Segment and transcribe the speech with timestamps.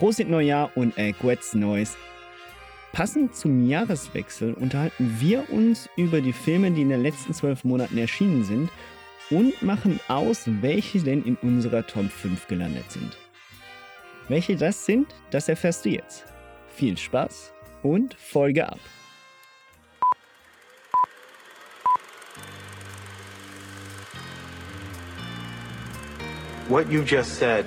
[0.00, 1.98] Prosit Neujahr und äh, Guetz Neues.
[2.94, 7.98] Passend zum Jahreswechsel unterhalten wir uns über die Filme, die in den letzten zwölf Monaten
[7.98, 8.70] erschienen sind
[9.28, 13.18] und machen aus, welche denn in unserer Top 5 gelandet sind.
[14.28, 16.24] Welche das sind, das erfährst du jetzt.
[16.74, 18.80] Viel Spaß und Folge ab.
[26.70, 27.66] What you just said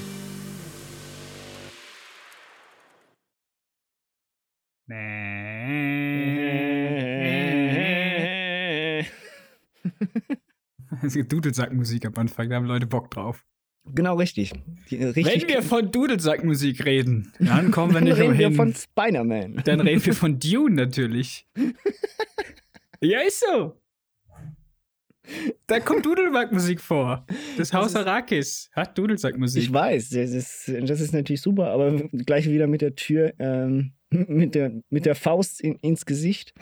[11.03, 13.45] Es gibt Dudelsackmusik am Anfang, da haben Leute Bock drauf.
[13.85, 14.53] Genau richtig.
[14.91, 18.55] Äh, richtig Wenn wir von Dudelsackmusik reden, dann kommen wir dann nicht reden wir umhin.
[18.55, 19.61] von Spider-Man.
[19.65, 21.47] Dann reden wir von Dune natürlich.
[23.01, 23.77] ja, ist so.
[25.67, 27.25] Da kommt Dudelsackmusik vor.
[27.57, 29.63] Das Haus Arrakis hat Dudelsackmusik.
[29.63, 33.93] Ich weiß, das ist, das ist natürlich super, aber gleich wieder mit der Tür, ähm,
[34.11, 36.53] mit, der, mit der Faust in, ins Gesicht,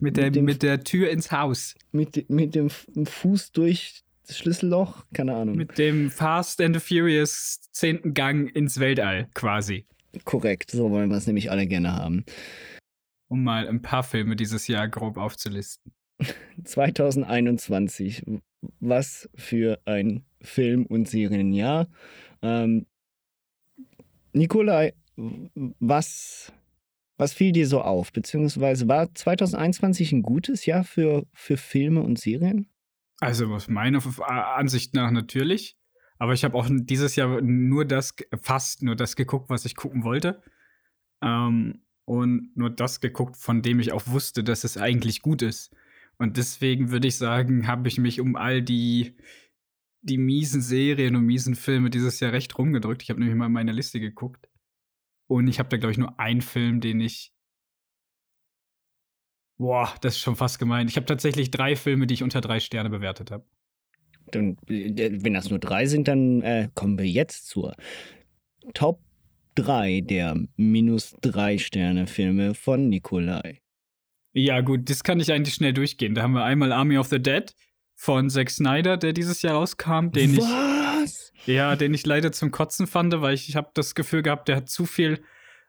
[0.00, 1.74] mit, der, mit dem- mit der Tür ins Haus.
[1.92, 5.56] mit, mit dem Fuß durch das Schlüsselloch, keine Ahnung.
[5.56, 9.86] Mit dem Fast and the Furious zehnten Gang ins Weltall quasi.
[10.24, 12.24] Korrekt, so wollen wir es nämlich alle gerne haben.
[13.28, 15.92] Um mal ein paar Filme dieses Jahr grob aufzulisten.
[16.64, 18.24] 2021,
[18.80, 21.88] was für ein Film- und Serienjahr.
[22.42, 22.86] Ähm,
[24.32, 26.52] Nikolai, was,
[27.18, 28.12] was fiel dir so auf?
[28.12, 32.70] Beziehungsweise war 2021 ein gutes Jahr für, für Filme und Serien?
[33.20, 34.00] Also aus meiner
[34.56, 35.76] Ansicht nach natürlich.
[36.18, 40.04] Aber ich habe auch dieses Jahr nur das, fast nur das geguckt, was ich gucken
[40.04, 40.42] wollte.
[41.20, 45.74] Ähm, und nur das geguckt, von dem ich auch wusste, dass es eigentlich gut ist.
[46.18, 49.16] Und deswegen würde ich sagen, habe ich mich um all die,
[50.00, 53.02] die miesen Serien und miesen Filme dieses Jahr recht rumgedrückt.
[53.02, 54.47] Ich habe nämlich mal in meine Liste geguckt.
[55.28, 57.32] Und ich habe da, glaube ich, nur einen Film, den ich.
[59.58, 60.88] Boah, das ist schon fast gemein.
[60.88, 63.44] Ich habe tatsächlich drei Filme, die ich unter drei Sterne bewertet habe.
[64.32, 67.76] Äh, wenn das nur drei sind, dann äh, kommen wir jetzt zur
[68.74, 69.00] Top
[69.56, 73.60] 3 der minus drei Sterne Filme von Nikolai.
[74.32, 76.14] Ja, gut, das kann ich eigentlich schnell durchgehen.
[76.14, 77.52] Da haben wir einmal Army of the Dead
[77.94, 80.77] von Zack Snyder, der dieses Jahr rauskam, den ich, Was?
[81.46, 84.56] Ja, den ich leider zum Kotzen fand, weil ich, ich habe das Gefühl gehabt, der
[84.56, 85.20] hat zu viel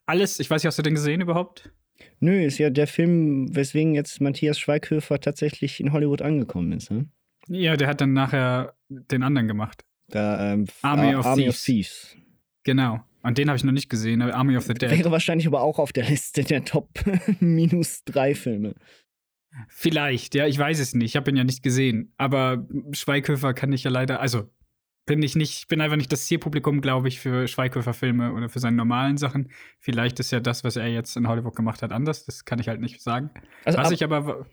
[0.06, 0.40] alles.
[0.40, 1.72] Ich weiß nicht, hast du den gesehen überhaupt?
[2.19, 6.91] Nö, ist ja der Film, weswegen jetzt Matthias Schweighöfer tatsächlich in Hollywood angekommen ist.
[6.91, 7.08] Ne?
[7.47, 9.84] Ja, der hat dann nachher den anderen gemacht.
[10.08, 11.56] Da, ähm, Army Ar- of Army Thieves.
[11.59, 12.18] of Thieves.
[12.63, 13.00] Genau.
[13.22, 14.90] Und den habe ich noch nicht gesehen, aber Army of the Dead.
[14.90, 16.90] Wäre wahrscheinlich aber auch auf der Liste der Top
[17.41, 18.75] minus drei Filme.
[19.68, 21.06] Vielleicht, ja, ich weiß es nicht.
[21.12, 22.13] Ich habe ihn ja nicht gesehen.
[22.18, 24.50] Aber Schweighöfer kann ich ja leider, also
[25.09, 28.78] bin ich nicht, bin einfach nicht das Zielpublikum, glaube ich, für Schweighöfer-Filme oder für seine
[28.78, 29.50] normalen Sachen.
[29.80, 32.25] Vielleicht ist ja das, was er jetzt in Hollywood gemacht hat, anders.
[32.25, 33.31] Das kann ich halt nicht sagen.
[33.66, 34.46] Also, was ab, ich aber,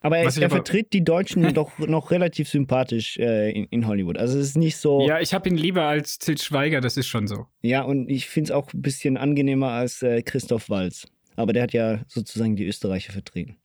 [0.00, 4.18] aber er, er aber- vertritt die Deutschen doch noch relativ sympathisch äh, in, in Hollywood.
[4.18, 5.06] Also es ist nicht so.
[5.06, 7.46] ja, ich habe ihn lieber als Til Schweiger, das ist schon so.
[7.62, 11.06] Ja, und ich finde es auch ein bisschen angenehmer als äh, Christoph Walz.
[11.36, 13.58] Aber der hat ja sozusagen die Österreicher vertreten.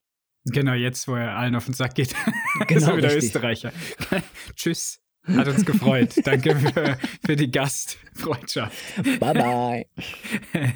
[0.46, 2.14] Genau, jetzt, wo er allen auf den Sack geht.
[2.68, 3.24] Genau, ist er wieder richtig.
[3.26, 3.74] Österreicher.
[4.56, 5.02] Tschüss.
[5.36, 6.14] Hat uns gefreut.
[6.24, 8.76] Danke für, für die Gastfreundschaft.
[9.20, 9.86] Bye bye.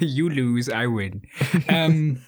[0.00, 1.22] you lose, I win.
[1.68, 2.22] ähm,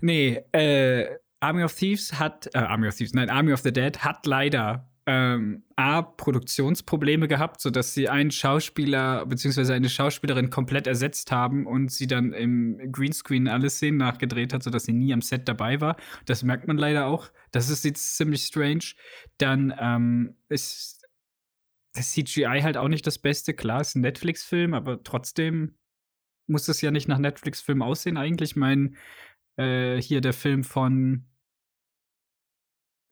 [0.00, 1.06] nee, äh,
[1.40, 4.88] Army of Thieves hat, äh, Army of Thieves, nein, Army of the Dead hat leider
[5.08, 9.72] ähm, A, Produktionsprobleme gehabt, sodass sie einen Schauspieler bzw.
[9.72, 14.84] eine Schauspielerin komplett ersetzt haben und sie dann im Greenscreen alle Szenen nachgedreht hat, sodass
[14.84, 15.96] sie nie am Set dabei war.
[16.26, 17.30] Das merkt man leider auch.
[17.52, 18.84] Das ist jetzt ziemlich strange.
[19.38, 20.97] Dann ähm, ist
[21.98, 23.54] das CGI halt auch nicht das Beste.
[23.54, 25.76] Klar, ist ein Netflix-Film, aber trotzdem
[26.46, 28.56] muss es ja nicht nach Netflix-Film aussehen eigentlich.
[28.56, 28.96] Mein,
[29.56, 31.26] äh, hier der Film von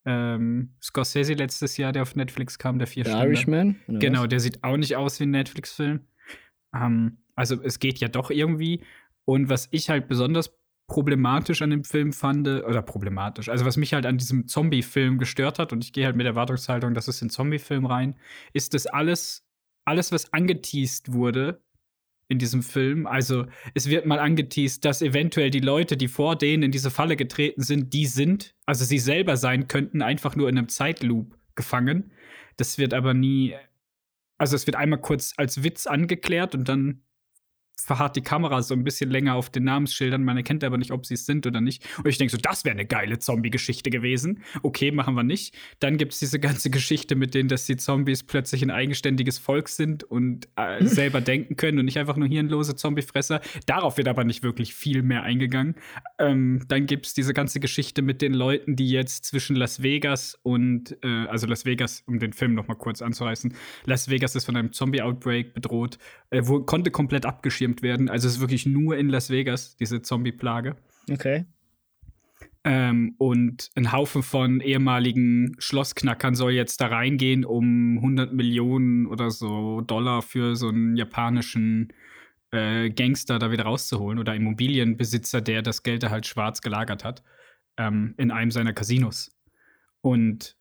[0.06, 3.26] ähm, Scorsese letztes Jahr, der auf Netflix kam, der vier Der Stunden.
[3.26, 3.76] Irishman?
[3.88, 4.28] Genau, was?
[4.28, 6.06] der sieht auch nicht aus wie ein Netflix-Film.
[6.74, 8.84] Ähm, also es geht ja doch irgendwie.
[9.24, 10.56] Und was ich halt besonders
[10.88, 15.58] problematisch an dem Film fand, oder problematisch, also was mich halt an diesem Zombie-Film gestört
[15.58, 18.16] hat, und ich gehe halt mit Erwartungshaltung, dass es in Zombie-Film rein,
[18.52, 19.44] ist, dass alles,
[19.84, 21.60] alles, was angeteased wurde,
[22.28, 23.06] in diesem Film.
[23.06, 27.16] Also es wird mal angeteased, dass eventuell die Leute, die vor denen in diese Falle
[27.16, 32.12] getreten sind, die sind, also sie selber sein könnten, einfach nur in einem Zeitloop gefangen.
[32.56, 33.54] Das wird aber nie,
[34.38, 37.02] also es wird einmal kurz als Witz angeklärt und dann
[37.76, 40.24] verharrt die Kamera so ein bisschen länger auf den Namensschildern.
[40.24, 41.86] Man erkennt aber nicht, ob sie es sind oder nicht.
[41.98, 44.42] Und ich denke so, das wäre eine geile Zombie-Geschichte gewesen.
[44.62, 45.54] Okay, machen wir nicht.
[45.78, 49.68] Dann gibt es diese ganze Geschichte mit denen, dass die Zombies plötzlich ein eigenständiges Volk
[49.68, 53.40] sind und äh, selber denken können und nicht einfach nur hirnlose Zombiefresser.
[53.66, 55.76] Darauf wird aber nicht wirklich viel mehr eingegangen.
[56.18, 60.38] Ähm, dann gibt es diese ganze Geschichte mit den Leuten, die jetzt zwischen Las Vegas
[60.42, 64.46] und, äh, also Las Vegas, um den Film noch mal kurz anzureißen, Las Vegas ist
[64.46, 65.98] von einem Zombie-Outbreak bedroht,
[66.30, 68.08] äh, wo, konnte komplett abgeschirmt werden.
[68.08, 70.76] Also es ist wirklich nur in Las Vegas, diese Zombie-Plage.
[71.10, 71.46] Okay.
[72.64, 79.30] Ähm, und ein Haufen von ehemaligen Schlossknackern soll jetzt da reingehen, um 100 Millionen oder
[79.30, 81.92] so Dollar für so einen japanischen
[82.50, 87.22] äh, Gangster da wieder rauszuholen oder Immobilienbesitzer, der das Geld da halt schwarz gelagert hat,
[87.76, 89.30] ähm, in einem seiner Casinos.
[90.00, 90.56] Und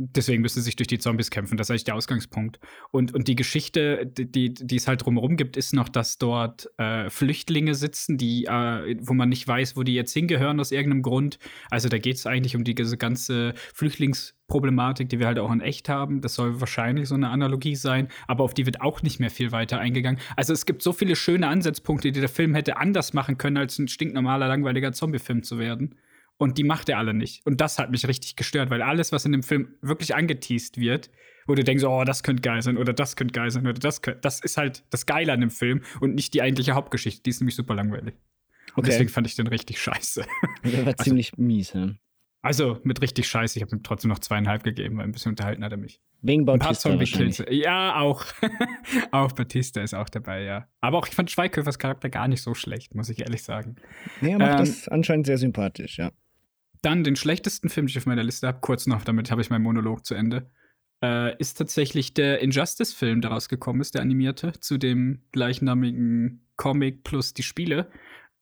[0.00, 1.56] deswegen müsste sich durch die Zombies kämpfen.
[1.56, 2.58] Das ist eigentlich der Ausgangspunkt.
[2.90, 7.10] Und, und die Geschichte, die, die es halt drumherum gibt, ist noch, dass dort äh,
[7.10, 11.38] Flüchtlinge sitzen, die, äh, wo man nicht weiß, wo die jetzt hingehören aus irgendeinem Grund.
[11.70, 15.60] Also da geht es eigentlich um die, diese ganze Flüchtlingsproblematik, die wir halt auch in
[15.60, 16.22] echt haben.
[16.22, 19.52] Das soll wahrscheinlich so eine Analogie sein, aber auf die wird auch nicht mehr viel
[19.52, 20.20] weiter eingegangen.
[20.36, 23.78] Also es gibt so viele schöne Ansatzpunkte, die der Film hätte anders machen können, als
[23.78, 25.94] ein stinknormaler, langweiliger Zombie-Film zu werden.
[26.40, 27.44] Und die macht er alle nicht.
[27.46, 31.10] Und das hat mich richtig gestört, weil alles, was in dem Film wirklich angeteased wird,
[31.46, 34.00] wo du denkst, oh, das könnte geil sein oder das könnte geil sein oder das
[34.00, 37.22] könnte, das ist halt das Geile an dem Film und nicht die eigentliche Hauptgeschichte.
[37.22, 38.14] Die ist nämlich super langweilig.
[38.74, 38.90] Und Okay.
[38.90, 40.24] deswegen fand ich den richtig scheiße.
[40.64, 41.90] Der war Also- ziemlich mies, ja.
[42.42, 45.62] Also mit richtig scheiße, ich habe ihm trotzdem noch zweieinhalb gegeben, weil ein bisschen unterhalten
[45.62, 46.00] hat er mich.
[46.22, 47.44] Wegen Ein paar Bautista wahrscheinlich.
[47.50, 48.24] Ja, auch.
[49.10, 50.66] auch Batista ist auch dabei, ja.
[50.80, 53.76] Aber auch ich fand Schweighöfers Charakter gar nicht so schlecht, muss ich ehrlich sagen.
[54.22, 56.12] Nee, er macht Ähm, das anscheinend sehr sympathisch, ja.
[56.82, 59.50] Dann den schlechtesten Film, den ich auf meiner Liste habe, kurz noch, damit habe ich
[59.50, 60.50] meinen Monolog zu Ende,
[61.02, 67.34] äh, ist tatsächlich der Injustice-Film, der rausgekommen ist, der animierte, zu dem gleichnamigen Comic plus
[67.34, 67.90] die Spiele.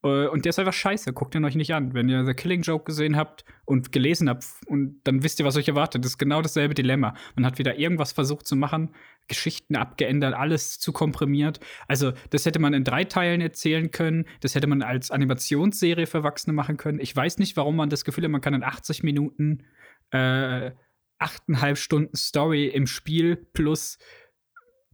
[0.02, 1.94] Äh, und der ist einfach scheiße, guckt ihn euch nicht an.
[1.94, 5.56] Wenn ihr The Killing Joke gesehen habt und gelesen habt, und dann wisst ihr, was
[5.56, 6.04] euch erwartet.
[6.04, 7.14] Das ist genau dasselbe Dilemma.
[7.34, 8.94] Man hat wieder irgendwas versucht zu machen,
[9.26, 11.60] Geschichten abgeändert, alles zu komprimiert.
[11.86, 14.26] Also, das hätte man in drei Teilen erzählen können.
[14.40, 17.00] Das hätte man als Animationsserie für Erwachsene machen können.
[17.00, 19.64] Ich weiß nicht, warum man das Gefühl hat, man kann in 80 Minuten
[20.10, 20.70] äh,
[21.18, 23.98] achteinhalb Stunden Story im Spiel plus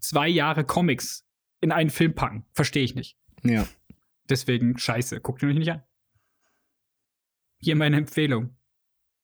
[0.00, 1.26] zwei Jahre Comics
[1.60, 2.44] in einen Film packen.
[2.52, 3.16] Verstehe ich nicht.
[3.42, 3.66] Ja.
[4.28, 5.82] Deswegen scheiße, guckt ihn euch nicht an.
[7.58, 8.56] Hier meine Empfehlung.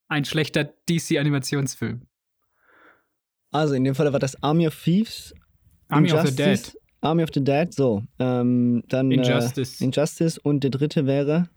[0.08, 2.06] Ein schlechter DC-Animationsfilm.
[3.52, 5.34] Also in dem Fall war das Army of Thieves.
[5.88, 6.80] Army of the Injustice- Dead.
[7.02, 8.02] Army of the Dead, so.
[8.18, 9.80] Ähm, dann Injustice.
[9.80, 11.48] Äh, Injustice und der dritte wäre.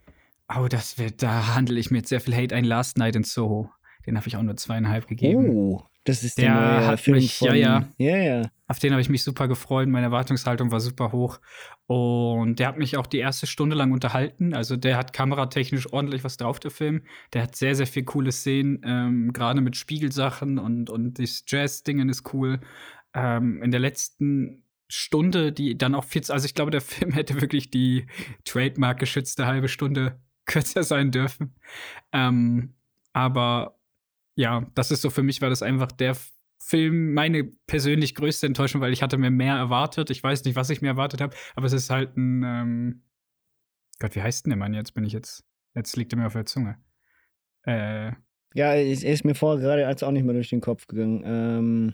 [0.55, 2.63] Oh, das wird, da handle ich mir jetzt sehr viel Hate ein.
[2.63, 3.69] Last Night in Soho.
[4.05, 5.49] Den habe ich auch nur zweieinhalb gegeben.
[5.49, 7.57] Oh, das ist Der der neue hat Film mich- ja, von.
[7.57, 7.87] ja.
[7.97, 8.41] Ja, ja.
[8.67, 9.87] Auf den habe ich mich super gefreut.
[9.87, 11.39] Meine Erwartungshaltung war super hoch.
[11.85, 14.53] Und der hat mich auch die erste Stunde lang unterhalten.
[14.53, 17.03] Also der hat kameratechnisch ordentlich was drauf, der Film.
[17.33, 22.09] Der hat sehr, sehr viel coole Szenen, ähm, gerade mit Spiegelsachen und, und das Jazz-Dingen
[22.09, 22.59] ist cool.
[23.13, 27.41] Ähm, in der letzten Stunde, die dann auch viel, also ich glaube, der Film hätte
[27.41, 28.07] wirklich die
[28.45, 31.53] Trademark geschützte halbe Stunde kürzer sein dürfen.
[32.11, 32.73] Ähm,
[33.13, 33.77] aber
[34.35, 36.15] ja, das ist so für mich war das einfach der
[36.65, 40.09] Film meine persönlich größte Enttäuschung, weil ich hatte mir mehr erwartet.
[40.09, 43.03] Ich weiß nicht, was ich mir erwartet habe, aber es ist halt ein ähm
[43.99, 44.93] Gott, wie heißt denn der Mann jetzt?
[44.93, 45.43] Bin ich jetzt
[45.75, 46.77] jetzt liegt er mir auf der Zunge.
[47.65, 48.11] Äh,
[48.53, 51.23] Ja, er ist, ist mir vorher gerade als auch nicht mehr durch den Kopf gegangen.
[51.25, 51.93] Ähm,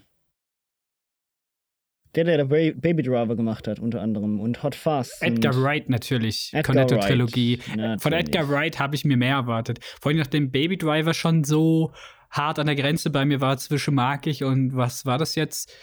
[2.15, 4.39] der, der der Ba- Baby Driver gemacht hat, unter anderem.
[4.39, 5.22] Und Hot Fast.
[5.22, 7.58] Edgar Wright natürlich, Cornetto-Trilogie.
[8.00, 8.13] Von.
[8.13, 9.79] Edgar Wright habe ich mir mehr erwartet.
[10.01, 11.91] Vor allem nachdem Baby Driver schon so
[12.29, 15.74] hart an der Grenze bei mir war zwischen mag ich und was war das jetzt?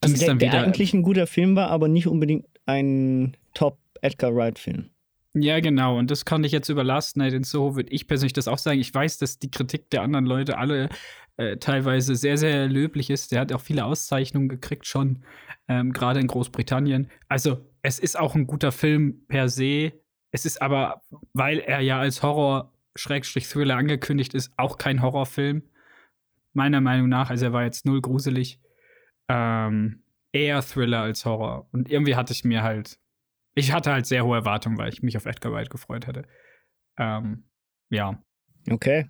[0.00, 3.36] Also Ging's der, dann der wieder- eigentlich ein guter Film war, aber nicht unbedingt ein
[3.54, 4.90] Top Edgar Wright Film.
[5.34, 5.98] Ja, genau.
[5.98, 8.56] Und das kann ich jetzt über Last Night in Soho, würde ich persönlich das auch
[8.58, 8.80] sagen.
[8.80, 10.88] Ich weiß, dass die Kritik der anderen Leute alle
[11.36, 13.32] äh, teilweise sehr, sehr löblich ist.
[13.32, 15.22] Der hat auch viele Auszeichnungen gekriegt schon,
[15.68, 17.10] ähm, gerade in Großbritannien.
[17.28, 19.92] Also, es ist auch ein guter Film per se.
[20.30, 21.02] Es ist aber,
[21.34, 22.22] weil er ja als
[22.96, 25.62] Horror-Thriller angekündigt ist, auch kein Horrorfilm.
[26.52, 27.30] Meiner Meinung nach.
[27.30, 28.60] Also, er war jetzt null gruselig.
[29.28, 31.68] Ähm, eher Thriller als Horror.
[31.72, 32.98] Und irgendwie hatte ich mir halt
[33.58, 36.22] ich hatte halt sehr hohe Erwartungen, weil ich mich auf Edgar Wright gefreut hatte.
[36.98, 37.44] Ähm,
[37.90, 38.22] ja.
[38.70, 39.06] Okay.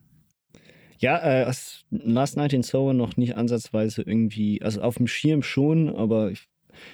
[0.99, 1.53] Ja, äh,
[1.91, 6.49] Last Night in Soho noch nicht ansatzweise irgendwie, also auf dem Schirm schon, aber ich,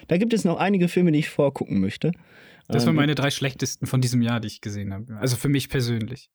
[0.07, 2.11] Da gibt es noch einige Filme, die ich vorgucken möchte.
[2.67, 5.15] Das waren Ähm, meine drei schlechtesten von diesem Jahr, die ich gesehen habe.
[5.17, 6.31] Also für mich persönlich.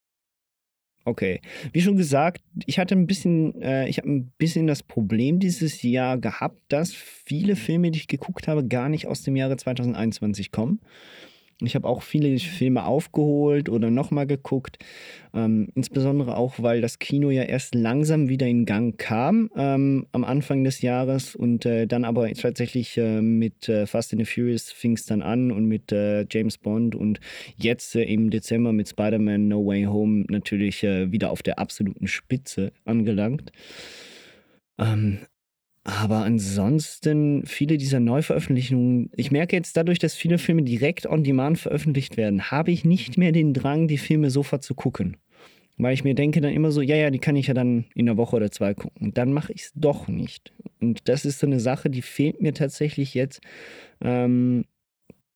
[1.08, 1.40] Okay.
[1.72, 5.82] Wie schon gesagt, ich hatte ein bisschen, äh, ich habe ein bisschen das Problem dieses
[5.82, 10.52] Jahr gehabt, dass viele Filme, die ich geguckt habe, gar nicht aus dem Jahre 2021
[10.52, 10.80] kommen.
[11.60, 14.78] Ich habe auch viele Filme aufgeholt oder nochmal geguckt.
[15.34, 20.22] Ähm, insbesondere auch, weil das Kino ja erst langsam wieder in Gang kam ähm, am
[20.22, 24.70] Anfang des Jahres und äh, dann aber tatsächlich äh, mit äh, Fast and the Furious
[24.70, 27.18] fing es dann an und mit äh, James Bond und
[27.56, 32.06] jetzt äh, im Dezember mit Spider-Man No Way Home natürlich äh, wieder auf der absoluten
[32.06, 33.50] Spitze angelangt.
[34.78, 35.18] Ähm,
[35.88, 41.58] aber ansonsten, viele dieser Neuveröffentlichungen, ich merke jetzt dadurch, dass viele Filme direkt on demand
[41.58, 45.16] veröffentlicht werden, habe ich nicht mehr den Drang, die Filme sofort zu gucken.
[45.78, 48.06] Weil ich mir denke dann immer so, ja, ja, die kann ich ja dann in
[48.06, 49.14] einer Woche oder zwei gucken.
[49.14, 50.52] Dann mache ich es doch nicht.
[50.78, 53.40] Und das ist so eine Sache, die fehlt mir tatsächlich jetzt.
[54.02, 54.66] Ähm,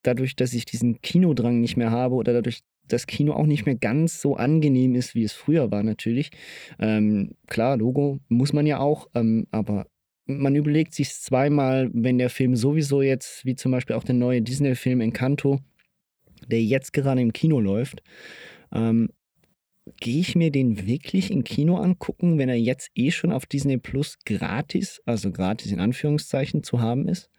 [0.02, 3.76] dadurch, dass ich diesen Kinodrang nicht mehr habe oder dadurch, dass Kino auch nicht mehr
[3.76, 6.30] ganz so angenehm ist, wie es früher war, natürlich.
[6.78, 9.87] Ähm, klar, Logo muss man ja auch, ähm, aber
[10.26, 14.43] man überlegt sich zweimal, wenn der Film sowieso jetzt, wie zum Beispiel auch der neue
[14.43, 15.61] Disney-Film Encanto,
[16.47, 18.02] der jetzt gerade im Kino läuft,
[18.73, 19.11] ähm,
[19.99, 23.79] gehe ich mir den wirklich im Kino angucken, wenn er jetzt eh schon auf Disney
[23.79, 27.31] Plus gratis, also gratis in Anführungszeichen, zu haben ist?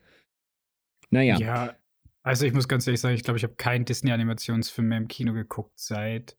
[1.10, 1.38] Naja.
[1.38, 1.78] Ja,
[2.24, 5.34] also ich muss ganz ehrlich sagen, ich glaube, ich habe keinen Disney-Animationsfilm mehr im Kino
[5.34, 6.38] geguckt seit.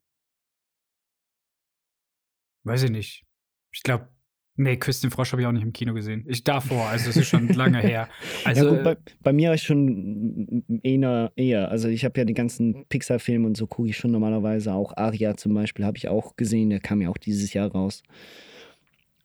[2.64, 3.26] Weiß ich nicht.
[3.72, 4.13] Ich glaube,
[4.56, 6.24] nee, Küss den Frosch habe ich auch nicht im Kino gesehen.
[6.28, 8.08] Ich davor, also es ist schon lange her.
[8.44, 11.70] Also, ja, gut, bei, bei mir ist schon eher, eher.
[11.70, 14.96] Also ich habe ja die ganzen Pixar-Filme und so gucke ich schon normalerweise auch.
[14.96, 18.02] Aria zum Beispiel habe ich auch gesehen, der kam ja auch dieses Jahr raus.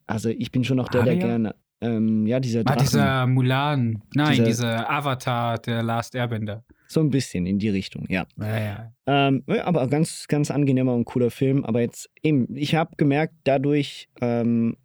[0.08, 1.28] Also ich bin schon noch der, der Aria?
[1.28, 1.56] gerne.
[1.82, 2.80] Ähm, ja, dieser ah, Drachen.
[2.82, 4.02] dieser Mulan.
[4.14, 6.64] Nein, Dieser- dieser Avatar, der Last Airbender.
[6.88, 8.26] So ein bisschen in die Richtung, ja.
[8.38, 8.94] Ja, ja.
[9.06, 11.64] Ähm, aber ganz, ganz angenehmer und cooler Film.
[11.64, 14.76] Aber jetzt eben, ich habe gemerkt, dadurch, ähm,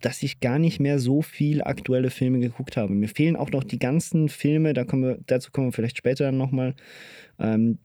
[0.00, 2.92] dass ich gar nicht mehr so viel aktuelle Filme geguckt habe.
[2.92, 6.24] Mir fehlen auch noch die ganzen Filme, da kommen wir, dazu kommen wir vielleicht später
[6.24, 6.74] dann nochmal.
[7.38, 7.78] Ähm,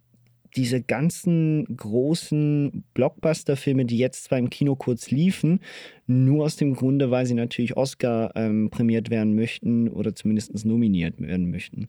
[0.56, 5.60] diese ganzen großen Blockbuster-Filme, die jetzt zwar im Kino kurz liefen,
[6.06, 11.20] nur aus dem Grunde, weil sie natürlich Oscar ähm, prämiert werden möchten oder zumindest nominiert
[11.20, 11.88] werden möchten.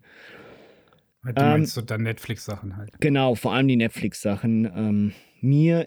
[1.23, 2.91] Du Ähm, meinst so dann Netflix-Sachen halt.
[3.01, 4.71] Genau, vor allem die Netflix-Sachen.
[4.75, 5.87] Ähm, mir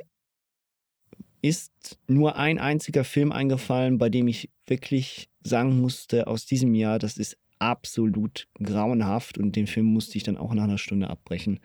[1.47, 6.99] ist nur ein einziger Film eingefallen, bei dem ich wirklich sagen musste, aus diesem Jahr,
[6.99, 11.59] das ist absolut grauenhaft und den Film musste ich dann auch nach einer Stunde abbrechen.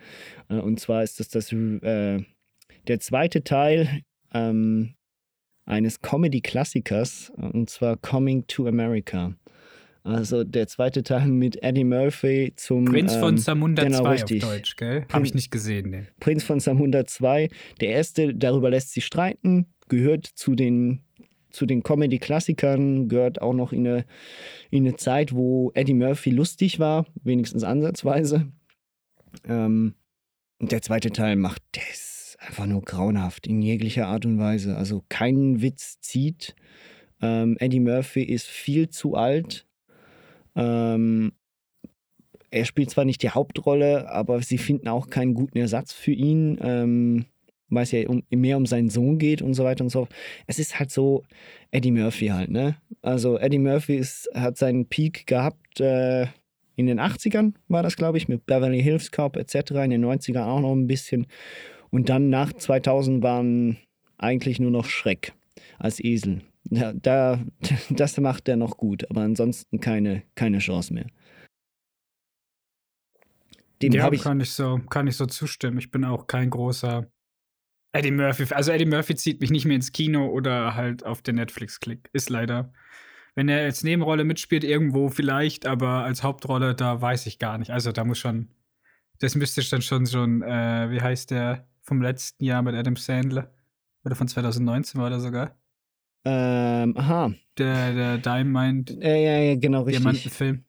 [0.48, 2.24] Äh, und zwar ist das, das äh,
[2.86, 4.94] der zweite Teil ähm,
[5.64, 9.34] eines Comedy-Klassikers, äh, und zwar Coming to America.
[10.04, 14.42] Also der zweite Teil mit Eddie Murphy zum Prinz von ähm, Zamunda genau, 2 richtig.
[14.42, 15.06] auf Deutsch, gell?
[15.12, 16.08] Habe ich nicht gesehen, ne.
[16.18, 17.48] Prinz von Samunda 2.
[17.80, 21.02] Der erste, darüber lässt sich streiten, gehört zu den,
[21.50, 24.04] zu den Comedy-Klassikern, gehört auch noch in eine,
[24.70, 28.50] in eine Zeit, wo Eddie Murphy lustig war, wenigstens ansatzweise.
[29.46, 29.94] Ähm,
[30.58, 34.76] und der zweite Teil macht, ist einfach nur grauenhaft in jeglicher Art und Weise.
[34.76, 36.56] Also keinen Witz zieht.
[37.20, 39.66] Ähm, Eddie Murphy ist viel zu alt.
[40.56, 41.32] Ähm,
[42.50, 46.58] er spielt zwar nicht die Hauptrolle, aber sie finden auch keinen guten Ersatz für ihn,
[46.62, 47.24] ähm,
[47.70, 50.14] weil es ja um, mehr um seinen Sohn geht und so weiter und so fort.
[50.46, 51.24] Es ist halt so
[51.70, 52.76] Eddie Murphy halt, ne?
[53.00, 56.26] Also Eddie Murphy ist, hat seinen Peak gehabt äh,
[56.76, 60.44] in den 80ern, war das, glaube ich, mit Beverly Hills Cop etc., in den 90ern
[60.44, 61.26] auch noch ein bisschen.
[61.90, 63.78] Und dann nach 2000 waren
[64.18, 65.32] eigentlich nur noch Schreck
[65.78, 66.42] als Esel.
[66.64, 67.40] Da, da,
[67.90, 71.06] das macht er noch gut, aber ansonsten keine, keine Chance mehr.
[73.82, 74.22] Dem ja, habe ich.
[74.22, 75.78] kann ich so, kann ich so zustimmen.
[75.78, 77.10] Ich bin auch kein großer
[77.92, 78.46] Eddie Murphy.
[78.54, 82.08] Also Eddie Murphy zieht mich nicht mehr ins Kino oder halt auf den Netflix-Klick.
[82.12, 82.72] Ist leider.
[83.34, 87.70] Wenn er als Nebenrolle mitspielt, irgendwo vielleicht, aber als Hauptrolle, da weiß ich gar nicht.
[87.70, 88.48] Also da muss schon.
[89.18, 93.52] Das müsste dann schon schon, äh, wie heißt der vom letzten Jahr mit Adam Sandler?
[94.04, 95.56] Oder von 2019 war der sogar.
[96.24, 97.32] Ähm, aha.
[97.58, 100.02] Der, der Diamond, Ja, ja, ja, genau, richtig.
[100.02, 100.64] Diamantenfilm.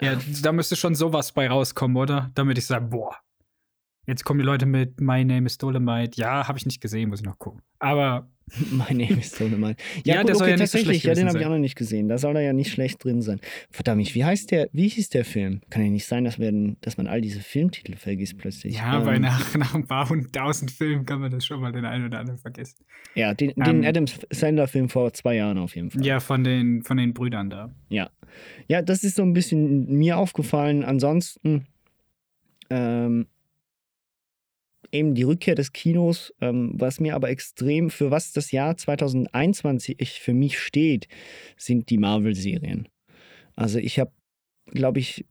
[0.00, 2.30] Ja, da müsste schon sowas bei rauskommen, oder?
[2.34, 3.16] Damit ich sage, boah,
[4.06, 6.20] Jetzt kommen die Leute mit My Name is Dolomite.
[6.20, 7.62] Ja, habe ich nicht gesehen, muss ich noch gucken.
[7.78, 8.28] Aber
[8.70, 9.76] My Name is Dolomite.
[10.04, 11.02] Ja, Ja, gut, der soll okay, ja nicht so tatsächlich.
[11.02, 12.08] schlecht ja, den habe ich auch noch nicht gesehen.
[12.08, 13.40] Da soll er ja nicht schlecht drin sein.
[13.70, 15.60] Verdammt, wie heißt der, wie hieß der Film?
[15.70, 18.74] Kann ja nicht sein, dass, wir, dass man all diese Filmtitel vergisst plötzlich.
[18.76, 21.84] ja, Ähm, weil nach, nach ein paar hunderttausend Filmen kann man das schon mal den
[21.84, 22.84] einen oder anderen vergessen.
[23.14, 26.04] Ja, den, den Ähm, Adam Sandler-Film vor zwei Jahren auf jeden Fall.
[26.04, 27.72] Ja, von den, von den Brüdern da.
[27.88, 28.10] Ja.
[28.66, 30.82] Ja, das ist so ein bisschen mir aufgefallen.
[30.84, 31.66] Ansonsten
[32.68, 33.26] ähm,
[34.92, 40.20] eben die Rückkehr des Kinos, ähm, was mir aber extrem, für was das Jahr 2021
[40.20, 41.08] für mich steht,
[41.56, 42.88] sind die Marvel-Serien.
[43.56, 44.12] Also ich habe,
[44.66, 45.24] glaube ich,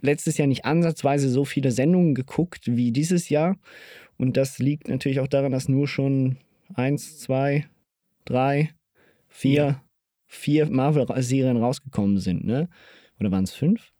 [0.00, 3.56] letztes Jahr nicht ansatzweise so viele Sendungen geguckt wie dieses Jahr.
[4.16, 6.38] Und das liegt natürlich auch daran, dass nur schon
[6.74, 7.66] eins, zwei,
[8.24, 8.70] drei,
[9.28, 9.82] vier,
[10.26, 12.68] vier Marvel-Serien rausgekommen sind, ne?
[13.18, 13.92] Oder waren es fünf?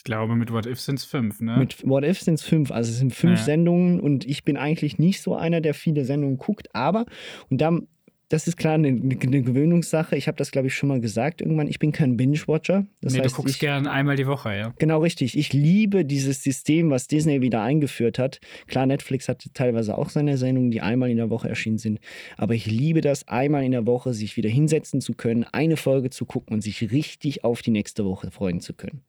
[0.00, 1.58] Ich glaube, mit What If sind es fünf, ne?
[1.58, 2.70] Mit What If sind es fünf.
[2.70, 3.44] Also es sind fünf Ja.
[3.44, 7.04] Sendungen und ich bin eigentlich nicht so einer, der viele Sendungen guckt, aber,
[7.50, 7.86] und dann,
[8.30, 10.16] das ist klar eine, eine Gewöhnungssache.
[10.16, 11.66] Ich habe das, glaube ich, schon mal gesagt irgendwann.
[11.66, 12.86] Ich bin kein Binge-Watcher.
[13.02, 14.72] Das nee, heißt, du guckst ich, gern einmal die Woche, ja.
[14.78, 15.36] Genau richtig.
[15.36, 18.40] Ich liebe dieses System, was Disney wieder eingeführt hat.
[18.68, 22.00] Klar, Netflix hat teilweise auch seine Sendungen, die einmal in der Woche erschienen sind.
[22.38, 26.08] Aber ich liebe das, einmal in der Woche sich wieder hinsetzen zu können, eine Folge
[26.08, 29.02] zu gucken und sich richtig auf die nächste Woche freuen zu können.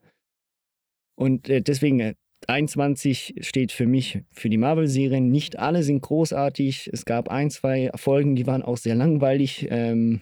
[1.22, 2.16] Und äh, deswegen, äh,
[2.48, 5.30] 21 steht für mich für die Marvel-Serien.
[5.30, 6.90] Nicht alle sind großartig.
[6.92, 9.68] Es gab ein, zwei Folgen, die waren auch sehr langweilig.
[9.70, 10.22] Ähm,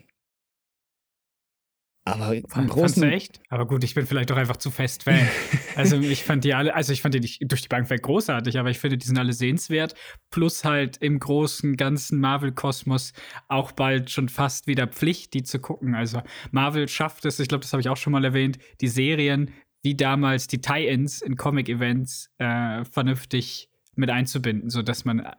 [2.03, 3.39] aber im Fandst Großen du echt?
[3.48, 5.25] Aber gut, ich bin vielleicht doch einfach zu fest Fan.
[5.75, 8.60] also ich fand die alle, also ich fand die nicht durch die Bank weg großartig,
[8.60, 9.94] aber ich finde, die sind alle sehenswert.
[10.32, 13.13] Plus halt im großen, ganzen Marvel-Kosmos
[13.48, 15.96] auch bald schon fast wieder Pflicht, die zu gucken.
[15.96, 19.51] Also Marvel schafft es, ich glaube, das habe ich auch schon mal erwähnt, die Serien
[19.81, 25.33] wie damals die Tie-Ins in Comic-Events äh, vernünftig mit einzubinden, sodass man, äh,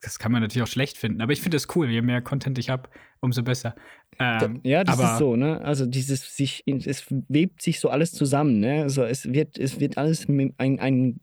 [0.00, 2.58] das kann man natürlich auch schlecht finden, aber ich finde es cool, je mehr Content
[2.58, 2.88] ich habe,
[3.20, 3.74] umso besser.
[4.18, 5.60] Ähm, ja, das aber ist so, ne?
[5.60, 8.82] Also dieses sich, es webt sich so alles zusammen, ne?
[8.82, 11.20] Also es wird, es wird alles ein, ein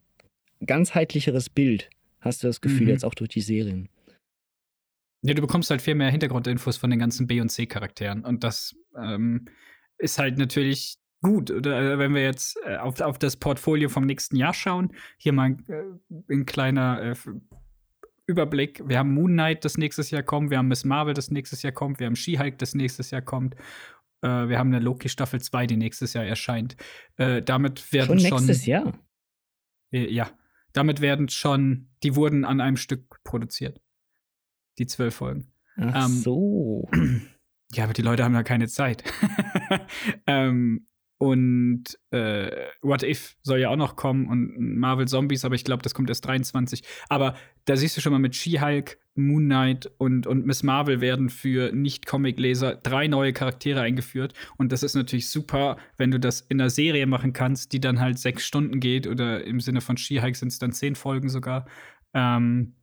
[0.64, 1.90] ganzheitlicheres Bild,
[2.20, 2.88] hast du das Gefühl, Mhm.
[2.88, 3.88] jetzt auch durch die Serien.
[5.22, 8.24] Ja, du bekommst halt viel mehr Hintergrundinfos von den ganzen B- und C-Charakteren.
[8.24, 9.46] Und das ähm,
[9.98, 11.50] ist halt natürlich gut.
[11.50, 15.32] Oder äh, wenn wir jetzt äh, auf, auf das Portfolio vom nächsten Jahr schauen, hier
[15.32, 17.14] mal äh, ein kleiner
[18.26, 18.82] Überblick.
[18.86, 20.50] Wir haben Moon Knight, das nächstes Jahr kommt.
[20.50, 22.00] Wir haben Miss Marvel, das nächstes Jahr kommt.
[22.00, 23.54] Wir haben She-Hulk, das nächstes Jahr kommt.
[24.22, 26.76] Äh, wir haben eine Loki Staffel 2, die nächstes Jahr erscheint.
[27.16, 28.46] Äh, damit werden Schon schon.
[28.46, 28.98] nächstes Jahr.
[29.92, 30.30] Äh, Ja,
[30.72, 33.80] damit werden schon, die wurden an einem Stück produziert.
[34.78, 35.52] Die zwölf Folgen.
[35.76, 36.88] Ach Ähm, so.
[37.72, 39.02] Ja, aber die Leute haben da keine Zeit.
[40.28, 40.86] ähm,
[41.18, 42.50] und äh,
[42.82, 46.10] What If soll ja auch noch kommen und Marvel Zombies, aber ich glaube, das kommt
[46.10, 46.82] erst 23.
[47.08, 51.30] Aber da siehst du schon mal mit She-Hulk, Moon Knight und, und Miss Marvel werden
[51.30, 54.34] für Nicht-Comic-Leser drei neue Charaktere eingeführt.
[54.58, 57.98] Und das ist natürlich super, wenn du das in einer Serie machen kannst, die dann
[57.98, 61.66] halt sechs Stunden geht oder im Sinne von She-Hulk sind es dann zehn Folgen sogar.
[62.12, 62.74] Ähm,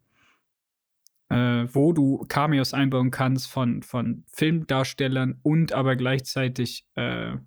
[1.29, 7.37] äh, wo du Cameos einbauen kannst von, von Filmdarstellern und aber gleichzeitig äh,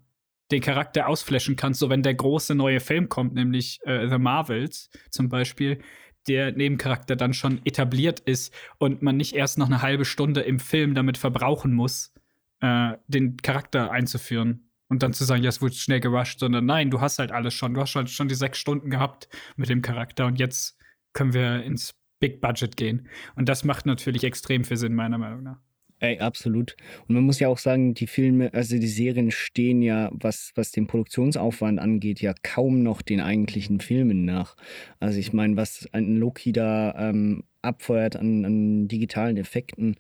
[0.51, 4.91] den Charakter ausflashen kannst, so wenn der große neue Film kommt, nämlich äh, The Marvels
[5.11, 5.81] zum Beispiel,
[6.29, 10.59] der Nebencharakter dann schon etabliert ist und man nicht erst noch eine halbe Stunde im
[10.59, 12.13] Film damit verbrauchen muss,
[12.61, 16.91] äh, den Charakter einzuführen und dann zu sagen, ja, es wurde schnell gerusht, sondern nein,
[16.91, 19.83] du hast halt alles schon, du hast halt schon die sechs Stunden gehabt mit dem
[19.83, 20.79] Charakter und jetzt
[21.13, 23.09] können wir ins Big Budget gehen.
[23.35, 25.66] Und das macht natürlich extrem viel Sinn, meiner Meinung nach.
[25.99, 26.77] Ey, absolut.
[27.09, 30.71] Und man muss ja auch sagen, die Filme, also die Serien stehen ja, was, was
[30.71, 34.57] den Produktionsaufwand angeht, ja kaum noch den eigentlichen Filmen nach.
[35.01, 39.97] Also ich meine, was ein Loki da ähm, abfeuert an, an digitalen Effekten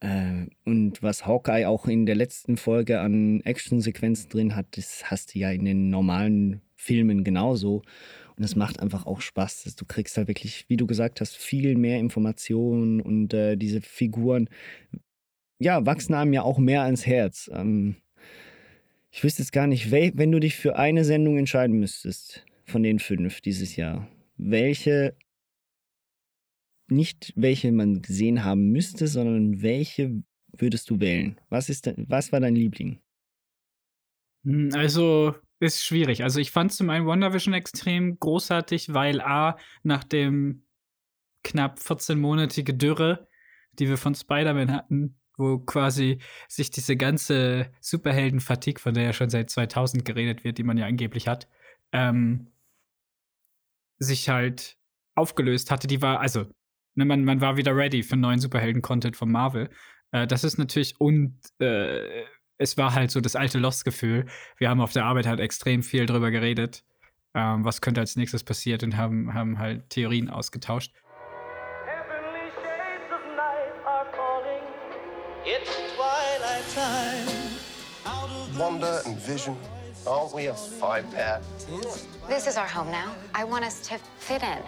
[0.00, 5.34] äh, und was Hawkeye auch in der letzten Folge an Actionsequenzen drin hat, das hast
[5.34, 7.82] du ja in den normalen Filmen genauso.
[8.36, 9.62] Und es macht einfach auch Spaß.
[9.64, 13.80] dass Du kriegst halt wirklich, wie du gesagt hast, viel mehr Informationen und äh, diese
[13.80, 14.48] Figuren
[15.58, 17.50] ja, wachsen einem ja auch mehr ans Herz.
[17.52, 17.96] Ähm,
[19.10, 22.98] ich wüsste jetzt gar nicht, wenn du dich für eine Sendung entscheiden müsstest von den
[22.98, 25.16] fünf dieses Jahr, welche,
[26.88, 30.22] nicht welche man gesehen haben müsste, sondern welche
[30.58, 31.40] würdest du wählen?
[31.48, 33.00] Was, ist was war dein Liebling?
[34.44, 36.22] Hm, Also, ist schwierig.
[36.22, 40.64] Also, ich fand zum einen WandaVision extrem großartig, weil A, nach dem
[41.42, 43.28] knapp 14-monatige Dürre,
[43.78, 46.18] die wir von Spider-Man hatten, wo quasi
[46.48, 50.86] sich diese ganze Superhelden-Fatigue, von der ja schon seit 2000 geredet wird, die man ja
[50.86, 51.48] angeblich hat,
[51.92, 52.48] ähm,
[53.98, 54.76] sich halt
[55.14, 56.46] aufgelöst hatte, die war, also,
[56.94, 59.70] ne, man, man war wieder ready für neuen Superhelden-Content von Marvel.
[60.12, 62.24] Äh, das ist natürlich, und äh,
[62.58, 64.26] es war halt so das alte Lost-Gefühl.
[64.58, 66.84] Wir haben auf der Arbeit halt extrem viel drüber geredet,
[67.34, 70.92] ähm, was könnte als nächstes passiert und haben, haben halt Theorien ausgetauscht.
[75.46, 78.58] It's twilight time.
[78.58, 79.58] Wonder and vision.
[80.06, 81.40] Aren't we a five pair?
[82.26, 83.14] This is our home now.
[83.34, 84.58] I want us to fit in.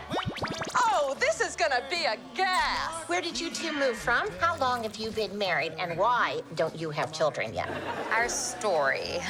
[0.77, 2.93] Oh, this is gonna be a gas!
[3.07, 4.29] Where did you two move from?
[4.39, 5.73] How long have you been married?
[5.79, 7.71] And why don't you have children yet?
[8.11, 9.21] Our story.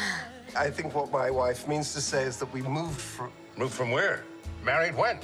[0.56, 3.30] I think what my wife means to say is that we moved from.
[3.56, 4.24] Moved from where?
[4.64, 5.18] Married when?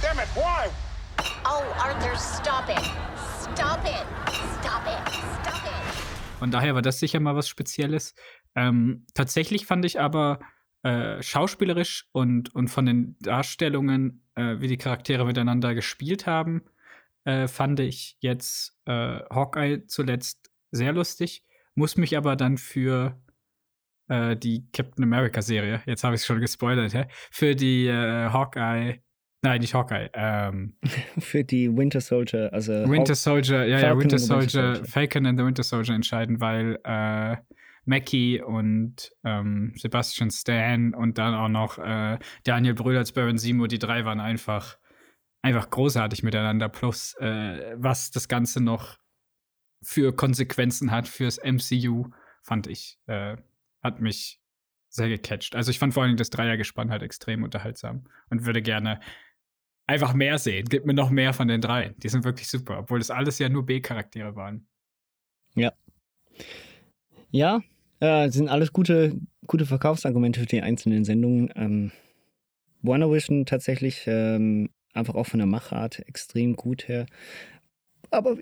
[0.00, 0.70] Damn it, why?
[1.44, 2.78] Oh, Arthur, stop it.
[3.54, 4.06] Stop it.
[4.60, 5.12] Stop it.
[5.42, 6.38] Stop it.
[6.38, 8.14] Von daher war das sicher mal was Spezielles.
[8.54, 10.40] Ähm, tatsächlich fand ich aber
[10.82, 16.62] äh, schauspielerisch und, und von den Darstellungen, äh, wie die Charaktere miteinander gespielt haben,
[17.24, 21.44] äh, fand ich jetzt äh, Hawkeye zuletzt sehr lustig.
[21.74, 23.20] Muss mich aber dann für
[24.08, 27.06] äh, die Captain America-Serie, jetzt habe ich es schon gespoilert, hä?
[27.30, 29.02] für die äh, Hawkeye,
[29.42, 30.74] nein, nicht Hawkeye, ähm,
[31.18, 34.90] Für die Winter Soldier, also Winter Soldier, ja, ja, Falcon Winter the Winter Soldier, Soldier.
[34.90, 37.36] Falcon and the Winter Soldier entscheiden, weil äh,
[37.84, 43.66] Mackie und ähm, Sebastian Stan und dann auch noch äh, Daniel Brühl als Baron Simo,
[43.66, 44.78] die drei waren einfach,
[45.42, 46.68] einfach großartig miteinander.
[46.68, 48.98] Plus, äh, was das Ganze noch
[49.82, 52.10] für Konsequenzen hat fürs MCU,
[52.42, 53.36] fand ich, äh,
[53.82, 54.40] hat mich
[54.88, 55.56] sehr gecatcht.
[55.56, 59.00] Also ich fand vor allem das Dreiergespann halt extrem unterhaltsam und würde gerne
[59.86, 60.66] einfach mehr sehen.
[60.68, 61.94] Gib mir noch mehr von den dreien.
[61.98, 64.66] Die sind wirklich super, obwohl das alles ja nur B-Charaktere waren.
[67.32, 67.62] Ja,
[68.00, 71.50] äh, sind alles gute, gute Verkaufsargumente für die einzelnen Sendungen.
[71.56, 71.92] Ähm,
[72.82, 77.06] WandaVision tatsächlich ähm, einfach auch von der Machart extrem gut her.
[78.10, 78.36] Aber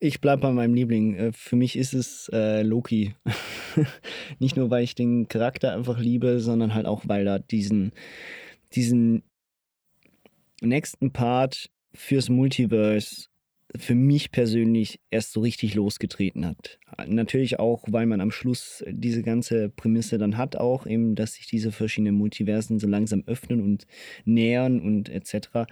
[0.00, 1.14] ich bleibe bei meinem Liebling.
[1.14, 3.14] Äh, Für mich ist es äh, Loki.
[4.40, 7.92] Nicht nur, weil ich den Charakter einfach liebe, sondern halt auch, weil er diesen,
[8.74, 9.22] diesen
[10.60, 13.28] nächsten Part fürs Multiverse
[13.76, 16.78] für mich persönlich erst so richtig losgetreten hat.
[17.06, 21.46] Natürlich auch, weil man am Schluss diese ganze Prämisse dann hat, auch eben, dass sich
[21.46, 23.86] diese verschiedenen Multiversen so langsam öffnen und
[24.24, 25.68] nähern und etc.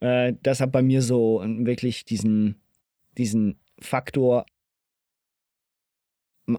[0.00, 2.60] Äh, das hat bei mir so wirklich diesen,
[3.16, 4.44] diesen Faktor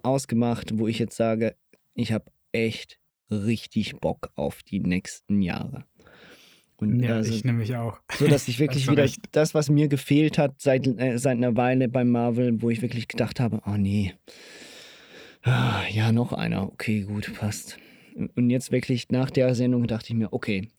[0.02, 1.56] ausgemacht, wo ich jetzt sage,
[1.94, 3.00] ich habe echt
[3.30, 5.86] richtig Bock auf die nächsten Jahre.
[6.92, 8.00] Und Ja, also, ich nämlich auch.
[8.18, 9.22] so dass ich wirklich wieder recht.
[9.32, 13.08] das, was mir gefehlt hat seit, äh, seit einer Weile beim Marvel, wo ich wirklich
[13.08, 14.14] gedacht habe, oh nee,
[15.44, 17.78] ah, ja, noch einer, okay, gut, passt.
[18.36, 20.70] Und jetzt wirklich nach der Sendung dachte ich mir, okay,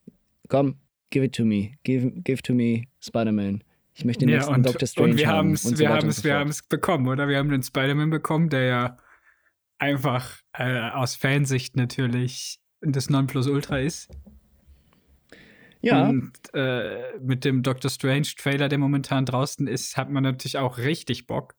[0.48, 0.76] komm,
[1.10, 3.62] give it to me, give, give to me Spider-Man.
[3.96, 5.48] Ich möchte den Ja, nächsten und, Doctor Strange und wir haben.
[5.48, 7.28] und es so wir haben es so wir haben es bekommen, oder?
[7.28, 8.96] Wir haben den Spider-Man bekommen, der ja
[9.78, 14.08] einfach äh, aus Fansicht natürlich das Nonplusultra ist.
[15.84, 20.78] Ja, Und äh, mit dem Doctor Strange-Trailer, der momentan draußen ist, hat man natürlich auch
[20.78, 21.54] richtig Bock.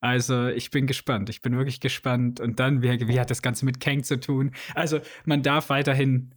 [0.00, 1.30] Also ich bin gespannt.
[1.30, 2.38] Ich bin wirklich gespannt.
[2.40, 4.54] Und dann, wie, wie hat das Ganze mit Kang zu tun?
[4.74, 6.34] Also man darf weiterhin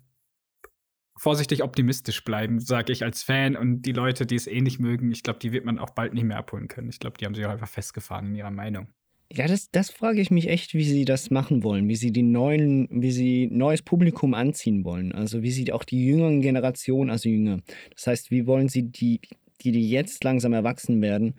[1.18, 3.58] vorsichtig optimistisch bleiben, sage ich als Fan.
[3.58, 6.14] Und die Leute, die es eh nicht mögen, ich glaube, die wird man auch bald
[6.14, 6.90] nicht mehr abholen können.
[6.90, 8.88] Ich glaube, die haben sich auch einfach festgefahren in ihrer Meinung.
[9.32, 12.24] Ja, das, das frage ich mich echt, wie sie das machen wollen, wie sie die
[12.24, 15.12] neuen, wie sie neues Publikum anziehen wollen.
[15.12, 17.60] Also wie sie auch die jüngeren Generationen, also jünger.
[17.94, 19.20] Das heißt, wie wollen sie die,
[19.62, 21.36] die, die jetzt langsam erwachsen werden,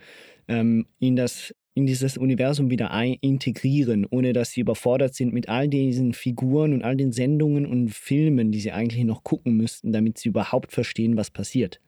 [0.48, 5.48] ähm, in das in dieses Universum wieder ein integrieren, ohne dass sie überfordert sind mit
[5.48, 9.92] all diesen Figuren und all den Sendungen und Filmen, die sie eigentlich noch gucken müssten,
[9.92, 11.80] damit sie überhaupt verstehen, was passiert.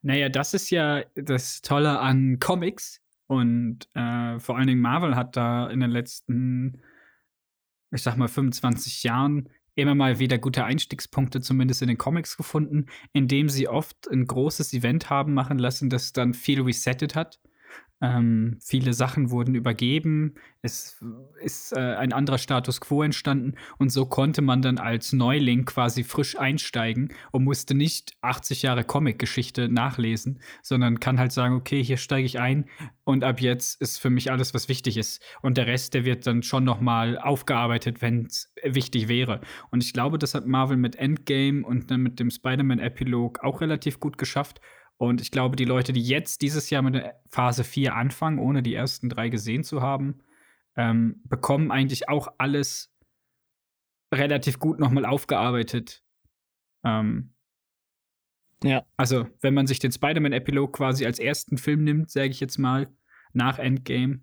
[0.00, 2.99] Naja, das ist ja das Tolle an Comics.
[3.30, 6.82] Und äh, vor allen Dingen Marvel hat da in den letzten,
[7.92, 12.86] ich sag mal, 25 Jahren immer mal wieder gute Einstiegspunkte, zumindest in den Comics gefunden,
[13.12, 17.38] indem sie oft ein großes Event haben machen lassen, das dann viel resettet hat.
[18.02, 21.02] Ähm, viele Sachen wurden übergeben, es
[21.42, 26.02] ist äh, ein anderer Status quo entstanden und so konnte man dann als Neuling quasi
[26.04, 31.98] frisch einsteigen und musste nicht 80 Jahre Comic-Geschichte nachlesen, sondern kann halt sagen, okay, hier
[31.98, 32.66] steige ich ein
[33.04, 35.22] und ab jetzt ist für mich alles, was wichtig ist.
[35.42, 39.40] Und der Rest, der wird dann schon nochmal aufgearbeitet, wenn es wichtig wäre.
[39.70, 44.00] Und ich glaube, das hat Marvel mit Endgame und dann mit dem Spider-Man-Epilog auch relativ
[44.00, 44.60] gut geschafft.
[45.00, 48.62] Und ich glaube, die Leute, die jetzt dieses Jahr mit der Phase 4 anfangen, ohne
[48.62, 50.18] die ersten drei gesehen zu haben,
[50.76, 52.94] ähm, bekommen eigentlich auch alles
[54.12, 56.04] relativ gut nochmal aufgearbeitet.
[56.84, 57.32] Ähm,
[58.62, 58.84] Ja.
[58.98, 62.94] Also, wenn man sich den Spider-Man-Epilog quasi als ersten Film nimmt, sage ich jetzt mal,
[63.32, 64.20] nach Endgame,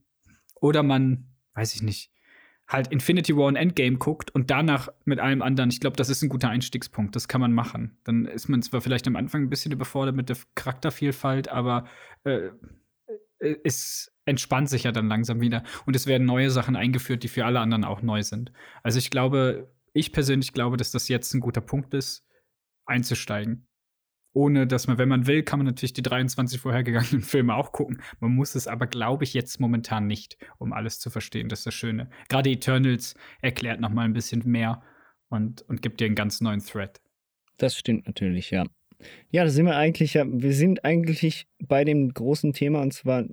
[0.54, 2.12] oder man, weiß ich nicht,
[2.68, 6.22] halt Infinity War und Endgame guckt und danach mit allem anderen, ich glaube, das ist
[6.22, 7.16] ein guter Einstiegspunkt.
[7.16, 7.98] Das kann man machen.
[8.04, 11.86] Dann ist man zwar vielleicht am Anfang ein bisschen überfordert mit der Charaktervielfalt, aber
[12.26, 12.50] äh,
[13.64, 15.64] es entspannt sich ja dann langsam wieder.
[15.86, 18.52] Und es werden neue Sachen eingeführt, die für alle anderen auch neu sind.
[18.84, 22.28] Also ich glaube, ich persönlich glaube, dass das jetzt ein guter Punkt ist,
[22.86, 23.67] einzusteigen
[24.38, 28.04] ohne dass man, wenn man will, kann man natürlich die 23 vorhergegangenen Filme auch gucken.
[28.20, 31.50] Man muss es aber, glaube ich, jetzt momentan nicht, um alles zu verstehen.
[31.50, 32.08] Das ist das Schöne.
[32.30, 34.84] Gerade Eternals erklärt noch mal ein bisschen mehr
[35.30, 37.02] und, und gibt dir einen ganz neuen Thread.
[37.58, 38.64] Das stimmt natürlich, ja.
[39.32, 43.26] Ja, da sind wir eigentlich, ja, wir sind eigentlich bei dem großen Thema und zwar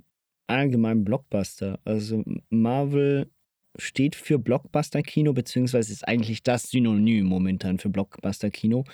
[0.47, 1.79] allgemein Blockbuster.
[1.85, 3.29] Also Marvel
[3.77, 8.85] steht für Blockbuster-Kino, beziehungsweise ist eigentlich das Synonym momentan für Blockbuster-Kino.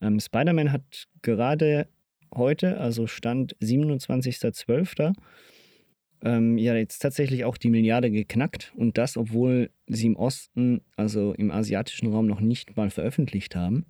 [0.00, 1.88] Ähm, Spider-Man hat gerade
[2.34, 5.14] heute, also Stand 27.12.,
[6.22, 11.34] ähm, ja jetzt tatsächlich auch die Milliarde geknackt und das, obwohl sie im Osten, also
[11.34, 13.84] im asiatischen Raum, noch nicht mal veröffentlicht haben.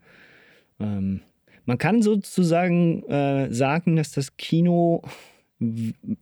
[0.80, 1.20] Ähm,
[1.64, 5.02] man kann sozusagen äh, sagen, dass das Kino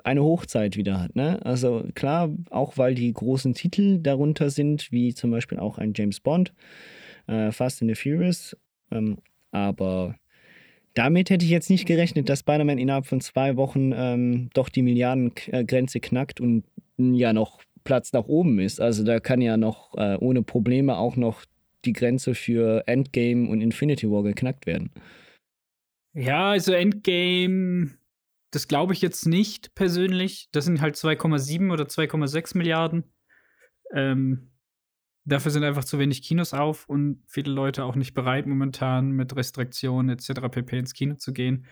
[0.05, 1.17] eine Hochzeit wieder hat.
[1.17, 1.45] Ne?
[1.45, 6.21] Also klar, auch weil die großen Titel darunter sind, wie zum Beispiel auch ein James
[6.21, 6.55] Bond,
[7.27, 8.57] äh, Fast and the Furious,
[8.91, 9.19] ähm,
[9.55, 10.17] aber
[10.95, 14.83] damit hätte ich jetzt nicht gerechnet, dass Spider-Man innerhalb von zwei Wochen ähm, doch die
[14.83, 16.65] Milliardengrenze knackt und
[16.97, 18.81] ja noch Platz nach oben ist.
[18.81, 21.45] Also da kann ja noch äh, ohne Probleme auch noch
[21.85, 24.91] die Grenze für Endgame und Infinity War geknackt werden.
[26.15, 27.91] Ja, also Endgame,
[28.51, 30.49] das glaube ich jetzt nicht persönlich.
[30.53, 33.05] Das sind halt 2,7 oder 2,6 Milliarden.
[33.93, 34.51] Ähm,
[35.25, 39.35] Dafür sind einfach zu wenig Kinos auf und viele Leute auch nicht bereit, momentan mit
[39.35, 40.49] Restriktionen etc.
[40.51, 40.79] pp.
[40.79, 41.67] ins Kino zu gehen.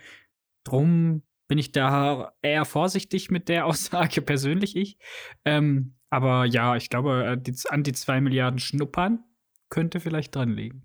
[0.63, 4.97] Drum bin ich da eher vorsichtig mit der Aussage, persönlich ich.
[5.45, 9.23] Ähm, aber ja, ich glaube, äh, die, an die zwei Milliarden schnuppern
[9.69, 10.83] könnte vielleicht dran liegen.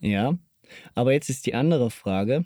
[0.00, 0.38] Ja,
[0.94, 2.44] aber jetzt ist die andere Frage.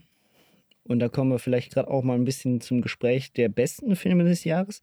[0.84, 4.24] Und da kommen wir vielleicht gerade auch mal ein bisschen zum Gespräch der besten Filme
[4.24, 4.82] des Jahres.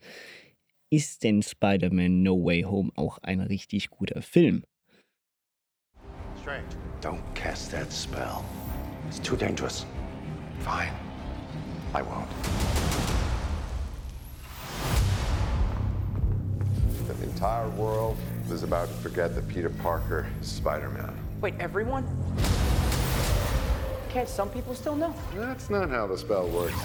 [0.89, 4.63] Ist denn Spider-Man No Way Home auch ein richtig guter Film?
[6.39, 6.63] Strange.
[7.01, 8.43] Don't cast that spell.
[9.07, 9.85] It's too dangerous.
[10.59, 10.93] Fine.
[11.93, 12.27] I won't.
[17.07, 18.17] The entire world
[18.51, 21.13] is about to forget that Peter Parker is Spider-Man.
[21.41, 22.05] Wait, everyone?
[24.09, 25.13] Can't some people still know?
[25.35, 26.75] That's not how the spell works.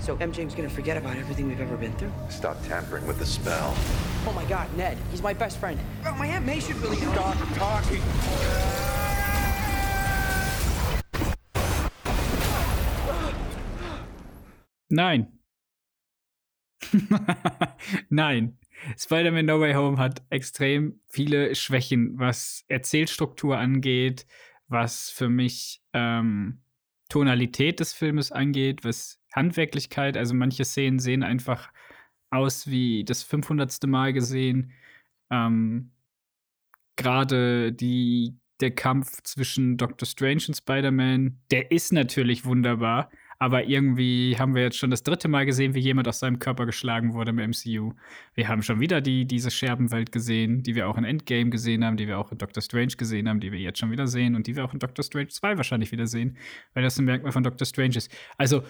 [0.00, 2.12] So MJ's gonna forget about everything we've ever been through?
[2.28, 3.74] Stop tampering with the spell.
[4.26, 5.78] Oh my god, Ned, he's my best friend.
[6.06, 7.12] Oh, my Aunt May should really know.
[7.12, 8.02] Stop talking!
[14.90, 15.32] Nein.
[18.10, 18.56] Nein.
[18.96, 24.26] Spider-Man No Way Home hat extrem viele Schwächen, was Erzählstruktur angeht,
[24.68, 26.60] was für mich ähm,
[27.08, 31.70] Tonalität des Filmes angeht, was Handwerklichkeit, also manche Szenen sehen einfach
[32.30, 33.86] aus wie das 500.
[33.86, 34.72] Mal gesehen.
[35.30, 35.90] Ähm,
[36.96, 44.36] Gerade die der Kampf zwischen Doctor Strange und Spider-Man, der ist natürlich wunderbar, aber irgendwie
[44.38, 47.30] haben wir jetzt schon das dritte Mal gesehen, wie jemand aus seinem Körper geschlagen wurde
[47.30, 47.92] im MCU.
[48.34, 51.96] Wir haben schon wieder die, diese Scherbenwelt gesehen, die wir auch in Endgame gesehen haben,
[51.96, 54.46] die wir auch in Doctor Strange gesehen haben, die wir jetzt schon wieder sehen und
[54.46, 56.36] die wir auch in Doctor Strange 2 wahrscheinlich wieder sehen,
[56.74, 58.10] weil das ein Merkmal von Doctor Strange ist.
[58.36, 58.62] Also,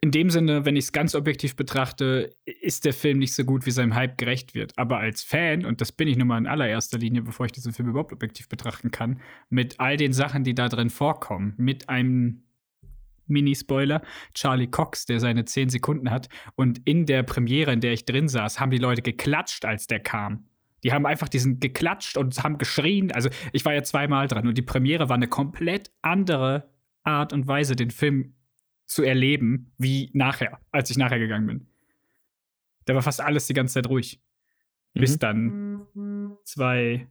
[0.00, 3.64] in dem Sinne, wenn ich es ganz objektiv betrachte, ist der Film nicht so gut,
[3.64, 4.76] wie seinem Hype gerecht wird.
[4.76, 7.72] Aber als Fan, und das bin ich nun mal in allererster Linie, bevor ich diesen
[7.72, 12.42] Film überhaupt objektiv betrachten kann, mit all den Sachen, die da drin vorkommen, mit einem
[13.26, 14.02] Mini-Spoiler,
[14.34, 16.28] Charlie Cox, der seine 10 Sekunden hat.
[16.54, 20.00] Und in der Premiere, in der ich drin saß, haben die Leute geklatscht, als der
[20.00, 20.46] kam.
[20.84, 23.10] Die haben einfach diesen geklatscht und haben geschrien.
[23.12, 26.68] Also ich war ja zweimal dran und die Premiere war eine komplett andere
[27.02, 28.34] Art und Weise, den Film
[28.86, 31.66] zu erleben, wie nachher, als ich nachher gegangen bin.
[32.84, 34.20] Da war fast alles die ganze Zeit ruhig.
[34.92, 35.00] Mhm.
[35.00, 35.86] Bis dann
[36.44, 37.08] zwei,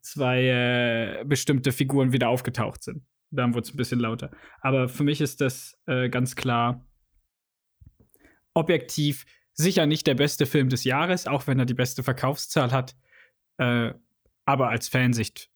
[0.00, 3.02] zwei äh, bestimmte Figuren wieder aufgetaucht sind.
[3.32, 4.30] Dann wurde es ein bisschen lauter.
[4.60, 6.86] Aber für mich ist das äh, ganz klar
[8.54, 12.94] objektiv sicher nicht der beste Film des Jahres, auch wenn er die beste Verkaufszahl hat.
[13.58, 13.92] Äh,
[14.44, 15.50] aber als Fansicht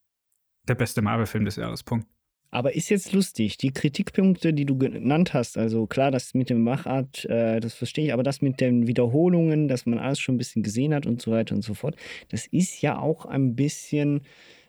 [0.68, 1.82] der beste Marvel-Film des Jahres.
[1.82, 2.06] Punkt.
[2.50, 6.62] Aber ist jetzt lustig, die Kritikpunkte, die du genannt hast, also klar, das mit dem
[6.62, 10.38] Machart, äh, das verstehe ich, aber das mit den Wiederholungen, dass man alles schon ein
[10.38, 11.96] bisschen gesehen hat und so weiter und so fort,
[12.30, 14.22] das ist ja auch ein bisschen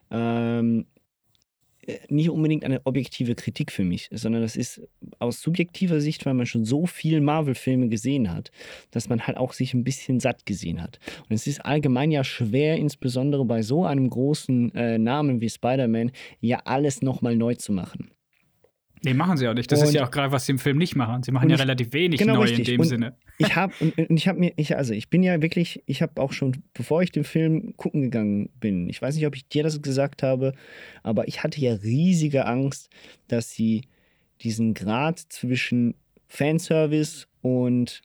[0.10, 0.97] ähm, äh,
[2.10, 4.82] nicht unbedingt eine objektive Kritik für mich, sondern das ist
[5.20, 8.52] aus subjektiver Sicht, weil man schon so viel Marvel-Filme gesehen hat,
[8.92, 11.00] dass man halt auch sich ein bisschen satt gesehen hat.
[11.30, 16.12] Und es ist allgemein ja schwer, insbesondere bei so einem großen äh, Namen wie Spider-Man,
[16.42, 18.12] ja alles nochmal neu zu machen.
[19.04, 19.72] Nee, machen sie auch nicht.
[19.72, 21.22] Das Und- ist ja auch gerade, was sie im Film nicht machen.
[21.24, 22.60] Sie machen ja ich- relativ wenig genau neu richtig.
[22.60, 23.16] in dem Und Sinne.
[23.38, 26.20] Ich habe und, und ich habe mir, ich, also ich bin ja wirklich, ich habe
[26.22, 29.64] auch schon, bevor ich den Film gucken gegangen bin, ich weiß nicht, ob ich dir
[29.64, 30.54] das gesagt habe,
[31.04, 32.90] aber ich hatte ja riesige Angst,
[33.28, 33.84] dass sie
[34.42, 35.94] diesen Grad zwischen
[36.28, 38.02] Fanservice und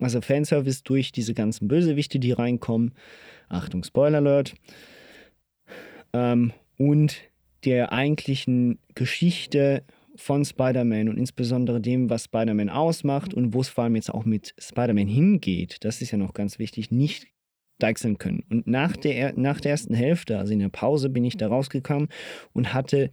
[0.00, 2.92] also Fanservice durch diese ganzen Bösewichte, die reinkommen,
[3.48, 4.54] Achtung, Spoiler Alert,
[6.12, 7.16] ähm, und
[7.64, 9.84] der eigentlichen Geschichte
[10.16, 14.24] von Spider-Man und insbesondere dem, was Spider-Man ausmacht und wo es vor allem jetzt auch
[14.24, 17.28] mit Spider-Man hingeht, das ist ja noch ganz wichtig, nicht
[17.78, 18.44] deichseln können.
[18.50, 22.08] Und nach der, nach der ersten Hälfte, also in der Pause, bin ich da rausgekommen
[22.52, 23.10] und hatte,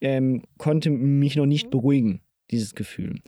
[0.00, 3.20] ähm, konnte mich noch nicht beruhigen, dieses Gefühl.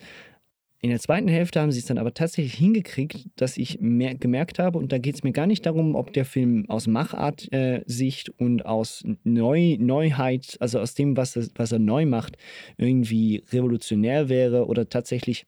[0.84, 4.58] In der zweiten Hälfte haben sie es dann aber tatsächlich hingekriegt, dass ich mehr gemerkt
[4.58, 8.66] habe, und da geht es mir gar nicht darum, ob der Film aus Machart-Sicht und
[8.66, 12.36] aus Neu Neuheit, also aus dem, was er, was er neu macht,
[12.78, 15.46] irgendwie revolutionär wäre oder tatsächlich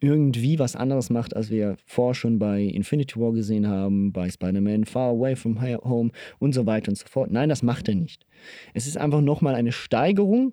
[0.00, 4.86] irgendwie was anderes macht, als wir vorher schon bei Infinity War gesehen haben, bei Spider-Man
[4.86, 6.10] Far Away from Home
[6.40, 7.30] und so weiter und so fort.
[7.30, 8.26] Nein, das macht er nicht.
[8.74, 10.52] Es ist einfach nochmal eine Steigerung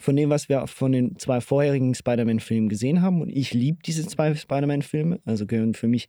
[0.00, 3.20] von dem, was wir von den zwei vorherigen Spider-Man-Filmen gesehen haben.
[3.22, 6.08] Und ich liebe diese zwei Spider-Man-Filme, also gehören für mich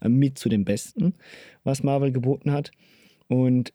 [0.00, 1.14] äh, mit zu den besten,
[1.64, 2.70] was Marvel geboten hat.
[3.28, 3.72] Und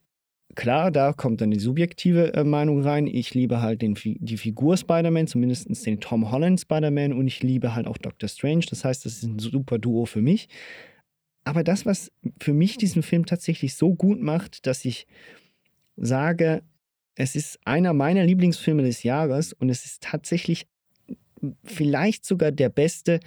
[0.56, 3.06] klar, da kommt dann die subjektive äh, Meinung rein.
[3.06, 7.13] Ich liebe halt den, die Figur Spider-Man, zumindest den Tom Holland Spider-Man.
[7.13, 8.66] Und ich liebe halt auch Doctor Strange.
[8.70, 10.50] Das heißt, das ist ein super Duo für mich.
[11.46, 15.06] Aber das, was für mich diesen Film tatsächlich so gut macht, dass ich
[15.96, 16.63] sage,
[17.15, 20.67] es ist einer meiner Lieblingsfilme des Jahres und es ist tatsächlich
[21.63, 23.19] vielleicht sogar der beste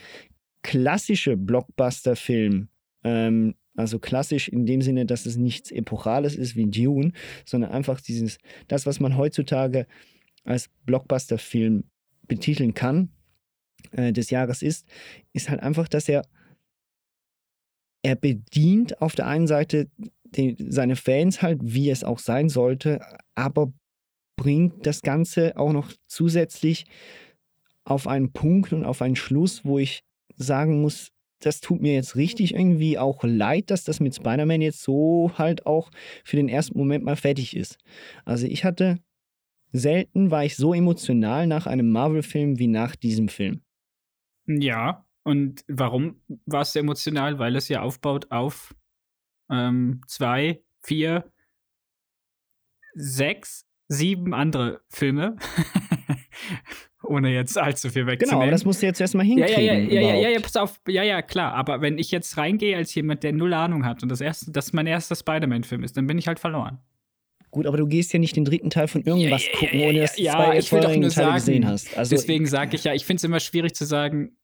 [0.63, 2.69] klassische Blockbuster-Film.
[3.05, 7.13] Ähm, also klassisch in dem Sinne, dass es nichts Epochales ist wie Dune,
[7.45, 9.87] sondern einfach dieses, das, was man heutzutage
[10.45, 11.85] als Blockbuster-Film
[12.27, 13.11] betiteln kann,
[13.93, 14.87] äh, des Jahres ist,
[15.33, 16.23] ist halt einfach, dass er
[18.03, 19.91] er bedient auf der einen Seite
[20.35, 23.01] die, seine Fans halt, wie es auch sein sollte,
[23.35, 23.73] aber
[24.37, 26.85] bringt das Ganze auch noch zusätzlich
[27.85, 30.03] auf einen Punkt und auf einen Schluss, wo ich
[30.37, 34.83] sagen muss, das tut mir jetzt richtig irgendwie auch leid, dass das mit Spider-Man jetzt
[34.83, 35.91] so halt auch
[36.25, 37.79] für den ersten Moment mal fertig ist.
[38.25, 38.99] Also ich hatte
[39.73, 43.61] selten war ich so emotional nach einem Marvel-Film wie nach diesem Film.
[44.47, 47.39] Ja, und warum war es emotional?
[47.39, 48.75] Weil es ja aufbaut auf
[49.51, 51.31] ähm, zwei, vier,
[52.95, 55.37] sechs, sieben andere Filme.
[57.03, 58.31] Ohne jetzt allzu viel wegzunehmen.
[58.31, 59.65] Genau, aber das musst du jetzt erstmal hinkriegen.
[59.65, 60.81] ja, ja, ja, ja, ja, ja, pass auf.
[60.89, 61.55] Ja, ja, klar.
[61.55, 64.73] Aber wenn ich jetzt reingehe als jemand, der null Ahnung hat und das erste, das
[64.73, 66.81] mein erster Spider-Man-Film ist, dann bin ich halt verloren.
[67.51, 70.01] Gut, aber du gehst ja nicht den dritten Teil von irgendwas Ja, gucken, ja, ohne
[70.01, 71.97] dass du ja, zwei ich will doch nur Teile sagen, gesehen hast.
[71.97, 74.37] Also deswegen sage ich ja, ich finde es immer schwierig zu sagen,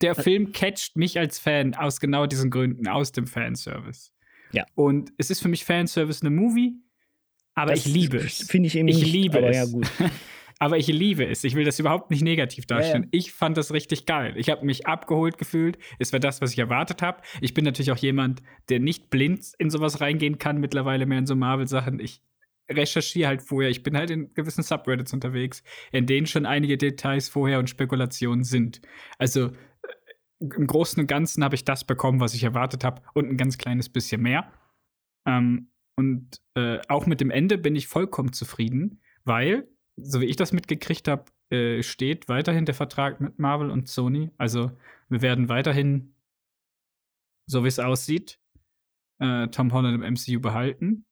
[0.00, 4.12] der Film catcht mich als Fan aus genau diesen Gründen, aus dem Fanservice.
[4.52, 4.64] Ja.
[4.74, 6.74] Und es ist für mich Fanservice eine Movie,
[7.54, 8.42] aber Das ich liebe es.
[8.50, 9.56] finde ich eben ich nicht, liebe aber es.
[9.56, 9.86] ja, gut.
[10.58, 11.44] aber ich liebe es.
[11.44, 13.04] Ich will das überhaupt nicht negativ darstellen.
[13.04, 13.08] ja.
[13.12, 14.34] Ich fand das richtig geil.
[14.36, 15.78] Ich habe mich abgeholt gefühlt.
[15.98, 17.22] Es war das, was ich erwartet habe.
[17.40, 21.26] Ich bin natürlich auch jemand, der nicht blind in sowas reingehen kann, mittlerweile mehr in
[21.26, 22.00] so Marvel-Sachen.
[22.00, 22.22] Ich
[22.70, 23.70] recherchiere halt vorher.
[23.70, 28.44] Ich bin halt in gewissen Subreddits unterwegs, in denen schon einige Details vorher und Spekulationen
[28.44, 28.80] sind.
[29.18, 29.52] Also äh,
[30.40, 33.58] im Großen und Ganzen habe ich das bekommen, was ich erwartet habe und ein ganz
[33.58, 34.50] kleines bisschen mehr.
[35.26, 40.36] Ähm, und äh, auch mit dem Ende bin ich vollkommen zufrieden, weil, so wie ich
[40.36, 44.30] das mitgekriegt habe, äh, steht weiterhin der Vertrag mit Marvel und Sony.
[44.38, 44.70] Also
[45.08, 46.14] wir werden weiterhin,
[47.46, 48.40] so wie es aussieht,
[49.18, 51.04] äh, Tom Holland im MCU behalten.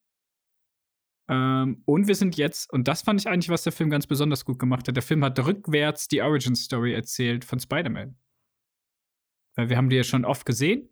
[1.29, 4.47] Ähm, und wir sind jetzt, und das fand ich eigentlich, was der Film ganz besonders
[4.47, 4.97] gut gemacht hat.
[4.97, 8.17] Der Film hat rückwärts die Origin Story erzählt von Spider-Man.
[9.59, 10.88] Weil wir haben die ja schon oft gesehen.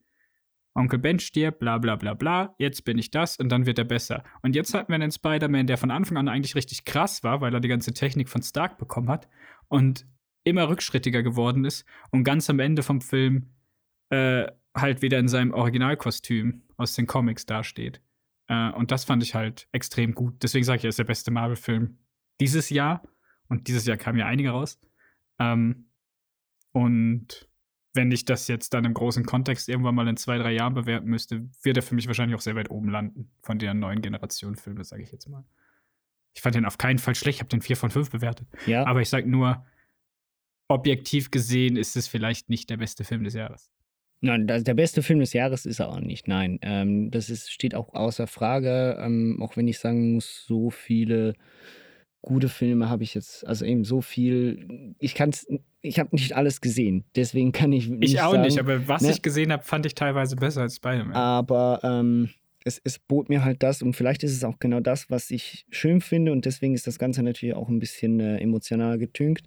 [0.74, 3.84] Onkel Ben stirbt, bla bla bla bla, jetzt bin ich das und dann wird er
[3.84, 4.24] besser.
[4.42, 7.54] Und jetzt hatten wir einen Spider-Man, der von Anfang an eigentlich richtig krass war, weil
[7.54, 9.28] er die ganze Technik von Stark bekommen hat
[9.68, 10.04] und
[10.42, 13.54] immer rückschrittiger geworden ist und ganz am Ende vom Film
[14.10, 18.02] äh, halt wieder in seinem Originalkostüm aus den Comics dasteht.
[18.48, 20.42] Äh, und das fand ich halt extrem gut.
[20.42, 21.98] Deswegen sage ich, er ist der beste Marvel-Film
[22.40, 23.02] dieses Jahr.
[23.48, 24.80] Und dieses Jahr kamen ja einige raus.
[25.38, 25.88] Ähm,
[26.72, 27.48] und
[27.96, 31.08] wenn ich das jetzt dann im großen Kontext irgendwann mal in zwei, drei Jahren bewerten
[31.08, 34.56] müsste, wird er für mich wahrscheinlich auch sehr weit oben landen von der neuen Generation
[34.56, 35.44] Filme, sage ich jetzt mal.
[36.34, 38.46] Ich fand den auf keinen Fall schlecht, ich habe den 4 von 5 bewertet.
[38.66, 38.86] Ja.
[38.86, 39.64] Aber ich sag nur,
[40.68, 43.70] objektiv gesehen ist es vielleicht nicht der beste Film des Jahres.
[44.20, 46.26] Nein, der beste Film des Jahres ist er auch nicht.
[46.26, 48.96] Nein, ähm, das ist, steht auch außer Frage.
[48.98, 51.34] Ähm, auch wenn ich sagen muss, so viele
[52.26, 54.94] gute Filme habe ich jetzt, also eben so viel.
[54.98, 55.46] Ich kann es,
[55.80, 57.04] ich habe nicht alles gesehen.
[57.14, 59.12] Deswegen kann ich nicht Ich auch sagen, nicht, aber was ne?
[59.12, 61.14] ich gesehen habe, fand ich teilweise besser als Spider-Man.
[61.14, 62.30] Aber ähm,
[62.64, 65.66] es, es bot mir halt das und vielleicht ist es auch genau das, was ich
[65.70, 69.46] schön finde und deswegen ist das Ganze natürlich auch ein bisschen äh, emotional getünkt.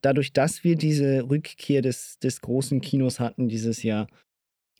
[0.00, 4.06] Dadurch, dass wir diese Rückkehr des, des großen Kinos hatten dieses Jahr,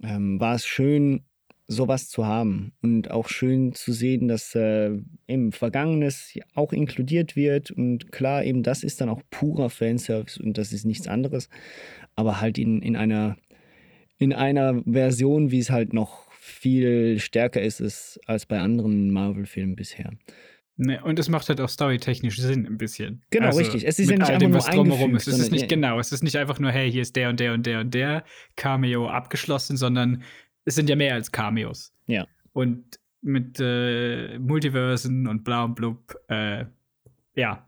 [0.03, 1.23] ähm, war es schön,
[1.69, 4.91] sowas zu haben und auch schön zu sehen, dass äh,
[5.27, 10.59] eben Vergangenes auch inkludiert wird und klar, eben das ist dann auch purer Fanservice und
[10.59, 11.49] das ist nichts anderes,
[12.15, 13.37] aber halt in, in einer
[14.19, 19.77] in einer Version, wie es halt noch viel stärker ist, ist als bei anderen Marvel-Filmen
[19.77, 20.13] bisher.
[20.79, 23.23] Ne, und es macht halt auch storytechnisch Sinn ein bisschen.
[23.31, 23.87] Genau, richtig.
[23.87, 25.27] Es ist ja nicht einfach dem, nur was drumherum ist.
[25.27, 25.99] Es ist nicht genau.
[25.99, 28.25] Es ist nicht einfach nur, hey, hier ist der und der und der und der
[28.57, 30.23] Cameo abgeschlossen, sondern
[30.67, 31.93] es sind ja mehr als Cameos.
[32.07, 32.27] Ja.
[32.53, 36.67] Und mit äh, Multiversen und bla und blub, äh,
[37.35, 37.67] ja.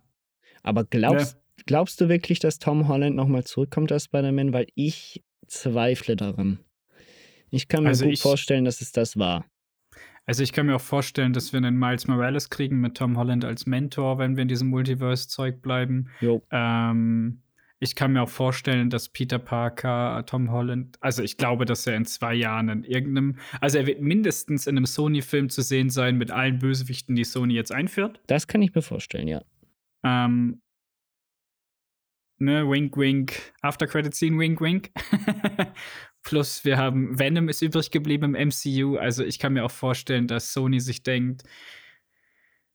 [0.63, 4.53] Aber glaubst, glaubst du wirklich, dass Tom Holland nochmal zurückkommt als Spider-Man?
[4.53, 6.59] Weil ich zweifle daran.
[7.51, 9.47] Ich kann mir Also gut ich- vorstellen, dass es das war.
[10.27, 13.47] Also ich kann mir auch vorstellen, dass wir einen Miles Morales kriegen mit Tom Holland
[13.47, 16.11] als Mentor, wenn wir in diesem Multiverse-Zeug bleiben.
[16.21, 16.43] Jo.
[16.51, 17.41] Ähm,
[17.81, 21.97] ich kann mir auch vorstellen, dass Peter Parker, Tom Holland, also ich glaube, dass er
[21.97, 26.19] in zwei Jahren in irgendeinem, also er wird mindestens in einem Sony-Film zu sehen sein
[26.19, 28.21] mit allen Bösewichten, die Sony jetzt einführt.
[28.27, 29.43] Das kann ich mir vorstellen, ja.
[30.03, 30.61] Ähm,
[32.39, 34.91] ne, wink, wink, After Credit Scene, wink, wink.
[36.25, 38.97] Plus wir haben Venom ist übrig geblieben im MCU.
[38.97, 41.45] Also ich kann mir auch vorstellen, dass Sony sich denkt,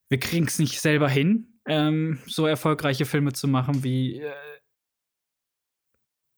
[0.10, 4.32] wir kriegen es nicht selber hin, ähm, so erfolgreiche Filme zu machen wie äh,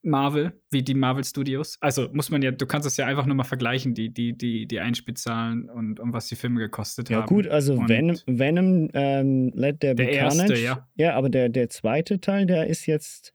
[0.05, 1.77] Marvel, wie die Marvel Studios.
[1.81, 4.67] Also muss man ja, du kannst es ja einfach nur mal vergleichen, die, die, die,
[4.67, 7.25] die Einspielzahlen und, und was die Filme gekostet Ja, haben.
[7.27, 10.61] gut, also Und Venom, Venom ähm, Let There Be Der erste, Carnage.
[10.63, 10.87] ja.
[10.95, 13.33] Ja, aber der, der zweite Teil, der ist jetzt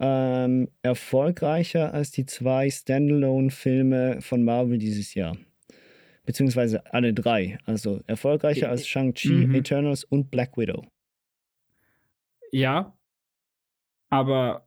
[0.00, 5.36] ähm, erfolgreicher als die zwei Standalone-Filme von Marvel dieses Jahr.
[6.26, 7.58] Beziehungsweise alle drei.
[7.66, 9.54] Also erfolgreicher als Shang-Chi, Mhm.
[9.54, 10.84] Eternals und Black Widow.
[12.50, 12.96] Ja.
[14.10, 14.66] Aber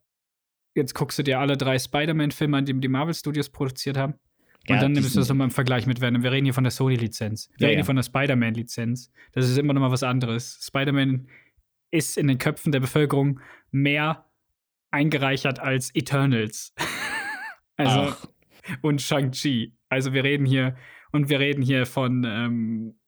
[0.77, 4.13] jetzt guckst du dir alle drei Spider-Man-Filme an, die die Marvel Studios produziert haben.
[4.13, 6.23] Und Ja, dann nimmst du das nochmal im Vergleich mit Venom.
[6.23, 7.49] Wir reden hier von der Sony-Lizenz.
[7.57, 9.11] Wir Ja, reden hier von der Spider-Man-Lizenz.
[9.33, 10.59] Das ist immer noch mal was anderes.
[10.65, 11.27] Spider-Man
[11.91, 13.39] ist in den Köpfen der Bevölkerung
[13.71, 14.25] mehr
[14.91, 16.73] eingereichert als Eternals.
[17.77, 18.27] also, Ach.
[18.81, 19.73] und Shang-Chi.
[19.89, 20.75] Also wir reden hier,
[21.11, 22.99] und wir reden hier von ähm,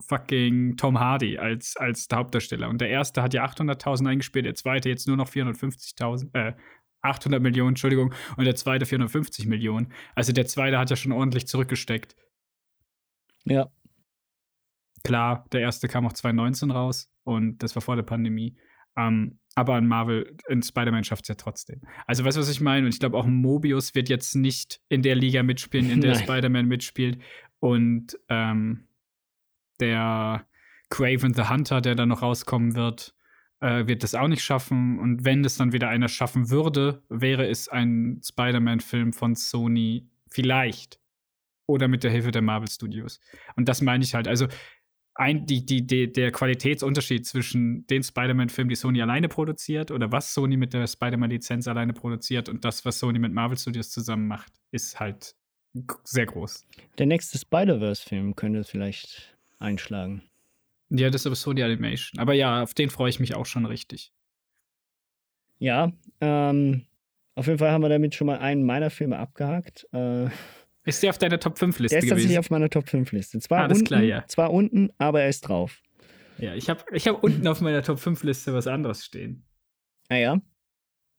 [0.00, 2.68] fucking Tom Hardy als, als der Hauptdarsteller.
[2.68, 6.54] Und der erste hat ja 800.000 eingespielt, der zweite jetzt nur noch 450.000, äh,
[7.02, 9.92] 800 Millionen, Entschuldigung, und der zweite 450 Millionen.
[10.14, 12.16] Also der zweite hat ja schon ordentlich zurückgesteckt.
[13.44, 13.68] Ja.
[15.04, 18.56] Klar, der erste kam auch 2019 raus und das war vor der Pandemie.
[18.96, 21.80] Ähm, aber an Marvel, in Spider-Man schafft es ja trotzdem.
[22.06, 22.86] Also, weißt du, was ich meine?
[22.86, 26.14] Und ich glaube, auch Mobius wird jetzt nicht in der Liga mitspielen, in der.
[26.16, 27.20] Spider-Man mitspielt.
[27.60, 28.87] Und ähm,
[29.80, 30.46] der
[30.90, 33.14] Craven the Hunter, der dann noch rauskommen wird,
[33.60, 34.98] äh, wird das auch nicht schaffen.
[34.98, 41.00] Und wenn das dann wieder einer schaffen würde, wäre es ein Spider-Man-Film von Sony vielleicht.
[41.66, 43.20] Oder mit der Hilfe der Marvel Studios.
[43.56, 44.26] Und das meine ich halt.
[44.26, 44.48] Also,
[45.18, 50.32] ein, die, die, die, der Qualitätsunterschied zwischen den Spider-Man-Filmen, die Sony alleine produziert, oder was
[50.32, 54.52] Sony mit der Spider-Man-Lizenz alleine produziert und das, was Sony mit Marvel Studios zusammen macht,
[54.70, 55.34] ist halt
[56.04, 56.66] sehr groß.
[56.98, 60.22] Der nächste Spider-Verse-Film könnte vielleicht einschlagen.
[60.90, 62.18] Ja, das ist aber Sony Animation.
[62.20, 64.12] Aber ja, auf den freue ich mich auch schon richtig.
[65.58, 66.86] Ja, ähm,
[67.34, 69.86] auf jeden Fall haben wir damit schon mal einen meiner Filme abgehakt.
[69.92, 70.28] Äh,
[70.84, 72.16] Ist der auf deiner Top 5 Liste der ist gewesen?
[72.16, 73.40] tatsächlich auf meiner Top 5-Liste.
[73.40, 74.24] Zwar, Alles unten, klar, ja.
[74.26, 75.82] zwar unten, aber er ist drauf.
[76.38, 79.44] ja, ich habe ich hab unten auf meiner Top 5 Liste was anderes stehen.
[80.08, 80.40] Naja,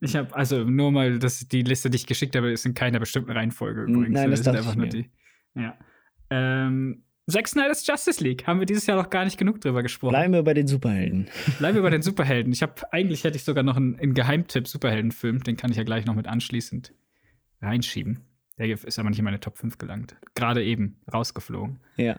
[0.02, 3.00] Ich habe, also nur mal, dass die Liste, die ich geschickt habe, ist in keiner
[3.00, 4.16] bestimmten Reihenfolge übrigens.
[4.16, 4.90] Nein, das sind dachte ich nur mir.
[4.92, 5.12] die.
[5.56, 5.78] Ja.
[6.32, 8.48] Ähm, Zack Snyder's Justice League.
[8.48, 10.12] Haben wir dieses Jahr noch gar nicht genug drüber gesprochen.
[10.12, 11.30] bleiben wir bei den Superhelden.
[11.58, 12.52] Bleiben wir bei den Superhelden.
[12.52, 15.84] Ich habe, eigentlich hätte ich sogar noch einen, einen Geheimtipp Superheldenfilm, den kann ich ja
[15.84, 16.94] gleich noch mit anschließend
[17.62, 18.26] reinschieben.
[18.58, 20.18] Der ist aber nicht in meine Top 5 gelangt.
[20.36, 21.80] Gerade eben rausgeflogen.
[21.98, 22.18] Ja.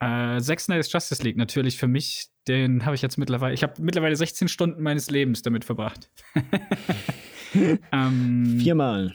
[0.00, 3.80] Äh, Zack Snyder's Justice League, natürlich für mich, den habe ich jetzt mittlerweile, ich habe
[3.80, 6.10] mittlerweile 16 Stunden meines Lebens damit verbracht.
[7.92, 9.14] ähm, Viermal.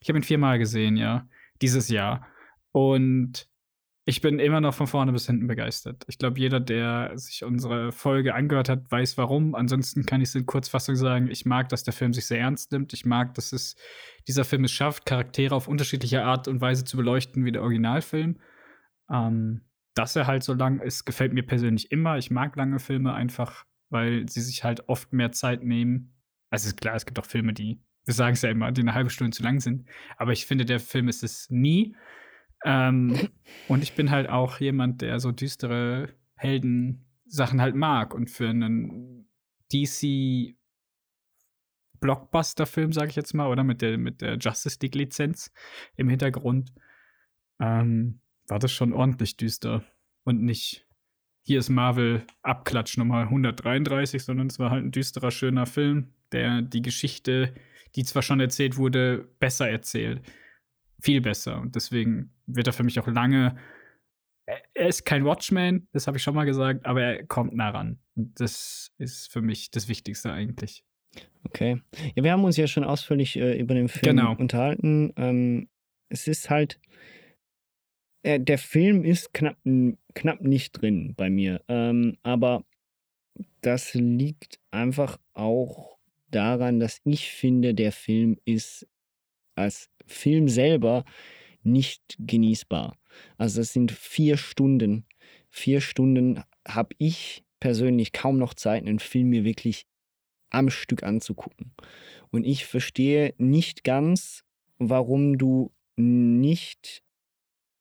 [0.00, 1.26] ich habe ihn viermal gesehen, ja,
[1.60, 2.26] dieses Jahr.
[2.72, 3.49] Und
[4.10, 6.02] Ich bin immer noch von vorne bis hinten begeistert.
[6.08, 9.54] Ich glaube, jeder, der sich unsere Folge angehört hat, weiß warum.
[9.54, 12.72] Ansonsten kann ich es in Kurzfassung sagen, ich mag, dass der Film sich sehr ernst
[12.72, 12.92] nimmt.
[12.92, 13.76] Ich mag, dass es
[14.26, 18.40] dieser Film es schafft, Charaktere auf unterschiedliche Art und Weise zu beleuchten wie der Originalfilm.
[19.12, 19.60] Ähm,
[19.94, 22.18] dass er halt so lang ist, gefällt mir persönlich immer.
[22.18, 26.16] Ich mag lange Filme einfach, weil sie sich halt oft mehr Zeit nehmen.
[26.50, 29.10] Also klar, es gibt auch Filme, die, wir sagen es ja immer, die eine halbe
[29.10, 29.88] Stunde zu lang sind.
[30.16, 31.94] Aber ich finde, der Film ist es nie.
[32.64, 33.28] Ähm,
[33.68, 38.14] und ich bin halt auch jemand, der so düstere Helden-Sachen halt mag.
[38.14, 39.28] Und für einen
[39.72, 40.56] DC
[42.00, 45.52] Blockbuster-Film, sage ich jetzt mal, oder mit der, mit der Justice League-Lizenz
[45.96, 46.72] im Hintergrund,
[47.60, 49.84] ähm, war das schon ordentlich düster.
[50.24, 50.86] Und nicht,
[51.42, 56.62] hier ist Marvel Abklatsch Nummer 133, sondern es war halt ein düsterer, schöner Film, der
[56.62, 57.54] die Geschichte,
[57.96, 60.22] die zwar schon erzählt wurde, besser erzählt.
[61.02, 61.60] Viel besser.
[61.60, 63.56] Und deswegen wird er für mich auch lange.
[64.74, 68.00] Er ist kein Watchman, das habe ich schon mal gesagt, aber er kommt nah ran.
[68.16, 70.84] Und das ist für mich das Wichtigste eigentlich.
[71.44, 71.80] Okay.
[72.16, 74.34] Ja, wir haben uns ja schon ausführlich äh, über den Film Genau.
[74.36, 75.12] unterhalten.
[75.16, 75.68] Ähm,
[76.08, 76.80] es ist halt,
[78.22, 79.56] äh, der Film ist knapp,
[80.14, 81.62] knapp nicht drin bei mir.
[81.68, 82.64] Ähm, aber
[83.60, 85.98] das liegt einfach auch
[86.30, 88.86] daran, dass ich finde, der Film ist
[89.54, 91.04] als Film selber
[91.62, 92.96] nicht genießbar.
[93.36, 95.06] Also das sind vier Stunden.
[95.48, 99.86] Vier Stunden habe ich persönlich kaum noch Zeit, einen Film mir wirklich
[100.50, 101.72] am Stück anzugucken.
[102.30, 104.42] Und ich verstehe nicht ganz,
[104.78, 107.02] warum du nicht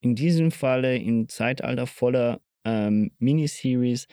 [0.02, 4.08] in diesem Falle im Zeitalter voller ähm, Miniseries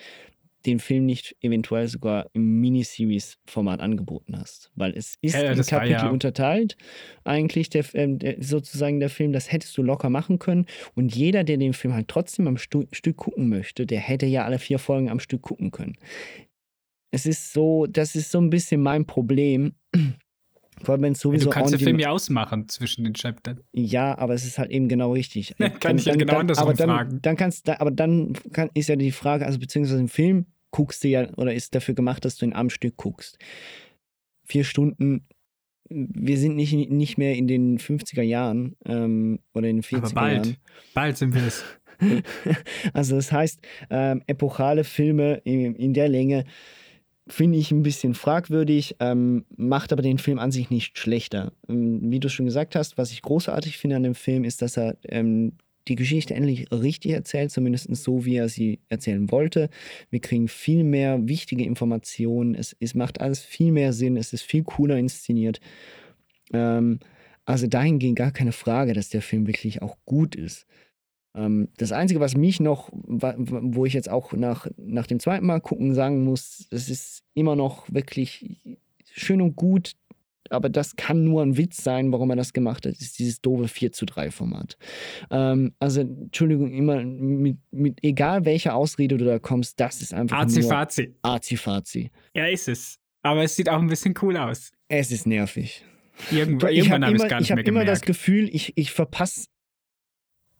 [0.66, 4.70] den Film nicht eventuell sogar im Miniseries-Format angeboten hast.
[4.74, 6.76] Weil es ist Ja, ja, in das war Kapitel ja- unterteilt,
[7.24, 10.66] eigentlich der, der, sozusagen der Film, das hättest du locker machen können.
[10.94, 14.44] Und jeder, der den Film halt trotzdem am Stu Stück gucken möchte, der hätte ja
[14.44, 15.96] alle vier Folgen am Stück gucken können.
[17.10, 19.74] Es ist so, das ist so ein bisschen mein Problem.
[20.82, 23.60] Vor allem, sowieso du kannst den Film ja ausmachen zwischen den Chaptern.
[23.72, 25.54] ja, aber es ist halt eben genau richtig.
[25.80, 27.18] Kann ich ja genau andersrum aber dann, fragen.
[27.22, 31.08] Dann kannst, aber dann kann, ist ja die Frage, also beziehungsweise im Film guckst du
[31.08, 33.38] ja oder ist dafür gemacht, dass du ihn am Stück guckst.
[34.44, 35.26] Vier Stunden.
[35.88, 40.10] Wir sind nicht, nicht mehr in den 50er Jahren ähm, oder in den 40er Aber
[40.10, 40.56] bald, Jahren.
[40.94, 41.64] bald sind wir es.
[42.92, 46.44] Also das heißt, ähm, epochale Filme in, in der Länge
[47.28, 51.52] finde ich ein bisschen fragwürdig, ähm, macht aber den Film an sich nicht schlechter.
[51.68, 54.76] Ähm, wie du schon gesagt hast, was ich großartig finde an dem Film, ist, dass
[54.76, 55.52] er ähm,
[55.88, 59.70] die Geschichte endlich richtig erzählt, zumindest so, wie er sie erzählen wollte.
[60.10, 62.54] Wir kriegen viel mehr wichtige Informationen.
[62.54, 64.16] Es, es macht alles viel mehr Sinn.
[64.16, 65.60] Es ist viel cooler inszeniert.
[66.52, 66.98] Ähm,
[67.44, 70.66] also dahingehend gar keine Frage, dass der Film wirklich auch gut ist.
[71.36, 75.60] Ähm, das Einzige, was mich noch, wo ich jetzt auch nach, nach dem zweiten Mal
[75.60, 78.58] gucken sagen muss, das ist immer noch wirklich
[79.12, 79.92] schön und gut,
[80.50, 83.68] aber das kann nur ein Witz sein, warum er das gemacht hat, ist dieses doofe
[83.68, 84.76] 4 zu 3 Format.
[85.30, 90.38] Ähm, also, Entschuldigung, immer mit, mit egal welcher Ausrede du da kommst, das ist einfach
[90.38, 91.14] Azi-Fazi.
[91.22, 92.10] Azi-Fazi.
[92.34, 92.98] Ja, ist es.
[93.22, 94.72] Aber es sieht auch ein bisschen cool aus.
[94.88, 95.84] Es ist nervig.
[96.30, 98.72] Irgendwann, ich irgendwann habe habe ich gar ich nicht hab mehr immer das Gefühl, ich,
[98.76, 99.46] ich verpasse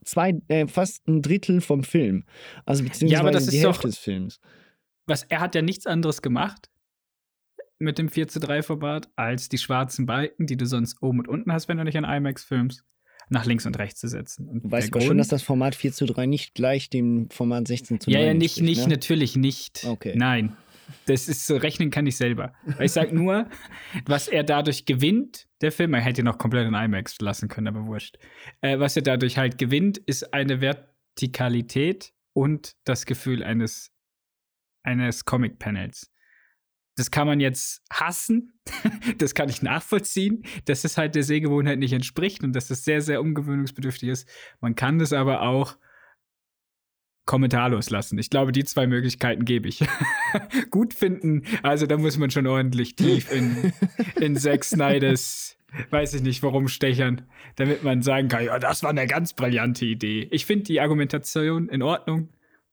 [0.04, 2.24] zwei, äh, fast ein Drittel vom Film.
[2.64, 4.40] Also beziehungsweise Ja, aber das die ist Hälfte doch- des Films.
[5.06, 6.68] Was, er hat ja nichts anderes gemacht
[7.78, 11.28] mit dem 4 zu 3 Format, als die schwarzen Balken, die du sonst oben und
[11.28, 12.84] unten hast, wenn du nicht an IMAX filmst,
[13.28, 14.48] nach links und rechts zu setzen.
[14.48, 17.66] Und Du weißt aber schon, dass das Format 4 zu 3 nicht gleich dem Format
[17.68, 18.94] 16 zu 9 Ja, ja, nicht, entspricht, nicht, ne?
[18.94, 19.84] natürlich nicht.
[19.84, 20.14] Okay.
[20.16, 20.56] Nein.
[21.06, 22.54] Das ist so, rechnen kann ich selber.
[22.64, 23.48] Weil ich sage nur,
[24.06, 27.66] was er dadurch gewinnt, der Film, er hätte ihn noch komplett in IMAX lassen können,
[27.66, 28.18] aber wurscht.
[28.60, 33.90] Äh, was er dadurch halt gewinnt, ist eine Vertikalität und das Gefühl eines,
[34.84, 36.12] eines Comic-Panels.
[36.96, 38.54] Das kann man jetzt hassen,
[39.18, 43.02] das kann ich nachvollziehen, dass es halt der Sehgewohnheit nicht entspricht und dass es sehr,
[43.02, 44.28] sehr umgewöhnungsbedürftig ist.
[44.60, 45.76] Man kann das aber auch
[47.26, 48.18] kommentarlos lassen.
[48.18, 49.84] Ich glaube, die zwei Möglichkeiten gebe ich.
[50.70, 53.72] Gut finden, also da muss man schon ordentlich tief in,
[54.20, 55.58] in Zack Snyders,
[55.90, 57.22] weiß ich nicht, warum stechern,
[57.56, 60.28] damit man sagen kann, ja, das war eine ganz brillante Idee.
[60.30, 62.30] Ich finde die Argumentation in Ordnung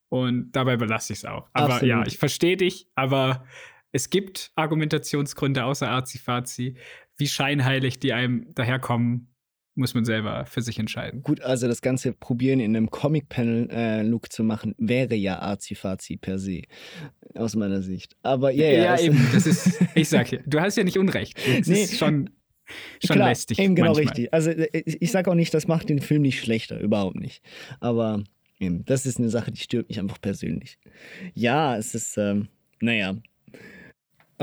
[0.10, 1.50] und dabei belasse ich es auch.
[1.54, 1.90] Aber Absolut.
[1.90, 3.46] ja, ich verstehe dich, aber
[3.94, 6.76] es gibt Argumentationsgründe außer Azi-Fazi.
[7.18, 9.30] Wie scheinheilig die einem daherkommen,
[9.76, 11.24] muss man selber für sich entscheiden.
[11.24, 16.62] Gut, also das Ganze probieren in einem Comic-Panel-Look zu machen, wäre ja Azi-Fazi per se,
[17.36, 18.16] aus meiner Sicht.
[18.22, 18.84] Aber ja, ja.
[18.84, 19.28] ja, es- eben.
[19.34, 21.40] Das ist, ich sag ja, du hast ja nicht Unrecht.
[21.48, 21.84] Es Nee.
[21.84, 22.30] ist schon,
[23.04, 23.58] schon Klar, lästig.
[23.60, 24.08] Eben genau manchmal.
[24.14, 24.34] richtig.
[24.34, 27.42] Also äh, ich, ich sage auch nicht, das macht den Film nicht schlechter, überhaupt nicht.
[27.80, 28.24] Aber
[28.60, 30.78] Eben, Das ist eine Sache, die stört mich einfach persönlich.
[31.34, 32.48] Ja, es ist, ähm,
[32.80, 33.16] naja.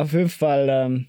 [0.01, 1.09] Auf jeden Fall, ähm,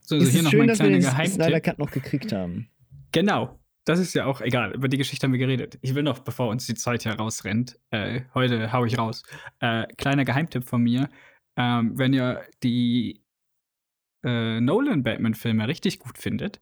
[0.00, 1.62] So, also ist hier es noch schön, mein dass wir kleiner den Snyder Geheimtipp.
[1.62, 2.68] Cut noch gekriegt haben.
[3.12, 3.58] Genau.
[3.84, 4.72] Das ist ja auch egal.
[4.74, 5.78] Über die Geschichte haben wir geredet.
[5.82, 9.22] Ich will noch, bevor uns die Zeit hier rausrennt, äh, heute hau ich raus.
[9.60, 11.08] Äh, kleiner Geheimtipp von mir.
[11.56, 13.22] Ähm, wenn ihr die
[14.24, 16.60] äh, Nolan-Batman-Filme richtig gut findet,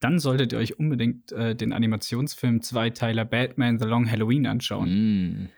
[0.00, 4.88] dann solltet ihr euch unbedingt äh, den Animationsfilm Zweiteiler Batman The Long Halloween anschauen.
[4.90, 5.48] Mm.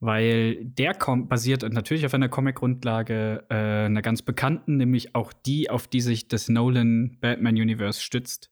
[0.00, 5.70] Weil der kommt, basiert natürlich auf einer Comic-Grundlage, äh, einer ganz bekannten, nämlich auch die,
[5.70, 8.50] auf die sich das Nolan-Batman-Universe stützt.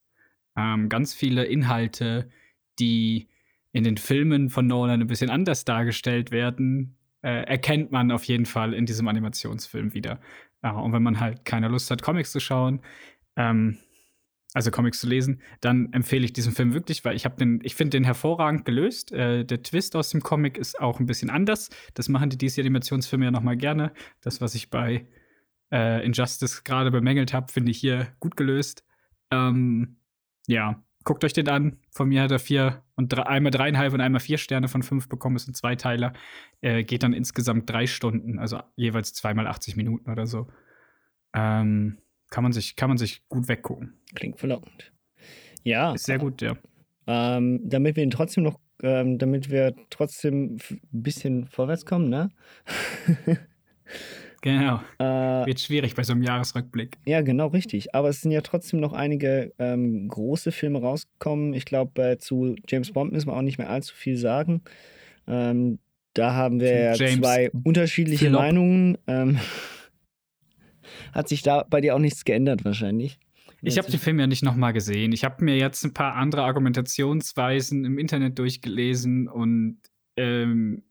[0.57, 2.28] Ähm, ganz viele Inhalte,
[2.80, 3.28] die
[3.72, 8.47] in den Filmen von Nolan ein bisschen anders dargestellt werden, äh, erkennt man auf jeden
[8.47, 10.20] Fall in diesem Animationsfilm wieder.
[10.62, 12.80] Ja, und wenn man halt keine Lust hat, Comics zu schauen,
[13.36, 13.78] ähm,
[14.57, 17.74] also Comics zu lesen, dann empfehle ich diesen Film wirklich, weil ich habe den, ich
[17.74, 19.12] finde den hervorragend gelöst.
[19.12, 21.68] Äh, der Twist aus dem Comic ist auch ein bisschen anders.
[21.92, 23.92] Das machen die DC-Animationsfilme ja noch mal gerne.
[24.22, 25.07] Das, was ich bei
[25.70, 28.82] äh, Injustice gerade bemängelt habe, finde ich hier gut gelöst.
[29.30, 29.98] Ähm,
[30.46, 31.76] ja, guckt euch den an.
[31.90, 35.11] Von mir hat er vier und drei, einmal dreieinhalb und einmal vier Sterne von fünf
[35.11, 35.36] bekommen.
[35.36, 36.14] Ist ein Zweiteiler.
[36.62, 40.48] Äh, geht dann insgesamt drei Stunden, also jeweils zweimal 80 Minuten oder so.
[41.34, 41.98] Ähm,
[42.31, 43.95] kann man sich, kann man sich gut weggucken.
[44.14, 44.93] Klingt verlockend.
[45.62, 45.95] Ja.
[45.95, 46.57] Ist sehr gut, ja.
[47.07, 52.31] Ähm, damit wir ihn trotzdem noch, ähm, damit wir trotzdem ein bisschen vorwärts kommen, ne?
[54.47, 54.81] Genau.
[54.99, 56.97] Äh, Wird schwierig bei so einem Jahresrückblick.
[57.05, 57.95] Ja, genau, richtig.
[57.95, 61.53] Aber es sind ja trotzdem noch einige ähm, große Filme rausgekommen.
[61.53, 64.62] Ich glaube, äh, zu James Bond müssen wir auch nicht mehr allzu viel sagen.
[65.27, 65.79] Ähm,
[66.14, 68.41] da haben wir ja James zwei unterschiedliche Philop.
[68.41, 68.99] Meinungen.
[71.16, 73.18] Hat sich da bei dir auch nichts geändert wahrscheinlich?
[73.62, 75.12] Ich habe den Film ja nicht nochmal gesehen.
[75.12, 79.78] Ich habe mir jetzt ein paar andere Argumentationsweisen im Internet durchgelesen und
[80.18, 80.82] ähm,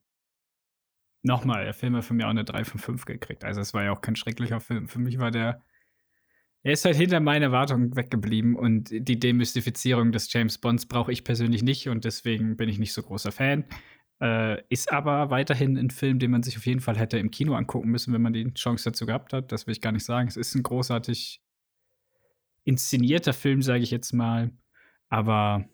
[1.22, 3.44] nochmal, der Film hat von mir auch eine 3 von 5 gekriegt.
[3.44, 4.88] Also es war ja auch kein schrecklicher Film.
[4.88, 5.62] Für mich war der.
[6.64, 11.24] Er ist halt hinter meiner Erwartung weggeblieben und die Demystifizierung des James Bonds brauche ich
[11.24, 13.66] persönlich nicht und deswegen bin ich nicht so großer Fan.
[14.22, 17.54] Äh, ist aber weiterhin ein Film, den man sich auf jeden Fall hätte im Kino
[17.54, 19.52] angucken müssen, wenn man die Chance dazu gehabt hat.
[19.52, 20.28] Das will ich gar nicht sagen.
[20.28, 21.42] Es ist ein großartig
[22.64, 24.52] inszenierter Film, sage ich jetzt mal.
[25.10, 25.66] Aber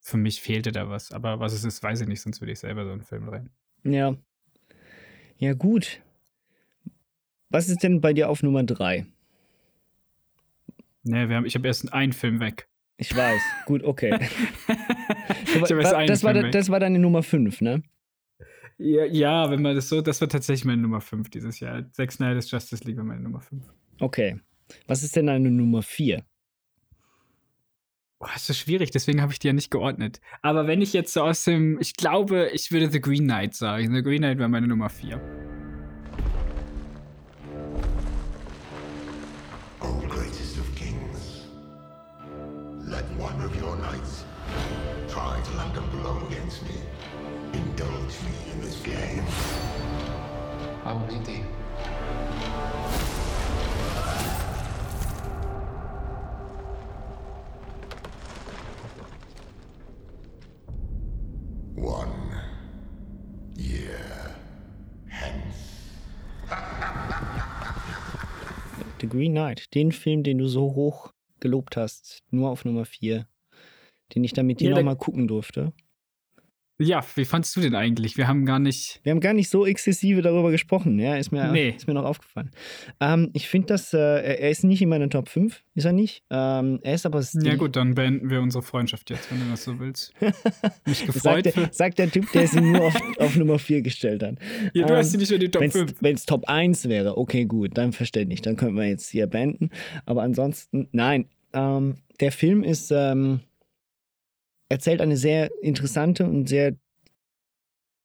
[0.00, 1.10] für mich fehlte da was.
[1.12, 3.50] Aber was es ist, weiß ich nicht, sonst würde ich selber so einen Film drehen.
[3.82, 4.16] Ja.
[5.38, 6.02] Ja, gut.
[7.48, 9.06] Was ist denn bei dir auf Nummer drei?
[11.02, 12.68] Nee, wir haben, ich habe erst einen Film weg.
[12.96, 13.40] Ich weiß.
[13.66, 14.18] Gut, okay.
[16.06, 17.82] Das, war, das war deine Nummer fünf, ne?
[18.78, 21.90] Ja, ja, wenn man das so, das war tatsächlich meine Nummer 5 dieses Jahr.
[21.92, 23.62] Zack Snyder's Justice League war meine Nummer 5.
[24.00, 24.40] Okay.
[24.86, 26.24] Was ist denn deine Nummer vier?
[28.18, 30.20] Boah, ist so schwierig, deswegen habe ich die ja nicht geordnet.
[30.42, 33.94] Aber wenn ich jetzt so aus dem, ich glaube, ich würde The Green Knight sagen.
[33.94, 35.20] The Green Knight war meine Nummer 4.
[45.44, 46.74] to land a blow against me.
[47.52, 49.24] Indulge me in this game.
[50.84, 51.44] I will meet thee.
[61.74, 62.40] One
[63.56, 64.34] year
[65.06, 65.90] hence.
[69.00, 69.74] The Green Knight.
[69.74, 72.22] Den Film, den du so hoch gelobt hast.
[72.30, 73.26] Nur auf Nummer vier.
[74.14, 75.72] Den ich dann mit dir Ja, der- nochmal gucken durfte.
[76.76, 78.16] Ja, wie fandst du den eigentlich?
[78.16, 78.98] Wir haben gar nicht.
[79.04, 81.68] Wir haben gar nicht so exzessive darüber gesprochen, ja, ist mir, Nee.
[81.70, 82.50] ist mir noch aufgefallen.
[82.98, 86.24] Ähm, ich finde, dass äh, er ist nicht in meiner Top 5, ist er nicht.
[86.30, 87.22] Ähm, er ist aber.
[87.44, 90.12] Ja, gut, dann beenden wir unsere Freundschaft jetzt, wenn du das so willst.
[90.84, 91.44] Mich Sagt gefreut.
[91.44, 94.38] der, für- sagt der Typ, der sie nur auf, auf Nummer 4 gestellt hat.
[94.72, 95.94] Ja, du hast sie nicht in die Top 5.
[96.00, 98.42] Wenn es Top 1 wäre, okay, gut, dann verständlich.
[98.42, 99.70] Dann könnten wir jetzt hier beenden.
[100.06, 101.26] Aber ansonsten, nein.
[101.52, 103.42] Ähm, der Film ist, ähm,
[104.68, 106.74] erzählt eine sehr interessante und sehr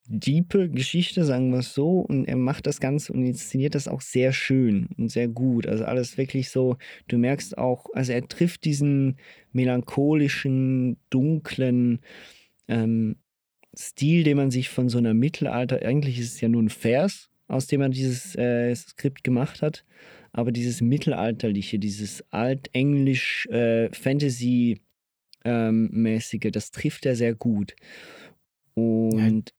[0.09, 1.99] diepe Geschichte, sagen wir es so.
[1.99, 5.67] Und er macht das Ganze und inszeniert das auch sehr schön und sehr gut.
[5.67, 9.17] Also alles wirklich so, du merkst auch, also er trifft diesen
[9.51, 11.99] melancholischen, dunklen
[12.67, 13.17] ähm,
[13.77, 17.29] Stil, den man sich von so einer Mittelalter, eigentlich ist es ja nur ein Vers,
[17.47, 19.85] aus dem er dieses äh, Skript gemacht hat,
[20.31, 24.81] aber dieses Mittelalterliche, dieses altenglisch äh, Fantasy
[25.45, 27.75] ähm, mäßige, das trifft er sehr gut.
[28.73, 29.53] Und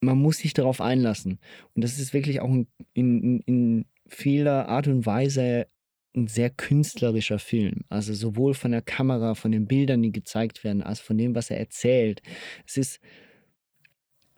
[0.00, 1.38] man muss sich darauf einlassen.
[1.74, 5.66] Und das ist wirklich auch in, in, in vieler Art und Weise
[6.14, 7.84] ein sehr künstlerischer Film.
[7.88, 11.50] Also sowohl von der Kamera, von den Bildern, die gezeigt werden, als von dem, was
[11.50, 12.20] er erzählt.
[12.66, 13.00] Es ist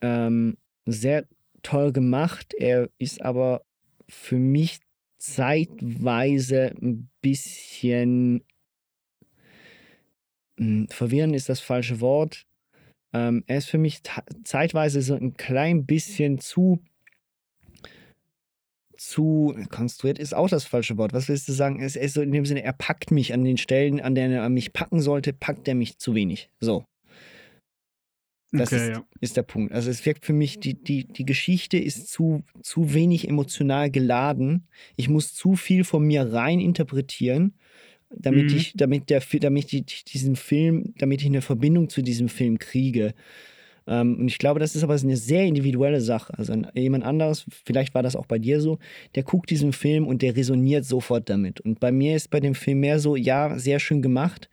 [0.01, 0.57] ähm,
[0.87, 1.27] sehr
[1.62, 2.55] toll gemacht.
[2.55, 3.65] Er ist aber
[4.09, 4.81] für mich
[5.19, 8.45] zeitweise ein bisschen
[10.59, 12.47] hm, verwirrend ist das falsche Wort.
[13.13, 14.03] Ähm, er ist für mich
[14.45, 16.81] zeitweise so ein klein bisschen zu
[18.97, 21.13] zu konstruiert ist auch das falsche Wort.
[21.13, 21.83] Was willst du sagen?
[21.83, 24.49] Es ist so in dem Sinne, er packt mich an den Stellen, an denen er
[24.49, 26.49] mich packen sollte, packt er mich zu wenig.
[26.61, 26.85] So.
[28.57, 29.05] Das Okay, ist, ja.
[29.21, 29.73] ist der Punkt.
[29.73, 34.69] Also es wirkt für mich, die, die, die Geschichte ist zu, zu wenig emotional geladen.
[34.97, 37.55] Ich muss zu viel von mir rein interpretieren,
[38.19, 38.57] damit Mhm.
[38.57, 43.15] ich, damit der, damit ich diesen Film, damit ich eine Verbindung zu diesem Film kriege.
[43.87, 46.33] Ähm, und ich glaube, das ist aber eine sehr individuelle Sache.
[46.39, 48.79] Also jemand anderes, vielleicht war das auch bei dir so,
[49.15, 51.61] der guckt diesen Film und der resoniert sofort damit.
[51.61, 54.49] Und bei mir ist bei dem Film mehr so, ja, sehr schön gemacht,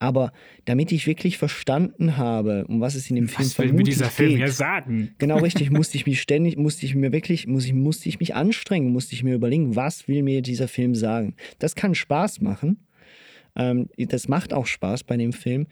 [0.00, 0.32] aber
[0.64, 3.94] damit ich wirklich verstanden habe, um was es in dem Film Was will mir vermutlich
[3.94, 5.14] dieser Film geht, hier sagen?
[5.18, 8.34] Genau richtig, musste ich mich ständig, musste ich mir wirklich, muss ich, musste ich mich
[8.34, 11.34] anstrengen, musste ich mir überlegen, was will mir dieser Film sagen.
[11.60, 12.78] Das kann Spaß machen.
[13.56, 15.66] Ähm, das macht auch Spaß bei dem Film,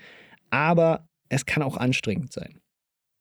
[0.51, 2.61] aber es kann auch anstrengend sein.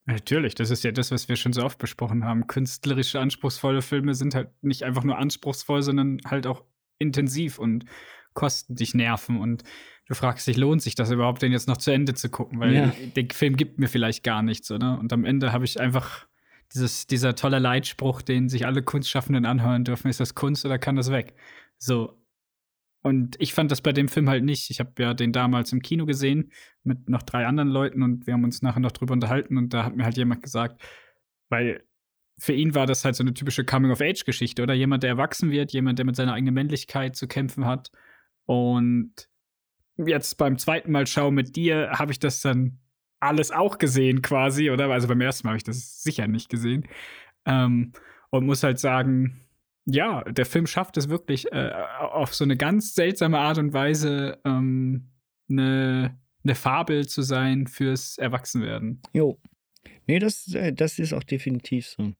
[0.06, 2.46] Natürlich, das ist ja das, was wir schon so oft besprochen haben.
[2.46, 6.64] Künstlerische, anspruchsvolle Filme sind halt nicht einfach nur anspruchsvoll, sondern halt auch
[6.98, 7.84] intensiv und
[8.34, 9.38] kosten dich Nerven.
[9.38, 9.62] Und
[10.06, 12.58] du fragst dich, lohnt sich das überhaupt, den jetzt noch zu Ende zu gucken?
[12.58, 12.92] Weil Ja.
[13.14, 14.98] der Film gibt mir vielleicht gar nichts, oder?
[14.98, 16.26] Und am Ende habe ich einfach
[16.72, 20.96] dieses, dieser tolle Leitspruch, den sich alle Kunstschaffenden anhören dürfen: ist das Kunst oder kann
[20.96, 21.34] das weg?
[21.78, 22.16] So.
[23.02, 24.70] Und ich fand das bei dem Film halt nicht.
[24.70, 26.52] Ich habe ja den damals im Kino gesehen
[26.84, 29.84] mit noch drei anderen Leuten und wir haben uns nachher noch drüber unterhalten und da
[29.84, 30.82] hat mir halt jemand gesagt,
[31.48, 31.82] weil
[32.38, 35.98] für ihn war das halt so eine typische Coming-of-Age-Geschichte oder jemand, der erwachsen wird, jemand,
[35.98, 37.90] der mit seiner eigenen Männlichkeit zu kämpfen hat.
[38.46, 39.12] Und
[39.96, 42.78] jetzt beim zweiten Mal schauen mit dir habe ich das dann
[43.20, 44.90] alles auch gesehen quasi, oder?
[44.90, 46.88] Also beim ersten Mal habe ich das sicher nicht gesehen.
[47.44, 47.92] Ähm,
[48.30, 49.40] und muss halt sagen,
[49.92, 54.38] ja, der Film schafft es wirklich äh, auf so eine ganz seltsame Art und Weise
[54.44, 55.10] ähm,
[55.48, 59.02] eine, eine Fabel zu sein fürs Erwachsenwerden.
[59.12, 59.40] Jo.
[60.06, 62.12] Nee, das, äh, das ist auch definitiv so.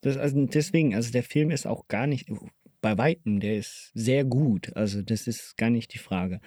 [0.00, 2.30] Das, also deswegen, also der Film ist auch gar nicht,
[2.80, 4.74] bei Weitem, der ist sehr gut.
[4.76, 6.40] Also das ist gar nicht die Frage.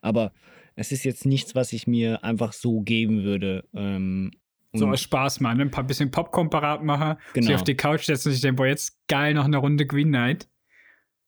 [0.00, 0.32] Aber
[0.74, 3.64] es ist jetzt nichts, was ich mir einfach so geben würde.
[3.74, 4.30] Ähm,
[4.72, 5.62] So und- aus Spaß mal, ne?
[5.62, 7.46] ein paar bisschen Popcorn parat machen, Genau.
[7.46, 10.08] sich auf die Couch setzen und ich denke, boah, jetzt geil, noch eine Runde Green
[10.08, 10.48] Knight.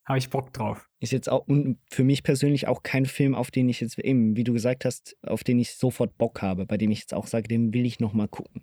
[0.05, 0.89] Habe ich Bock drauf.
[0.99, 4.37] Ist jetzt auch und für mich persönlich auch kein Film, auf den ich jetzt eben,
[4.37, 7.27] wie du gesagt hast, auf den ich sofort Bock habe, bei dem ich jetzt auch
[7.29, 8.63] sage, den will ich noch mal gucken.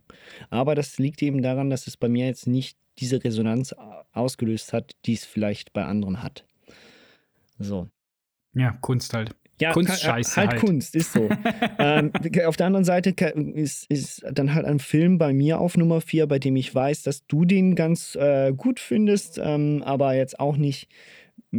[0.50, 3.74] Aber das liegt eben daran, dass es bei mir jetzt nicht diese Resonanz
[4.12, 6.46] ausgelöst hat, die es vielleicht bei anderen hat.
[7.60, 7.90] So.
[8.54, 9.36] Ja, Kunst halt.
[9.60, 10.60] Ja, Kunstscheiße halt, halt.
[10.62, 11.30] Kunst, ist so.
[11.80, 12.12] ähm,
[12.46, 16.28] auf der anderen Seite ist, ist dann halt ein Film bei mir auf Nummer 4,
[16.28, 20.58] bei dem ich weiß, dass du den ganz äh, gut findest, ähm, aber jetzt auch
[20.58, 20.90] nicht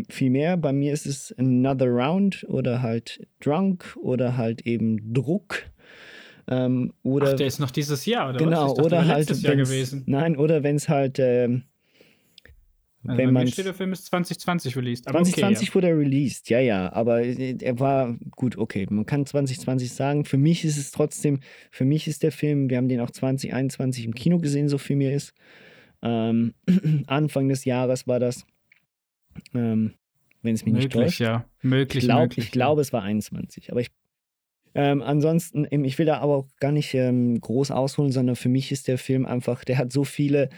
[0.09, 0.57] viel mehr.
[0.57, 5.65] Bei mir ist es Another Round oder halt Drunk oder halt eben Druck.
[6.47, 10.05] Ähm, oder Ach, der ist noch dieses Jahr, oder genau, dachte, oder halt Jahr gewesen.
[10.07, 11.65] Nein, oder wenn es halt ähm,
[13.09, 15.09] Also wenn man steht, der Film ist 2020 released.
[15.09, 19.25] Aber 2020 okay, wurde er released, ja, ja, aber er war gut, okay, man kann
[19.25, 20.25] 2020 sagen.
[20.25, 21.41] Für mich ist es trotzdem,
[21.71, 24.97] für mich ist der Film, wir haben den auch 2021 im Kino gesehen, so viel
[24.97, 25.33] mir ist.
[26.03, 26.55] Ähm,
[27.07, 28.45] Anfang des Jahres war das,
[29.55, 29.95] ähm,
[30.43, 30.67] wenn es ja.
[30.67, 31.21] mich nicht Möglich, täuscht.
[31.21, 31.45] ja.
[31.63, 32.45] Möglich, Ich, glaub, möglich.
[32.45, 33.91] ich glaube, es war 21, aber ich
[34.81, 38.49] ähm, ansonsten, ähm, ich will da aber auch gar nicht ähm, groß ausholen, sondern für
[38.49, 40.51] mich ist der Film einfach, der hat so viele,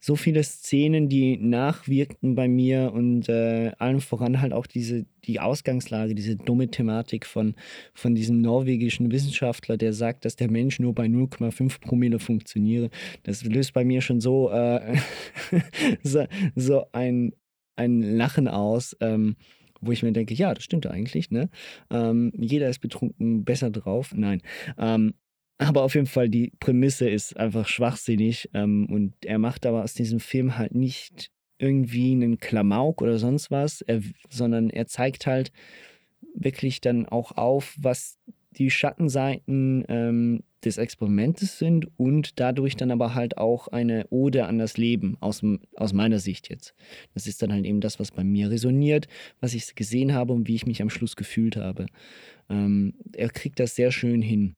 [0.00, 5.38] so viele Szenen, die nachwirkten bei mir und äh, allen voran halt auch diese, die
[5.38, 7.54] Ausgangslage, diese dumme Thematik von,
[7.94, 12.90] von diesem norwegischen Wissenschaftler, der sagt, dass der Mensch nur bei 0,5 Promille funktioniere.
[13.22, 14.96] Das löst bei mir schon so, äh,
[16.02, 16.24] so,
[16.56, 17.32] so ein,
[17.76, 18.96] ein Lachen aus.
[18.98, 19.36] Ähm,
[19.80, 21.48] wo ich mir denke, ja, das stimmt eigentlich, ne?
[21.90, 24.12] Ähm, jeder ist betrunken besser drauf.
[24.14, 24.42] Nein.
[24.78, 25.14] Ähm,
[25.58, 28.48] aber auf jeden Fall, die Prämisse ist einfach schwachsinnig.
[28.54, 33.50] Ähm, und er macht aber aus diesem Film halt nicht irgendwie einen Klamauk oder sonst
[33.50, 34.00] was, er,
[34.30, 35.50] sondern er zeigt halt
[36.34, 38.18] wirklich dann auch auf, was
[38.52, 44.58] die Schattenseiten ähm, des Experimentes sind und dadurch dann aber halt auch eine Ode an
[44.58, 45.42] das Leben aus,
[45.76, 46.74] aus meiner Sicht jetzt.
[47.14, 49.06] Das ist dann halt eben das, was bei mir resoniert,
[49.40, 51.86] was ich gesehen habe und wie ich mich am Schluss gefühlt habe.
[52.50, 54.54] Ähm, er kriegt das sehr schön hin.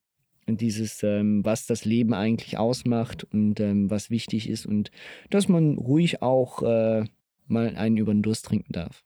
[0.47, 4.91] Und dieses, ähm, was das Leben eigentlich ausmacht und ähm, was wichtig ist und
[5.29, 7.05] dass man ruhig auch äh,
[7.47, 9.05] mal einen über den Durst trinken darf.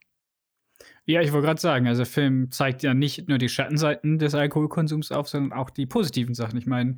[1.05, 4.33] Ja, ich wollte gerade sagen, also der Film zeigt ja nicht nur die Schattenseiten des
[4.33, 6.57] Alkoholkonsums auf, sondern auch die positiven Sachen.
[6.57, 6.97] Ich meine,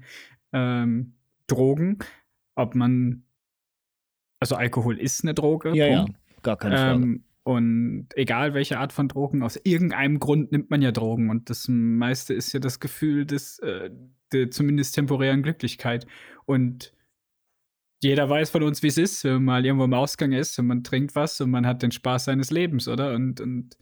[0.54, 1.14] ähm,
[1.48, 2.00] Drogen
[2.58, 3.24] ob man,
[4.40, 5.76] also Alkohol ist eine Droge.
[5.76, 6.06] Ja, ja,
[6.42, 7.04] gar keine Frage.
[7.04, 11.30] Ähm, und egal welche Art von Drogen, aus irgendeinem Grund nimmt man ja Drogen.
[11.30, 13.90] Und das meiste ist ja das Gefühl des, äh,
[14.34, 16.08] der zumindest temporären Glücklichkeit.
[16.46, 16.94] Und
[18.02, 20.68] jeder weiß von uns, wie es ist, wenn man mal irgendwo im Ausgang ist und
[20.68, 23.14] man trinkt was und man hat den Spaß seines Lebens, oder?
[23.14, 23.78] Und, und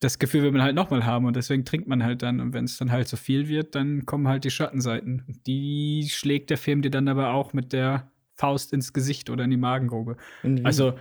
[0.00, 2.40] das Gefühl will man halt nochmal haben und deswegen trinkt man halt dann.
[2.40, 5.24] Und wenn es dann halt zu viel wird, dann kommen halt die Schattenseiten.
[5.26, 9.44] Und Die schlägt der Film dir dann aber auch mit der Faust ins Gesicht oder
[9.44, 10.16] in die Magengrube.
[10.42, 10.94] Wie- Also,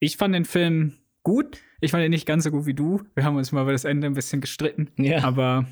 [0.00, 0.92] ich fand den Film
[1.24, 1.58] gut.
[1.80, 3.02] Ich fand ihn nicht ganz so gut wie du.
[3.16, 4.88] Wir haben uns mal über das Ende ein bisschen gestritten.
[4.96, 5.24] Ja.
[5.24, 5.66] Aber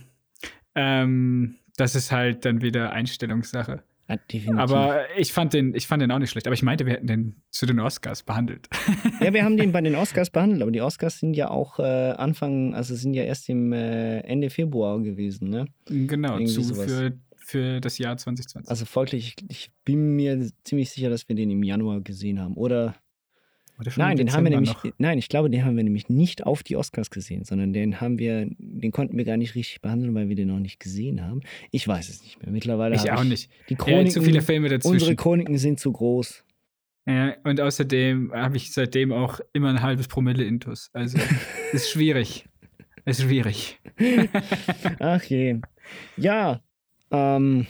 [0.74, 3.82] ähm, das ist halt dann wieder Einstellungssache.
[4.08, 4.58] Ja, definitiv.
[4.58, 6.46] Aber ich fand, den, ich fand den auch nicht schlecht.
[6.46, 8.68] Aber ich meinte, wir hätten den zu den Oscars behandelt.
[9.20, 11.82] ja, wir haben den bei den Oscars behandelt, aber die Oscars sind ja auch äh,
[11.82, 15.66] Anfang, also sind ja erst im äh, Ende Februar gewesen, ne?
[15.86, 16.92] genau, Irgendwie zu, sowas.
[16.92, 18.70] für, für das Jahr 2020.
[18.70, 22.54] Also folglich, ich, ich bin mir ziemlich sicher, dass wir den im Januar gesehen haben.
[22.54, 22.94] Oder
[23.96, 24.84] nein, den haben wir Dezember nämlich, noch.
[24.98, 28.18] nein, ich glaube, den haben wir nämlich nicht auf die Oscars gesehen, sondern den haben
[28.18, 31.40] wir, den konnten wir gar nicht richtig behandeln, weil wir den noch nicht gesehen haben.
[31.70, 32.52] Ich weiß es nicht mehr.
[32.52, 33.50] Mittlerweile Ich auch nicht.
[33.68, 34.94] Die Ja, Chroniken, zu viele Filme dazwischen.
[34.94, 36.44] Unsere Chroniken sind zu groß.
[37.08, 40.90] Ja, und außerdem habe ich seitdem auch immer ein halbes Promille Intus.
[40.92, 41.18] Also,
[41.72, 42.46] ist schwierig.
[43.04, 43.78] Ist schwierig.
[44.98, 45.60] Ach je.
[46.16, 46.60] Ja,
[47.12, 47.66] ähm,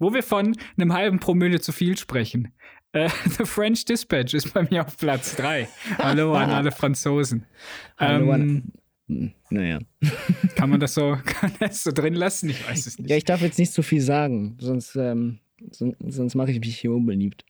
[0.00, 2.52] Wo wir von einem halben Promille zu viel sprechen.
[2.92, 5.68] Äh, The French Dispatch ist bei mir auf Platz 3.
[5.98, 7.46] Hallo an alle Franzosen.
[7.98, 8.72] Hallo an- ähm,
[9.08, 9.78] hm, naja.
[10.56, 12.50] kann man das so, kann das so drin lassen?
[12.50, 13.10] Ich weiß es nicht.
[13.10, 15.38] Ja, ich darf jetzt nicht zu viel sagen, sonst, ähm,
[15.70, 17.44] son- sonst mache ich mich hier unbeliebt.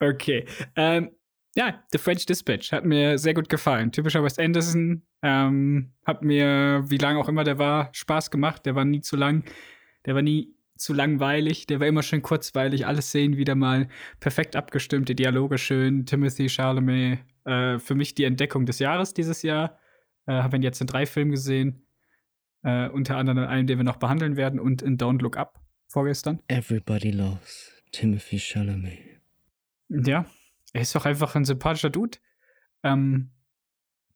[0.00, 0.44] Okay.
[0.76, 1.10] Ähm,
[1.56, 3.90] ja, The French Dispatch hat mir sehr gut gefallen.
[3.90, 5.02] Typischer Wes Anderson.
[5.22, 8.64] Ähm, hat mir, wie lang auch immer der war, Spaß gemacht.
[8.66, 9.42] Der war nie zu lang.
[10.06, 11.66] Der war nie zu langweilig.
[11.66, 12.86] Der war immer schön kurzweilig.
[12.86, 13.88] Alle Szenen wieder mal
[14.20, 15.08] perfekt abgestimmt.
[15.08, 16.06] Die Dialoge schön.
[16.06, 17.20] Timothy Chalamet.
[17.44, 19.78] Äh, für mich die Entdeckung des Jahres dieses Jahr.
[20.26, 21.82] Äh, Habe ihn jetzt in drei Filmen gesehen.
[22.62, 24.60] Äh, unter anderem in einem, den wir noch behandeln werden.
[24.60, 26.40] Und in Don't Look Up vorgestern.
[26.48, 29.20] Everybody loves Timothy Chalamet.
[29.88, 30.26] Ja,
[30.72, 32.18] er ist doch einfach ein sympathischer Dude.
[32.82, 33.30] Ähm,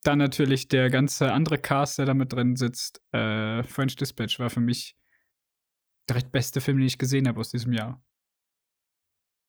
[0.03, 3.01] dann natürlich der ganze andere Cast, der da mit drin sitzt.
[3.11, 4.95] Äh, French Dispatch war für mich
[6.07, 8.01] der recht beste Film, den ich gesehen habe aus diesem Jahr.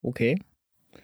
[0.03, 0.39] Okay.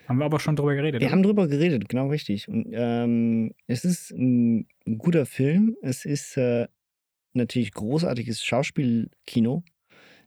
[0.06, 1.00] Haben wir aber schon drüber geredet.
[1.00, 1.12] Wir oder?
[1.16, 2.48] haben drüber geredet, genau richtig.
[2.48, 5.76] Und ähm, es ist ein guter Film.
[5.82, 6.68] Es ist äh,
[7.32, 9.64] natürlich großartiges Schauspielkino.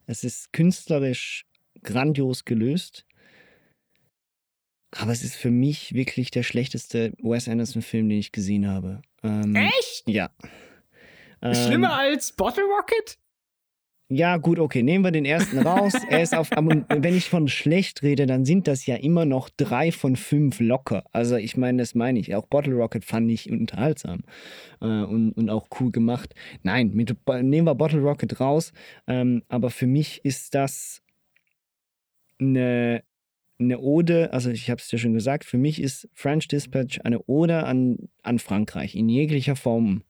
[0.05, 1.45] Es ist künstlerisch
[1.82, 3.05] grandios gelöst.
[4.91, 9.01] Aber es ist für mich wirklich der schlechteste Wes Anderson-Film, den ich gesehen habe.
[9.24, 10.07] Ähm, Echt?
[10.07, 10.30] Ja.
[11.41, 13.17] Ähm, Schlimmer als Bottle Rocket?
[14.09, 15.93] Ja, gut, okay, nehmen wir den ersten raus.
[16.09, 19.49] er ist auf, aber wenn ich von schlecht rede, dann sind das ja immer noch
[19.49, 21.03] drei von fünf locker.
[21.11, 22.35] Also ich meine, das meine ich.
[22.35, 24.23] Auch Bottle Rocket fand ich unterhaltsam
[24.81, 26.35] äh, und, und auch cool gemacht.
[26.63, 28.73] Nein, mit, nehmen wir Bottle Rocket raus.
[29.07, 31.01] Ähm, aber für mich ist das
[32.39, 33.03] eine,
[33.57, 37.23] eine Ode, also ich habe es ja schon gesagt, für mich ist French Dispatch eine
[37.27, 40.03] Ode an, an Frankreich in jeglicher Form.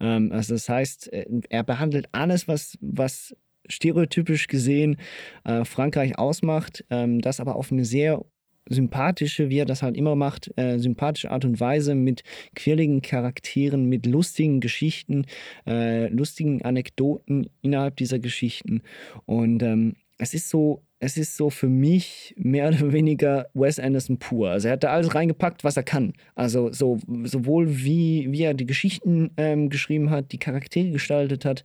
[0.00, 3.34] Ähm, also das heißt, äh, er behandelt alles, was, was
[3.68, 4.96] stereotypisch gesehen
[5.44, 8.24] äh, Frankreich ausmacht, ähm, das aber auf eine sehr
[8.68, 12.22] sympathische, wie er das halt immer macht, äh, sympathische Art und Weise mit
[12.54, 15.24] quirligen Charakteren, mit lustigen Geschichten,
[15.66, 18.82] äh, lustigen Anekdoten innerhalb dieser Geschichten.
[19.24, 24.18] Und ähm, es ist so, es ist so für mich mehr oder weniger Wes Anderson
[24.18, 24.50] pur.
[24.50, 26.12] Also er hat da alles reingepackt, was er kann.
[26.34, 31.64] Also so, sowohl wie, wie er die Geschichten ähm, geschrieben hat, die Charaktere gestaltet hat,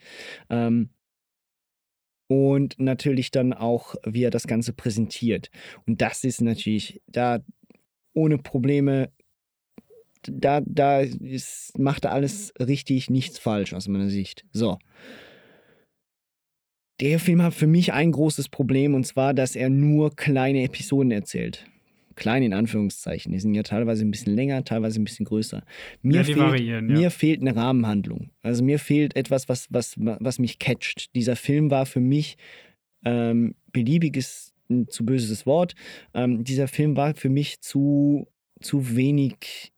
[0.50, 0.90] ähm,
[2.28, 5.50] und natürlich dann auch, wie er das Ganze präsentiert.
[5.86, 7.40] Und das ist natürlich da
[8.14, 9.12] ohne Probleme,
[10.24, 14.46] da, da ist, macht er alles richtig, nichts falsch aus meiner Sicht.
[14.52, 14.80] So.
[17.00, 21.12] Der Film hat für mich ein großes Problem und zwar, dass er nur kleine Episoden
[21.12, 21.66] erzählt.
[22.16, 23.32] Klein in Anführungszeichen.
[23.32, 25.64] Die sind ja teilweise ein bisschen länger, teilweise ein bisschen größer.
[26.04, 26.96] Mir, Ja, fehlt, variieren, ja.
[26.96, 28.30] mir fehlt eine Rahmenhandlung.
[28.44, 31.16] Also mir fehlt etwas, was, was, was mich catcht.
[31.16, 32.38] Dieser Film war für mich
[33.04, 35.74] ähm, beliebiges, ein zu böses Wort.
[36.14, 38.28] Ähm, dieser Film war für mich zu,
[38.62, 39.73] zu wenig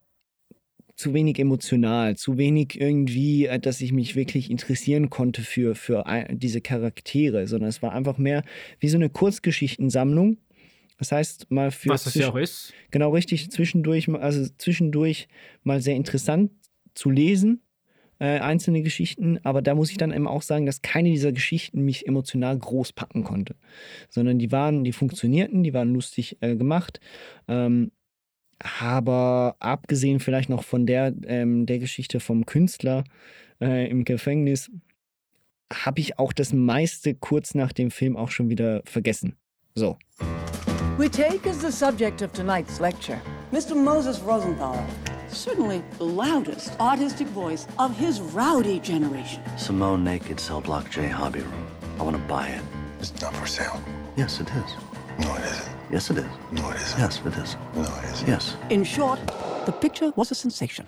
[0.95, 6.03] zu wenig emotional, zu wenig irgendwie, äh, dass ich mich wirklich interessieren konnte für, für
[6.31, 8.43] diese Charaktere, sondern es war einfach mehr
[8.79, 10.37] wie so eine Kurzgeschichtensammlung.
[10.97, 11.89] Das heißt, mal für.
[11.89, 12.73] Was es ja auch ist.
[12.91, 15.27] Genau, richtig, zwischendurch, mal- also zwischendurch
[15.63, 16.51] mal sehr interessant
[16.93, 17.61] zu lesen.
[18.17, 21.81] äh, einzelne Geschichten, aber da muss ich dann eben auch sagen, dass keine dieser Geschichten
[21.81, 23.57] mich emotional groß packen konnte,
[24.07, 27.01] sondern die waren, die funktionierten, die waren lustig äh, gemacht.
[27.49, 27.91] Ähm,
[28.59, 33.03] aber abgesehen vielleicht noch von der, ähm, der Geschichte vom Künstler
[33.61, 34.71] äh, im Gefängnis,
[35.73, 39.35] habe ich auch das meiste kurz nach dem Film auch schon wieder vergessen.
[39.73, 39.97] So.
[40.97, 43.19] We take as the subject of tonight's lecture
[43.51, 43.75] Mr.
[43.75, 44.85] Moses Rosenthaler,
[45.29, 49.41] certainly the loudest artistic voice of his rowdy generation.
[49.57, 51.67] Simone Naked Cell Block J Hobby Room.
[51.99, 52.61] I want to buy it.
[52.99, 53.81] It's not for sale.
[54.15, 54.94] Yes, it is.
[55.19, 55.75] No, it isn't.
[55.91, 56.25] Yes, it is.
[56.51, 56.99] No, it isn't.
[56.99, 57.57] Yes, it is.
[57.73, 58.27] No, it isn't.
[58.27, 58.57] Yes.
[58.69, 59.19] In short,
[59.65, 60.85] the picture was a sensation.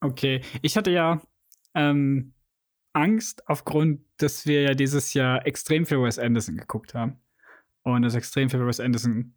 [0.00, 1.20] Okay, ich hatte ja
[1.74, 2.34] ähm,
[2.92, 7.18] Angst aufgrund, dass wir ja dieses Jahr extrem viel Wes Anderson geguckt haben
[7.82, 9.34] und das extrem viel Wes Anderson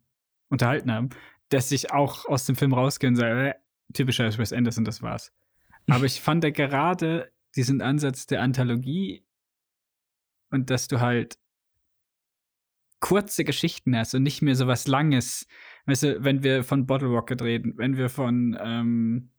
[0.50, 1.10] unterhalten haben,
[1.50, 3.54] dass ich auch aus dem Film rausgehe und sage, äh,
[3.94, 5.32] typischer Wes Anderson, das war's.
[5.90, 9.26] Aber ich fand ja gerade diesen Ansatz der Anthologie
[10.50, 11.38] und dass du halt
[13.00, 15.48] kurze Geschichten hast und nicht mehr so was Langes.
[15.86, 19.32] Weißt du, wenn wir von Bottle Rocket reden, wenn wir von ähm,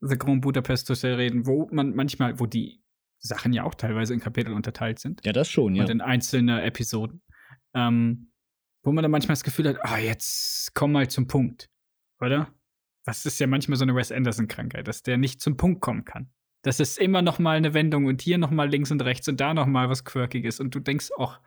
[0.00, 2.82] The Grand Budapest Hotel reden, wo man manchmal, wo die
[3.18, 5.24] Sachen ja auch teilweise in Kapitel unterteilt sind.
[5.24, 5.84] Ja, das schon, ja.
[5.84, 7.22] Und in einzelne Episoden.
[7.74, 8.32] Ähm,
[8.82, 11.70] wo man dann manchmal das Gefühl hat, ah, jetzt komm mal zum Punkt.
[12.20, 12.52] Oder?
[13.04, 16.30] Das ist ja manchmal so eine Wes Anderson-Krankheit, dass der nicht zum Punkt kommen kann.
[16.62, 19.40] Das ist immer noch mal eine Wendung und hier noch mal links und rechts und
[19.40, 21.40] da noch mal was Quirkiges und du denkst, ach,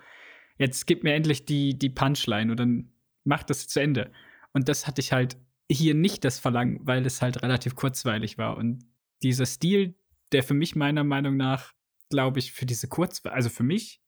[0.58, 2.92] jetzt gib mir endlich die, die Punchline dann
[3.24, 4.12] mach das zu Ende.
[4.54, 5.38] Und das hatte ich halt
[5.70, 8.58] hier nicht das Verlangen, weil es halt relativ kurzweilig war.
[8.58, 8.86] Und
[9.24, 9.96] dieser Stil,
[10.32, 11.74] der für mich meiner Meinung nach,
[12.10, 14.02] glaube ich, für diese Kurzweil, also für mich,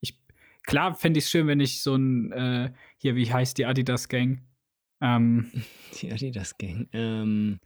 [0.00, 0.20] ich,
[0.64, 4.08] klar fände ich es schön, wenn ich so ein, äh, hier, wie heißt die Adidas
[4.08, 4.42] Gang?
[5.00, 5.50] Ähm,
[6.00, 7.58] die Adidas Gang, ähm.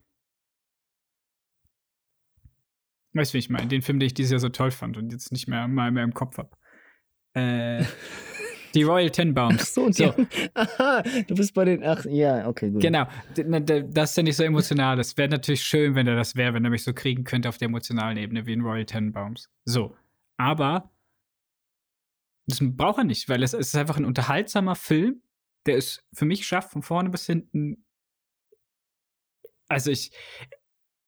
[3.13, 3.69] Weißt du, wie ich meine?
[3.69, 6.03] Den Film, den ich dieses Jahr so toll fand und jetzt nicht mehr mal mehr
[6.03, 6.51] im Kopf habe.
[7.35, 7.85] Äh.
[8.75, 9.61] Die Royal Tenenbaums.
[9.61, 10.05] Ach so, so.
[10.55, 12.83] aha, du bist bei den, ach, ja, okay, gut.
[12.83, 13.07] Genau,
[13.37, 14.97] das ist ja nicht so emotional.
[14.97, 17.57] Das wäre natürlich schön, wenn er das wäre, wenn er mich so kriegen könnte auf
[17.57, 19.49] der emotionalen Ebene wie in Royal Tenenbaums.
[19.65, 19.97] So,
[20.37, 20.91] aber
[22.47, 25.23] das braucht er nicht, weil es ist einfach ein unterhaltsamer Film,
[25.67, 27.85] der es für mich schafft, von vorne bis hinten.
[29.69, 30.13] Also ich,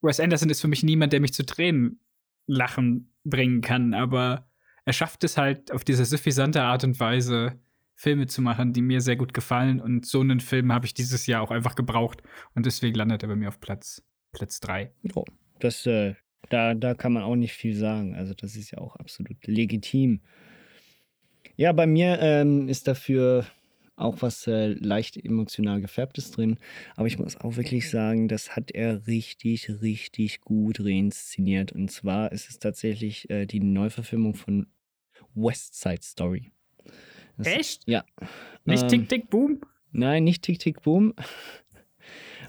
[0.02, 2.00] Wes Anderson ist für mich niemand, der mich zu Tränen
[2.46, 4.48] lachen bringen kann, aber
[4.84, 7.58] er schafft es halt auf diese suffisante Art und Weise,
[7.96, 9.80] Filme zu machen, die mir sehr gut gefallen.
[9.80, 12.22] Und so einen Film habe ich dieses Jahr auch einfach gebraucht.
[12.54, 14.02] Und deswegen landet er bei mir auf Platz,
[14.32, 14.92] Platz 3.
[15.14, 15.24] Oh,
[15.58, 16.14] das, äh,
[16.50, 18.14] da, da kann man auch nicht viel sagen.
[18.14, 20.20] Also, das ist ja auch absolut legitim.
[21.56, 23.46] Ja, bei mir ähm, ist dafür
[23.96, 26.58] auch was äh, leicht emotional gefärbtes drin.
[26.96, 31.72] Aber ich muss auch wirklich sagen, das hat er richtig, richtig gut reinszeniert.
[31.72, 34.66] Und zwar ist es tatsächlich äh, die Neuverfilmung von
[35.34, 36.52] West Side Story.
[37.38, 37.82] Das, Echt?
[37.86, 38.04] Ja.
[38.64, 39.60] Nicht ähm, Tick Tick Boom?
[39.92, 41.14] Nein, nicht Tick Tick Boom.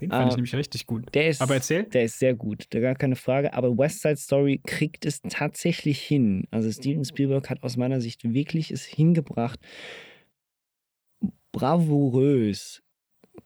[0.00, 1.12] Den fand uh, ich nämlich richtig gut.
[1.14, 1.84] Der ist, Aber erzähl.
[1.84, 3.52] Der ist sehr gut, da gar keine Frage.
[3.54, 6.46] Aber West Side Story kriegt es tatsächlich hin.
[6.50, 9.58] Also Steven Spielberg hat aus meiner Sicht wirklich es hingebracht,
[11.52, 12.82] bravourös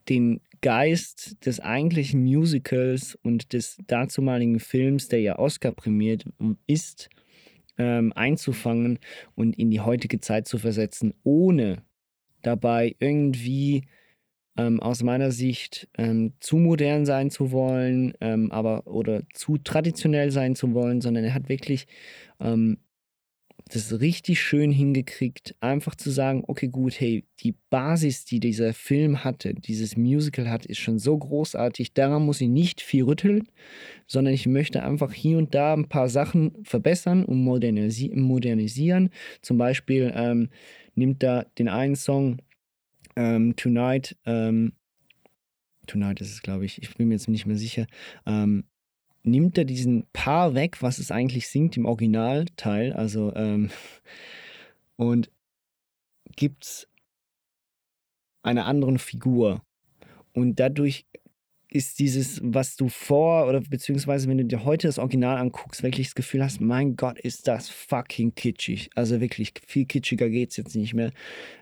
[0.09, 6.25] den Geist des eigentlichen Musicals und des dazumaligen Films, der ja Oscar prämiert
[6.67, 7.11] ist,
[7.79, 8.99] ähm, einzufangen
[9.35, 11.83] und in die heutige Zeit zu versetzen, ohne
[12.43, 13.83] dabei irgendwie
[14.57, 20.31] ähm, aus meiner Sicht ähm, zu modern sein zu wollen, ähm, aber oder zu traditionell
[20.31, 21.87] sein zu wollen, sondern er hat wirklich
[22.41, 22.79] ähm,
[23.75, 29.25] das richtig schön hingekriegt, einfach zu sagen, okay, gut, hey, die Basis, die dieser Film
[29.25, 33.49] hatte, dieses Musical hat, ist schon so großartig, daran muss ich nicht viel rütteln,
[34.07, 39.11] sondern ich möchte einfach hier und da ein paar Sachen verbessern und modernisi modernisieren.
[39.41, 40.49] Zum Beispiel ähm,
[40.95, 42.39] nimmt da den einen Song
[43.16, 44.73] ähm, Tonight, ähm,
[45.87, 47.87] Tonight ist es, glaube ich, ich bin mir jetzt nicht mehr sicher,
[48.27, 48.64] ähm,
[49.23, 53.70] nimmt er diesen Paar weg, was es eigentlich singt im Originalteil, also ähm,
[54.97, 55.31] und
[56.37, 56.89] gibt es
[58.43, 59.62] einer anderen Figur.
[60.33, 61.07] Und dadurch
[61.73, 66.09] ist dieses, was du vor oder beziehungsweise wenn du dir heute das Original anguckst, wirklich
[66.09, 68.91] das Gefühl hast, mein Gott, ist das fucking kitschig.
[68.95, 71.12] Also wirklich, viel kitschiger geht es jetzt nicht mehr.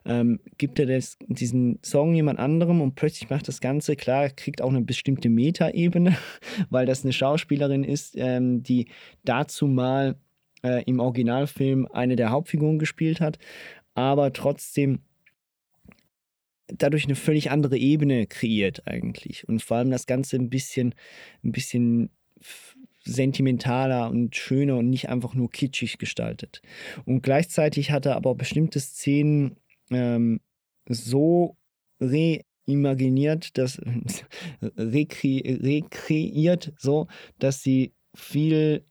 [0.04, 4.62] Ähm, gibt er das, diesen Song jemand anderem und plötzlich macht das Ganze, klar, kriegt
[4.62, 6.16] auch eine bestimmte Meta-Ebene,
[6.70, 8.88] weil das eine Schauspielerin ist, ähm, die
[9.24, 10.16] dazu mal
[10.64, 13.38] äh, im Originalfilm eine der Hauptfiguren gespielt hat,
[13.94, 15.02] aber trotzdem
[16.76, 19.48] dadurch eine völlig andere Ebene kreiert eigentlich.
[19.48, 20.94] Und vor allem das Ganze ein bisschen,
[21.44, 22.10] ein bisschen
[23.04, 26.62] sentimentaler und schöner und nicht einfach nur kitschig gestaltet.
[27.04, 29.56] Und gleichzeitig hat er aber bestimmte Szenen
[29.90, 30.40] ähm,
[30.88, 31.56] so
[32.00, 33.80] reimaginiert, dass
[34.76, 37.06] rekre, rekreiert, so,
[37.38, 38.84] dass sie viel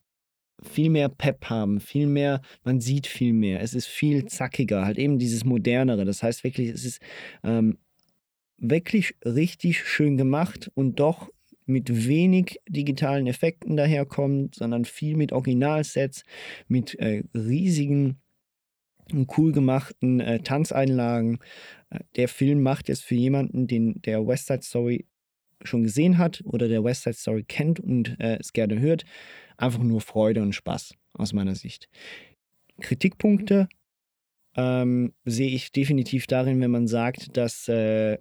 [0.63, 4.97] viel mehr Pep haben, viel mehr, man sieht viel mehr, es ist viel zackiger, halt
[4.97, 6.05] eben dieses modernere.
[6.05, 7.01] Das heißt wirklich, es ist
[7.43, 7.77] ähm,
[8.57, 11.29] wirklich richtig schön gemacht und doch
[11.65, 16.23] mit wenig digitalen Effekten daherkommt, sondern viel mit Originalsets,
[16.67, 18.17] mit äh, riesigen
[19.13, 21.39] und cool gemachten äh, Tanzeinlagen.
[21.91, 25.05] Äh, der Film macht jetzt für jemanden, den der West Side Story
[25.63, 29.05] schon gesehen hat oder der West Side Story kennt und äh, es gerne hört,
[29.59, 31.89] einfach nur Freude und Spaß aus meiner Sicht.
[32.81, 33.67] Kritikpunkte
[34.55, 38.17] ähm, sehe ich definitiv darin, wenn man sagt, dass äh,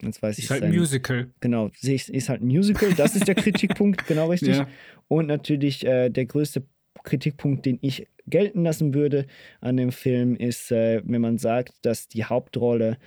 [0.00, 1.28] Jetzt weiß ist ich halt ein Musical.
[1.40, 2.94] Genau, ist halt ein Musical.
[2.94, 4.56] Das ist der Kritikpunkt, genau richtig.
[4.56, 4.68] Ja.
[5.08, 6.62] Und natürlich äh, der größte
[7.02, 9.26] Kritikpunkt, den ich gelten lassen würde
[9.60, 12.98] an dem Film, ist, äh, wenn man sagt, dass die Hauptrolle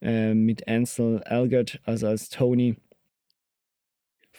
[0.00, 2.76] äh, mit Ansel Elgert, also als Tony,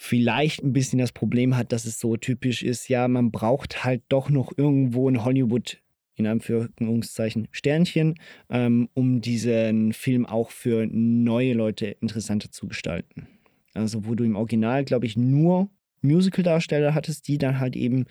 [0.03, 4.01] vielleicht ein bisschen das Problem hat, dass es so typisch ist, ja, man braucht halt
[4.09, 5.79] doch noch irgendwo in Hollywood
[6.15, 8.15] in Anführungszeichen Sternchen,
[8.49, 13.27] ähm, um diesen Film auch für neue Leute interessanter zu gestalten.
[13.75, 15.69] Also wo du im Original, glaube ich, nur
[16.01, 18.05] Musical-Darsteller hattest, die dann halt eben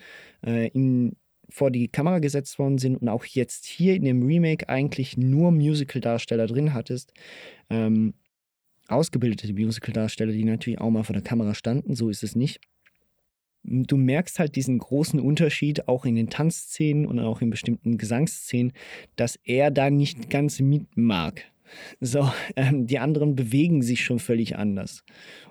[0.47, 1.17] äh, in,
[1.49, 5.51] vor die Kamera gesetzt worden sind und auch jetzt hier in dem Remake eigentlich nur
[5.51, 7.11] Musical-Darsteller drin hattest.
[7.69, 8.13] Ähm,
[8.91, 12.59] ausgebildete Musical-Darsteller, die natürlich auch mal vor der Kamera standen, so ist es nicht
[13.63, 18.73] du merkst halt diesen großen Unterschied auch in den Tanzszenen und auch in bestimmten Gesangsszenen,
[19.15, 21.50] dass er da nicht ganz mit mag.
[21.99, 25.03] So, ähm, die anderen bewegen sich schon völlig anders.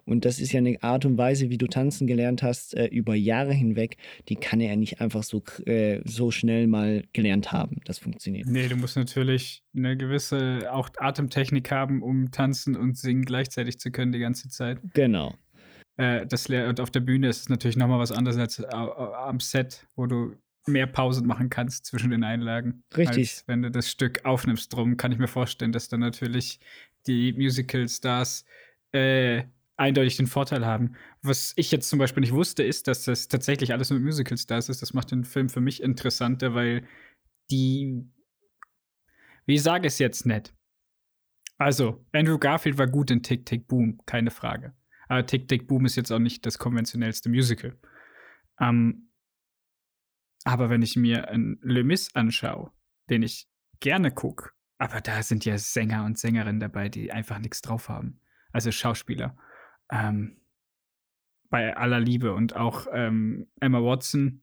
[0.04, 3.14] Und das ist ja eine Art und Weise, wie du tanzen gelernt hast, äh, über
[3.14, 3.96] Jahre hinweg,
[4.28, 7.80] die kann er nicht einfach so, äh, so schnell mal gelernt haben.
[7.84, 8.46] Das funktioniert.
[8.46, 13.90] Nee, du musst natürlich eine gewisse auch Atemtechnik haben, um tanzen und singen gleichzeitig zu
[13.90, 14.78] können die ganze Zeit.
[14.94, 15.34] Genau.
[15.96, 19.38] Äh, das und auf der Bühne ist es natürlich nochmal was anderes als äh, am
[19.38, 20.34] Set, wo du
[20.66, 22.84] mehr Pausen machen kannst zwischen den Einlagen.
[22.96, 23.30] Richtig.
[23.30, 24.72] Als wenn du das Stück aufnimmst.
[24.72, 26.60] Drum kann ich mir vorstellen, dass dann natürlich
[27.06, 28.44] die Musical-Stars
[28.92, 29.44] äh,
[29.76, 30.94] eindeutig den Vorteil haben.
[31.22, 34.82] Was ich jetzt zum Beispiel nicht wusste, ist, dass das tatsächlich alles mit Musical-Stars ist.
[34.82, 36.86] Das macht den Film für mich interessanter, weil
[37.50, 38.06] die.
[39.46, 40.54] Wie sage ich es jetzt nicht?
[41.56, 44.74] Also, Andrew Garfield war gut in Tick, Tick, Boom, keine Frage.
[45.08, 47.76] Aber Tick, Tick, Boom ist jetzt auch nicht das konventionellste Musical.
[48.60, 49.09] Ähm,
[50.44, 52.72] aber wenn ich mir ein Le Mis anschaue,
[53.08, 53.48] den ich
[53.80, 58.20] gerne gucke, aber da sind ja Sänger und Sängerinnen dabei, die einfach nichts drauf haben.
[58.52, 59.36] Also Schauspieler.
[59.90, 60.40] Ähm,
[61.50, 64.42] bei aller Liebe und auch ähm, Emma Watson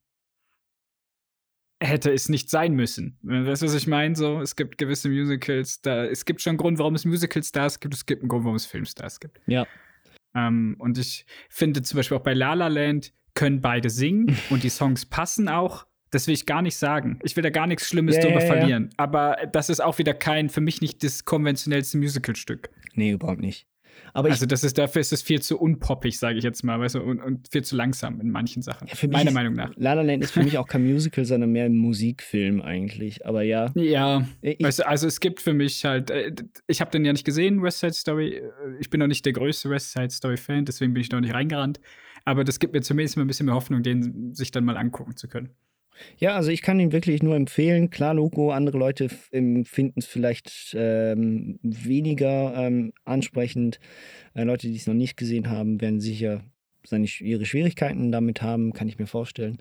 [1.80, 3.18] hätte es nicht sein müssen.
[3.22, 4.16] Weißt du, was ich meine?
[4.16, 7.94] So, es gibt gewisse Musicals, da, es gibt schon einen Grund, warum es Musical-Stars gibt,
[7.94, 9.40] es gibt einen Grund, warum es Filmstars gibt.
[9.48, 9.66] Ja.
[10.36, 14.64] Ähm, und ich finde zum Beispiel auch bei La La Land können beide singen und
[14.64, 15.86] die Songs passen auch.
[16.12, 17.20] Das will ich gar nicht sagen.
[17.24, 18.54] Ich will da gar nichts Schlimmes Ja, drüber ja, ja.
[18.54, 18.90] verlieren.
[18.98, 22.70] Aber das ist auch wieder kein, für mich nicht das konventionellste Musicalstück.
[22.94, 23.68] Nee, überhaupt nicht.
[24.14, 26.96] Aber also das ist, dafür ist es viel zu unpoppig, sage ich jetzt mal, weißt
[26.96, 28.88] du, und, und viel zu langsam in manchen Sachen.
[28.88, 29.72] für mich meiner ist, Meinung nach.
[29.76, 33.26] La La Land ist für mich auch kein Musical, sondern mehr ein Musikfilm eigentlich.
[33.26, 33.72] Aber ja.
[33.76, 36.32] Ja, Ich- weißt du, also es gibt für mich halt, äh,
[36.68, 38.36] ich habe den ja nicht gesehen, West Side Story.
[38.36, 38.44] Äh,
[38.80, 41.34] Ich bin noch nicht der größte West Side Story Fan, deswegen bin ich noch nicht
[41.34, 41.80] reingerannt.
[42.28, 45.16] Aber das gibt mir zumindest mal ein bisschen mehr Hoffnung, den sich dann mal angucken
[45.16, 45.52] zu können.
[46.18, 47.90] Ja, also ich kann ihn wirklich nur empfehlen.
[47.90, 53.80] Klar, Logo, andere Leute ähm, finden es vielleicht ähm, weniger ähm, ansprechend.
[54.34, 56.44] Äh, Leute, die es noch nicht gesehen haben, werden sicher
[56.86, 59.60] seine, ihre Schwierigkeiten damit haben, kann ich mir vorstellen.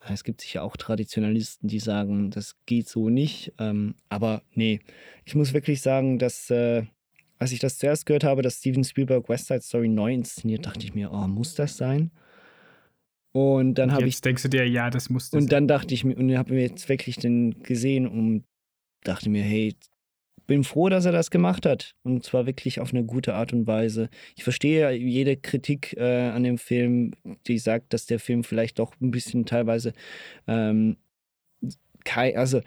[0.00, 3.52] Äh, Es gibt sicher auch Traditionalisten, die sagen, das geht so nicht.
[3.58, 4.80] Ähm, aber nee,
[5.26, 6.84] ich muss wirklich sagen, dass, äh,
[7.38, 10.84] als ich das zuerst gehört habe, dass Steven Spielberg West Side Story neu inszeniert, dachte
[10.84, 12.10] ich mir, oh, muss das sein?
[13.32, 15.94] Und dann habe ich Jetzt denkst du dir, ja, das muss das und dann dachte
[15.94, 18.44] ich mir, und habe mir jetzt wirklich den gesehen und
[19.04, 19.76] dachte mir, hey,
[20.46, 21.94] bin froh, dass er das gemacht hat.
[22.02, 24.08] Und zwar wirklich auf eine gute Art und Weise.
[24.34, 27.12] Ich verstehe jede Kritik äh, an dem Film,
[27.46, 29.92] die sagt, dass der Film vielleicht doch ein bisschen teilweise
[30.46, 30.96] ähm,
[32.34, 32.62] also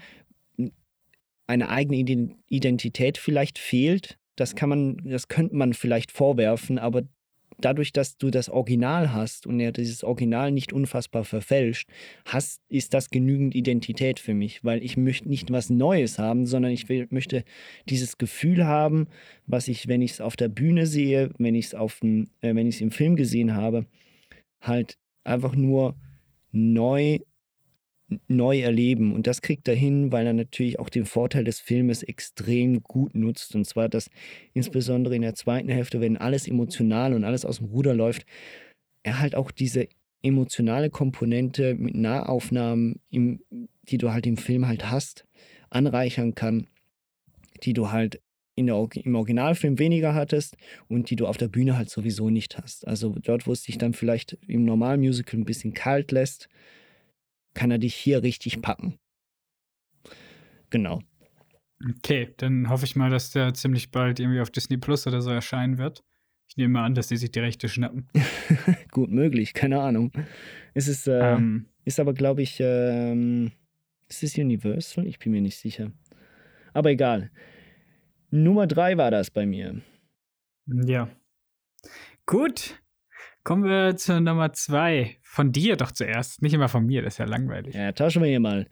[1.47, 4.19] eine eigene Iden- Identität vielleicht fehlt.
[4.35, 7.03] Das kann man, das könnte man vielleicht vorwerfen, aber
[7.61, 11.87] dadurch, dass du das Original hast und er dieses Original nicht unfassbar verfälscht,
[12.25, 16.71] hast, ist das genügend Identität für mich, weil ich möchte nicht was Neues haben, sondern
[16.71, 17.43] ich will, möchte
[17.89, 19.07] dieses Gefühl haben,
[19.45, 22.67] was ich, wenn ich es auf der Bühne sehe, wenn ich es auf äh, wenn
[22.67, 23.85] ich es im Film gesehen habe,
[24.61, 25.95] halt einfach nur
[26.51, 27.19] neu
[28.27, 29.13] neu erleben.
[29.13, 33.15] Und das kriegt er hin, weil er natürlich auch den Vorteil des Filmes extrem gut
[33.15, 33.55] nutzt.
[33.55, 34.09] Und zwar, dass
[34.53, 38.25] insbesondere in der zweiten Hälfte, wenn alles emotional und alles aus dem Ruder läuft,
[39.03, 39.87] er halt auch diese
[40.23, 43.41] emotionale Komponente mit Nahaufnahmen, im,
[43.83, 45.25] die du halt im Film halt hast,
[45.69, 46.67] anreichern kann,
[47.63, 48.21] die du halt
[48.57, 50.55] der, im Originalfilm weniger hattest
[50.87, 52.87] und die du auf der Bühne halt sowieso nicht hast.
[52.87, 56.47] Also dort, wo es dich dann vielleicht im normalen Musical ein bisschen kalt lässt,
[57.53, 58.97] kann er dich hier richtig packen.
[60.69, 61.01] Genau.
[61.97, 65.31] Okay, dann hoffe ich mal, dass der ziemlich bald irgendwie auf Disney Plus oder so
[65.31, 66.03] erscheinen wird.
[66.47, 68.07] Ich nehme mal an, dass die sich die Rechte schnappen.
[68.91, 70.11] Gut möglich, keine Ahnung.
[70.73, 73.51] Es ist, äh, ähm, ist aber, glaube ich, ähm,
[74.09, 75.07] ist es Universal?
[75.07, 75.91] Ich bin mir nicht sicher.
[76.73, 77.31] Aber egal.
[78.29, 79.81] Nummer drei war das bei mir.
[80.67, 81.09] Ja.
[82.25, 82.81] Gut.
[83.43, 85.17] Kommen wir zur Nummer zwei.
[85.23, 87.73] Von dir doch zuerst, nicht immer von mir, das ist ja langweilig.
[87.73, 88.67] Ja, tauschen wir hier mal.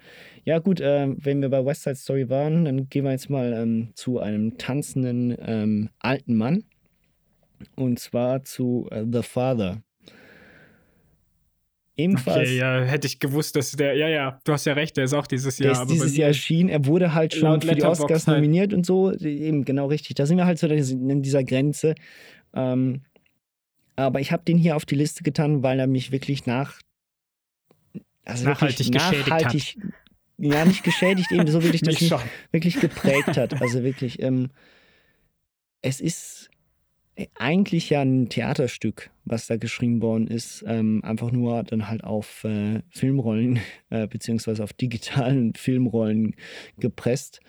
[0.45, 3.51] Ja, gut, äh, wenn wir bei West Side Story waren, dann gehen wir jetzt mal
[3.53, 6.65] ähm, zu einem tanzenden ähm, alten Mann.
[7.75, 9.81] Und zwar zu äh, The Father.
[11.97, 12.47] Ebenfalls.
[12.47, 15.13] Okay, ja, hätte ich gewusst, dass der, ja, ja, du hast ja recht, der ist
[15.13, 15.73] auch dieses Jahr.
[15.73, 18.37] Der ist dieses Jahr erschienen, er wurde halt schon für die Oscars halt.
[18.37, 20.15] nominiert und so, eben, genau richtig.
[20.15, 21.95] Da sind wir halt so in dieser Grenze.
[22.53, 23.01] Ähm,
[24.01, 26.79] aber ich habe den hier auf die Liste getan, weil er mich wirklich nach.
[28.25, 29.93] Also nachhaltig wirklich nachhaltig, geschädigt hat.
[30.37, 33.61] Ja, nicht geschädigt, eben so wirklich, das wirklich geprägt hat.
[33.61, 34.49] Also wirklich, ähm,
[35.81, 36.49] es ist
[37.35, 42.43] eigentlich ja ein Theaterstück, was da geschrieben worden ist, ähm, einfach nur dann halt auf
[42.43, 43.59] äh, Filmrollen
[43.89, 46.35] äh, beziehungsweise auf digitalen Filmrollen
[46.77, 47.41] gepresst.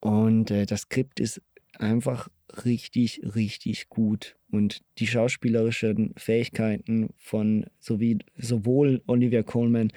[0.00, 1.42] Und äh, das Skript ist
[1.78, 2.28] einfach
[2.64, 4.37] richtig, richtig gut.
[4.50, 9.92] Und die schauspielerischen Fähigkeiten von sowie, sowohl Olivia Coleman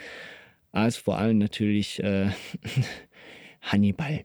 [0.72, 2.32] als vor allem natürlich äh,
[3.62, 4.22] Hannibal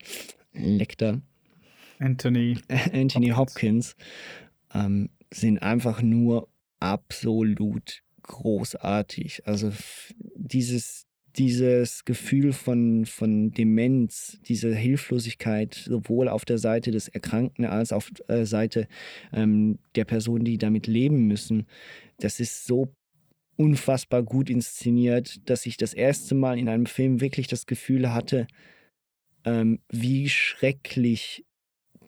[0.53, 1.21] Lecter.
[1.99, 2.57] Anthony.
[2.93, 3.95] Anthony Hopkins, Hopkins
[4.73, 6.47] ähm, sind einfach nur
[6.79, 9.47] absolut großartig.
[9.47, 9.71] Also
[10.35, 17.91] dieses, dieses Gefühl von, von Demenz, diese Hilflosigkeit, sowohl auf der Seite des Erkrankten als
[17.91, 18.87] auch auf der Seite
[19.31, 21.67] ähm, der Personen, die damit leben müssen,
[22.19, 22.93] das ist so
[23.55, 28.47] unfassbar gut inszeniert, dass ich das erste Mal in einem Film wirklich das Gefühl hatte,
[29.45, 31.45] ähm, wie schrecklich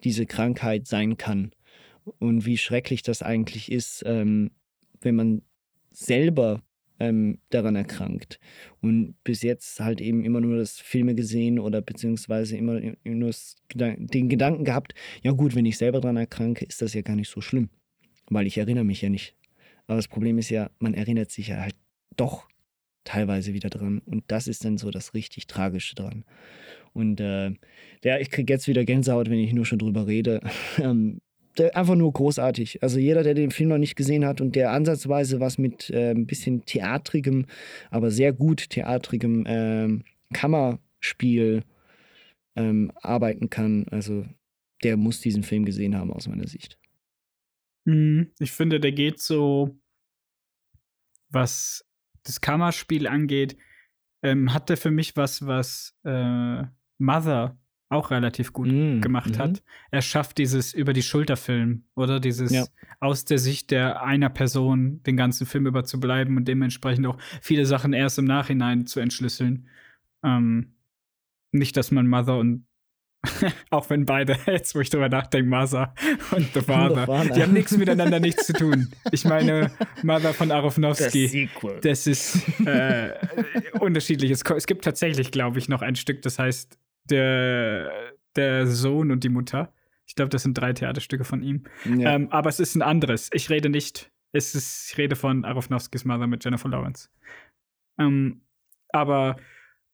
[0.04, 1.52] diese Krankheit sein kann
[2.18, 4.50] und wie schrecklich das eigentlich ist, ähm,
[5.00, 5.42] wenn man
[5.90, 6.62] selber
[7.00, 8.38] ähm, daran erkrankt.
[8.80, 13.30] Und bis jetzt halt eben immer nur das Filme gesehen oder beziehungsweise immer nur
[13.74, 17.30] den Gedanken gehabt, ja gut, wenn ich selber daran erkranke, ist das ja gar nicht
[17.30, 17.70] so schlimm,
[18.28, 19.34] weil ich erinnere mich ja nicht.
[19.86, 21.74] Aber das Problem ist ja, man erinnert sich ja halt
[22.16, 22.48] doch
[23.04, 24.00] teilweise wieder dran.
[24.04, 26.24] Und das ist dann so das richtig Tragische dran.
[26.92, 27.50] Und äh,
[28.04, 30.40] ja, ich kriege jetzt wieder Gänsehaut, wenn ich nur schon drüber rede.
[31.58, 32.82] Ähm, einfach nur großartig.
[32.82, 36.10] Also jeder, der den Film noch nicht gesehen hat und der ansatzweise was mit äh,
[36.10, 37.46] ein bisschen theatrigem,
[37.90, 39.98] aber sehr gut theatrigem äh,
[40.32, 41.64] Kammerspiel
[42.56, 44.26] ähm, arbeiten kann, also
[44.82, 46.78] der muss diesen Film gesehen haben aus meiner Sicht.
[47.84, 48.30] Mhm.
[48.38, 49.78] Ich finde, der geht so,
[51.28, 51.86] was
[52.22, 53.56] das Kammerspiel angeht,
[54.22, 56.64] ähm, hat der für mich was, was äh,
[56.98, 57.58] Mother
[57.90, 59.50] auch relativ gut mm, gemacht hat.
[59.50, 59.58] Mhm.
[59.90, 62.64] Er schafft dieses über die Schulter Film oder dieses ja.
[63.00, 67.18] aus der Sicht der einer Person den ganzen Film über zu bleiben und dementsprechend auch
[67.42, 69.68] viele Sachen erst im Nachhinein zu entschlüsseln.
[70.24, 70.76] Ähm,
[71.52, 72.64] nicht, dass man Mother und
[73.70, 75.92] auch wenn beide, jetzt wo ich drüber nachdenke, Mother
[76.30, 78.88] und The Father, die haben nichts miteinander nichts zu tun.
[79.10, 79.72] Ich meine,
[80.04, 83.14] Mother von Aronofsky, das, das ist äh,
[83.80, 84.42] unterschiedliches.
[84.42, 86.78] Es gibt tatsächlich, glaube ich, noch ein Stück, das heißt
[87.10, 89.72] der, der Sohn und die Mutter.
[90.06, 91.64] Ich glaube, das sind drei Theaterstücke von ihm.
[91.84, 92.14] Ja.
[92.14, 93.30] Ähm, aber es ist ein anderes.
[93.32, 97.08] Ich rede nicht, es ist, ich rede von Aronofskis Mother mit Jennifer Lawrence.
[97.98, 98.42] Ähm,
[98.88, 99.36] aber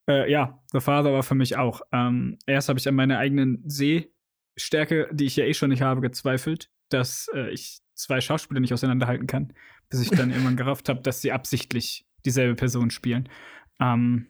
[0.09, 1.83] äh, ja, The Father war für mich auch.
[1.93, 6.01] Ähm, erst habe ich an meiner eigenen Sehstärke, die ich ja eh schon nicht habe,
[6.01, 9.53] gezweifelt, dass äh, ich zwei Schauspieler nicht auseinanderhalten kann,
[9.91, 13.29] bis ich dann irgendwann gerafft habe, dass sie absichtlich dieselbe Person spielen.
[13.81, 14.29] Ähm,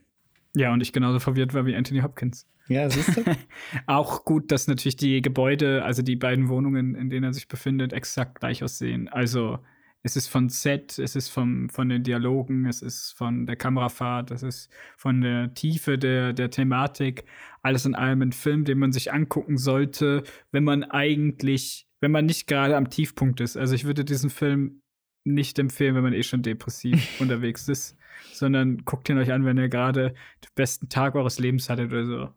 [0.54, 2.48] ja, und ich genauso verwirrt war wie Anthony Hopkins.
[2.68, 3.22] Ja, siehst du?
[3.86, 7.92] Auch gut, dass natürlich die Gebäude, also die beiden Wohnungen, in denen er sich befindet,
[7.92, 9.08] exakt gleich aussehen.
[9.08, 9.58] Also
[10.02, 14.30] es ist von Set, es ist vom, von den Dialogen, es ist von der Kamerafahrt,
[14.30, 17.24] es ist von der Tiefe der, der Thematik.
[17.62, 20.22] Alles in allem ein Film, den man sich angucken sollte,
[20.52, 23.56] wenn man eigentlich, wenn man nicht gerade am Tiefpunkt ist.
[23.56, 24.80] Also ich würde diesen Film
[25.24, 27.96] nicht empfehlen, wenn man eh schon depressiv unterwegs ist,
[28.32, 32.06] sondern guckt ihn euch an, wenn ihr gerade den besten Tag eures Lebens hattet oder
[32.06, 32.28] so.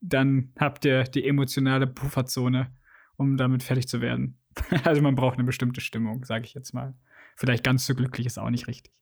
[0.00, 2.72] Dann habt ihr die emotionale Pufferzone,
[3.16, 4.38] um damit fertig zu werden.
[4.84, 6.94] Also man braucht eine bestimmte Stimmung, sage ich jetzt mal.
[7.36, 8.92] Vielleicht ganz so glücklich ist auch nicht richtig.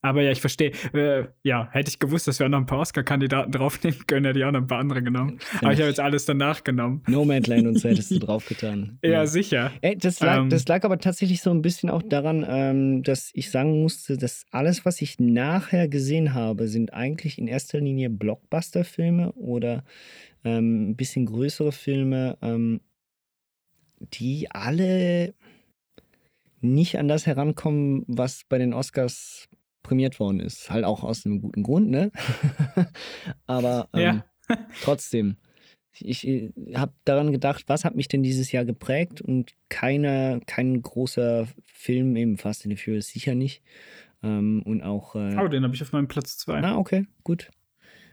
[0.00, 0.70] Aber ja, ich verstehe.
[0.92, 4.38] Äh, ja, hätte ich gewusst, dass wir auch noch ein paar Oscar-Kandidaten draufnehmen können, hätte
[4.38, 5.38] ich auch noch ein paar andere genommen.
[5.60, 7.02] Aber ich habe jetzt alles danach genommen.
[7.08, 8.98] Nomadland und so hättest du draufgetan.
[9.02, 9.72] ja, ja, sicher.
[9.80, 13.30] Ey, das, lag, ähm, das lag aber tatsächlich so ein bisschen auch daran, ähm, dass
[13.34, 18.08] ich sagen musste, dass alles, was ich nachher gesehen habe, sind eigentlich in erster Linie
[18.08, 19.84] Blockbuster-Filme oder
[20.44, 22.80] ähm, ein bisschen größere Filme, ähm,
[24.00, 25.34] die alle
[26.60, 29.48] nicht an das herankommen, was bei den Oscars
[29.82, 30.70] prämiert worden ist.
[30.70, 32.10] Halt auch aus einem guten Grund, ne?
[33.46, 34.24] Aber ähm, ja.
[34.82, 35.36] trotzdem.
[36.00, 40.80] Ich, ich habe daran gedacht, was hat mich denn dieses Jahr geprägt und keiner, kein
[40.80, 43.62] großer Film, eben Fast and the Furious sicher nicht.
[44.22, 45.14] Ähm, und auch.
[45.14, 46.60] Äh, oh, den habe ich auf meinem Platz 2.
[46.62, 47.50] Ah, okay, gut.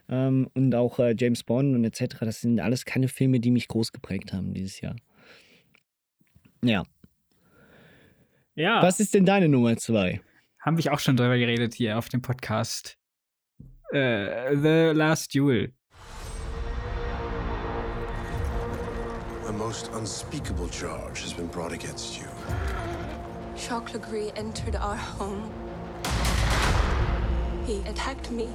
[0.08, 2.18] Ähm, und auch äh, James Bond und etc.
[2.22, 4.96] Das sind alles keine Filme, die mich groß geprägt haben dieses Jahr.
[6.64, 6.84] Ja.
[8.56, 8.82] Ja.
[8.82, 10.22] Was ist denn deine Nummer zwei?
[10.66, 12.98] Haben wir auch schon drüber geredet hier auf dem Podcast.
[13.94, 15.72] Uh, the Last Duel.
[19.48, 22.26] A most unspeakable charge has been brought against you.
[23.56, 25.52] Jacques Legree entered our home.
[27.68, 28.48] He attacked me.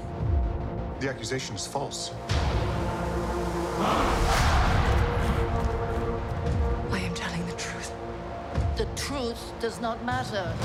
[0.98, 2.10] The accusation is false.
[8.76, 10.56] the truth does not matter.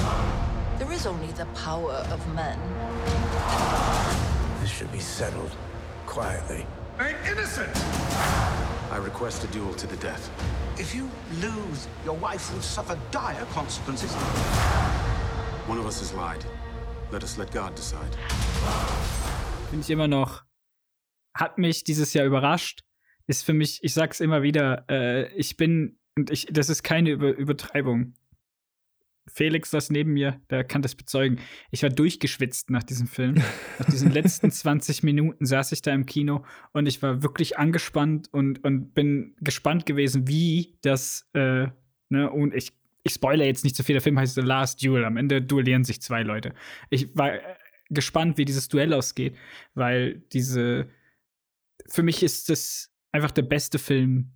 [0.78, 2.60] There is only the power of men.
[4.60, 5.56] This should be settled
[6.06, 6.66] quietly.
[7.00, 7.72] I'm innocent!
[8.92, 10.30] I request a duel to the death.
[10.78, 11.10] If you
[11.42, 14.14] lose, your wife will suffer dire consequences.
[15.68, 16.44] One of us has lied.
[17.10, 18.12] Let us let God decide.
[19.70, 20.44] Finde ich immer noch,
[21.34, 22.82] hat mich dieses Jahr überrascht.
[23.28, 27.12] Ist für mich, ich sag's immer wieder, äh, ich bin und ich, das ist keine
[27.12, 28.14] Über Übertreibung.
[29.28, 31.40] Felix, das neben mir, der kann das bezeugen.
[31.72, 33.36] Ich war durchgeschwitzt nach diesem Film.
[33.80, 38.30] nach diesen letzten 20 Minuten saß ich da im Kino und ich war wirklich angespannt
[38.32, 41.68] und, und bin gespannt gewesen, wie das, äh,
[42.10, 42.74] ne, und ich,
[43.04, 43.94] ich spoilere jetzt nicht zu viel.
[43.94, 45.06] Der Film heißt The Last Duel.
[45.06, 46.54] Am Ende duellieren sich zwei Leute.
[46.90, 47.42] Ich war äh,
[47.90, 49.36] gespannt, wie dieses Duell ausgeht,
[49.74, 50.90] weil diese,
[51.88, 54.34] für mich ist das einfach der beste Film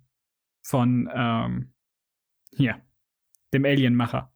[0.62, 1.72] von ähm,
[2.54, 2.80] hier,
[3.52, 4.32] dem Alienmacher.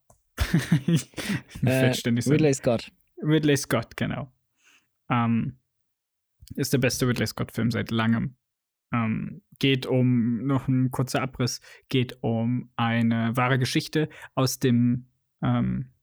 [1.65, 2.91] äh, Ridley Scott.
[3.21, 4.31] Ridley Scott, genau.
[5.09, 5.59] Ähm,
[6.55, 8.35] ist der beste Ridley Scott-Film seit langem.
[8.93, 15.09] Ähm, geht um, noch ein kurzer Abriss, geht um eine wahre Geschichte aus dem,
[15.41, 15.93] ähm,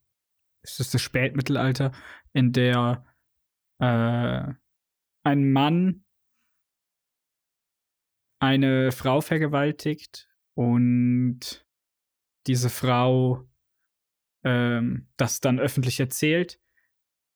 [0.63, 1.93] ist das das Spätmittelalter,
[2.33, 3.05] in der
[3.79, 4.53] äh,
[5.25, 6.05] ein Mann
[8.41, 11.65] eine Frau vergewaltigt und
[12.47, 13.49] diese Frau
[14.45, 16.59] ähm, das dann öffentlich erzählt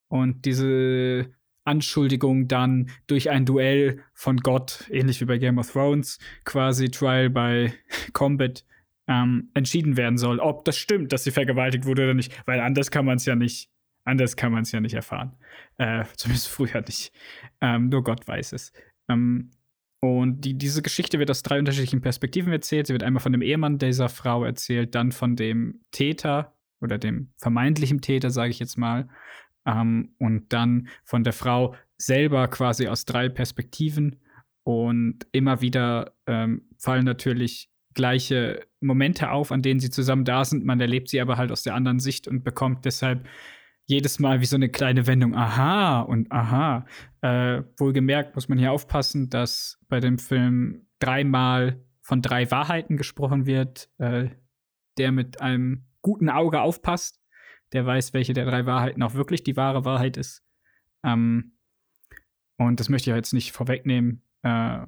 [0.09, 1.31] und diese
[1.65, 7.28] Anschuldigung dann durch ein Duell von Gott, ähnlich wie bei Game of Thrones, quasi Trial
[7.28, 7.73] by
[8.12, 8.65] Combat,
[9.09, 12.91] ähm, entschieden werden soll, ob das stimmt, dass sie vergewaltigt wurde oder nicht, weil anders
[12.91, 13.70] kann man es ja nicht,
[14.05, 15.37] anders kann man es ja nicht erfahren.
[15.78, 17.12] Äh, zumindest früher nicht.
[17.61, 18.73] Ähm, nur Gott weiß es.
[19.09, 19.51] Ähm,
[20.01, 22.87] und die, diese Geschichte wird aus drei unterschiedlichen Perspektiven erzählt.
[22.87, 27.32] Sie wird einmal von dem Ehemann dieser Frau erzählt, dann von dem Täter oder dem
[27.36, 29.09] vermeintlichen Täter, sage ich jetzt mal,
[29.66, 34.20] ähm, und dann von der Frau selber quasi aus drei Perspektiven.
[34.62, 40.65] Und immer wieder ähm, fallen natürlich gleiche Momente auf, an denen sie zusammen da sind.
[40.65, 43.27] Man erlebt sie aber halt aus der anderen Sicht und bekommt deshalb
[43.86, 46.86] jedes Mal wie so eine kleine Wendung, aha und aha.
[47.20, 53.47] Äh, wohlgemerkt muss man hier aufpassen, dass bei dem Film dreimal von drei Wahrheiten gesprochen
[53.47, 53.89] wird.
[53.98, 54.31] Äh,
[54.98, 57.20] der mit einem guten Auge aufpasst,
[57.73, 60.44] der weiß, welche der drei Wahrheiten auch wirklich die wahre Wahrheit ist.
[61.05, 61.56] Ähm,
[62.59, 64.23] und das möchte ich jetzt nicht vorwegnehmen.
[64.43, 64.86] Äh,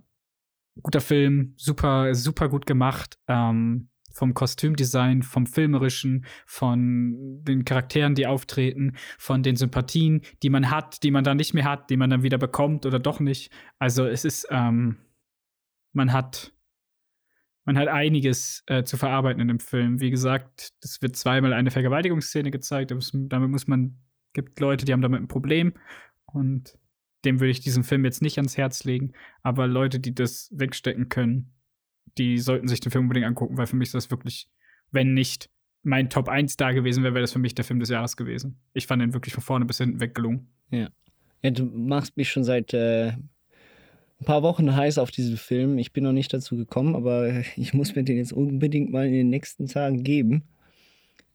[0.82, 3.18] guter Film, super, super gut gemacht.
[3.26, 10.70] Ähm, vom Kostümdesign, vom filmerischen, von den Charakteren, die auftreten, von den Sympathien, die man
[10.70, 13.52] hat, die man dann nicht mehr hat, die man dann wieder bekommt oder doch nicht.
[13.78, 14.97] Also es ist, ähm,
[15.93, 16.52] man hat,
[17.69, 20.01] man hat einiges äh, zu verarbeiten in dem Film.
[20.01, 22.95] Wie gesagt, es wird zweimal eine Vergewaltigungsszene gezeigt.
[23.12, 23.99] Damit muss man,
[24.32, 25.74] gibt Leute, die haben damit ein Problem.
[26.24, 26.78] Und
[27.27, 29.12] dem würde ich diesen Film jetzt nicht ans Herz legen.
[29.43, 31.53] Aber Leute, die das wegstecken können,
[32.16, 34.49] die sollten sich den Film unbedingt angucken, weil für mich ist das wirklich,
[34.90, 35.51] wenn nicht
[35.82, 38.59] mein Top 1 da gewesen wäre, wäre das für mich der Film des Jahres gewesen.
[38.73, 40.49] Ich fand den wirklich von vorne bis hinten weggelungen.
[40.70, 40.89] Ja.
[41.43, 43.12] ja du machst mich schon seit äh,
[44.20, 45.78] ein paar Wochen heiß auf diesen Film.
[45.78, 49.12] Ich bin noch nicht dazu gekommen, aber ich muss mir den jetzt unbedingt mal in
[49.12, 50.45] den nächsten Tagen geben.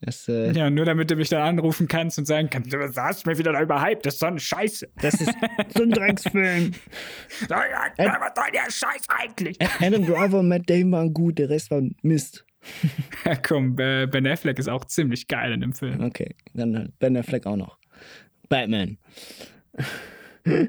[0.01, 3.25] Das, äh, ja, nur damit du mich dann anrufen kannst und sagen kannst, du hast
[3.25, 4.89] mir wieder da überhyped, das ist so eine Scheiße.
[5.01, 5.33] Das ist
[5.73, 6.73] so ein Drecksfilm.
[7.47, 9.57] Was soll der Scheiß eigentlich?
[9.79, 12.45] Adam Driver und Matt Damon waren gut, der Rest war Mist.
[13.25, 16.01] Ja, komm, äh, Ben Affleck ist auch ziemlich geil in dem Film.
[16.01, 17.77] Okay, dann halt Ben Affleck auch noch.
[18.49, 18.97] Batman.
[20.45, 20.67] Ja,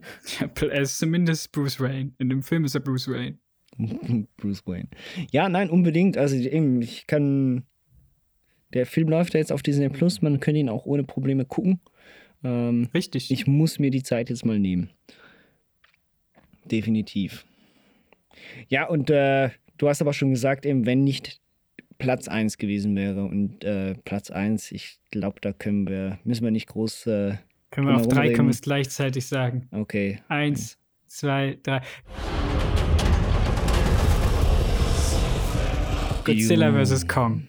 [0.61, 2.13] er ist zumindest Bruce Wayne.
[2.19, 3.39] In dem Film ist er Bruce Wayne.
[4.37, 4.89] Bruce Wayne.
[5.31, 6.17] Ja, nein, unbedingt.
[6.17, 7.65] Also eben, ich kann.
[8.73, 11.81] Der Film läuft ja jetzt auf Disney Plus, man könnte ihn auch ohne Probleme gucken.
[12.43, 13.31] Ähm, Richtig.
[13.31, 14.91] Ich muss mir die Zeit jetzt mal nehmen.
[16.65, 17.45] Definitiv.
[18.69, 21.41] Ja, und äh, du hast aber schon gesagt, eben, wenn nicht
[21.99, 23.25] Platz 1 gewesen wäre.
[23.25, 27.07] Und äh, Platz 1, ich glaube, da können wir, müssen wir nicht groß.
[27.07, 27.35] Äh,
[27.75, 29.67] können wir auf drei, können wir es gleichzeitig sagen.
[29.73, 30.21] Okay.
[30.29, 30.79] Eins,
[31.09, 31.81] zwei, drei.
[36.25, 37.09] Godzilla vs.
[37.09, 37.49] Kong.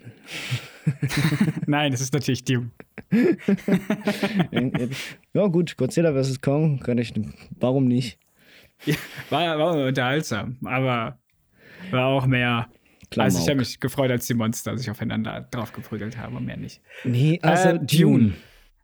[1.68, 2.72] Nein, es ist natürlich Dune.
[5.34, 6.42] ja, gut, Godzilla vs.
[6.42, 7.14] Kong, kann ich.
[7.60, 8.18] Warum nicht?
[8.84, 8.96] Ja,
[9.30, 11.20] war, war unterhaltsam, aber
[11.92, 12.68] war auch mehr.
[13.12, 13.26] Klamauk.
[13.26, 16.58] Also, ich habe mich gefreut, als die Monster sich aufeinander drauf geprügelt haben und mehr
[16.58, 16.82] nicht.
[17.04, 18.34] Nee, also äh, Dune.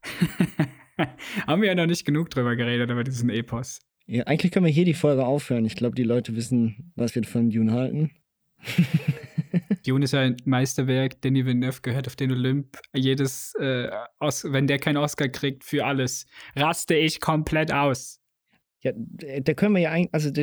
[1.47, 3.79] haben wir ja noch nicht genug drüber geredet, über diesen Epos.
[4.07, 5.65] Ja, eigentlich können wir hier die Folge aufhören.
[5.65, 8.11] Ich glaube, die Leute wissen, was wir von Dune halten.
[9.85, 11.21] Dune ist ja ein Meisterwerk.
[11.21, 12.77] Denis Villeneuve gehört auf den Olymp.
[12.93, 16.25] Jedes, äh, Os wenn der keinen Oscar kriegt für alles,
[16.55, 18.19] raste ich komplett aus.
[18.83, 20.41] Ja, da können wir ja eigentlich, also da,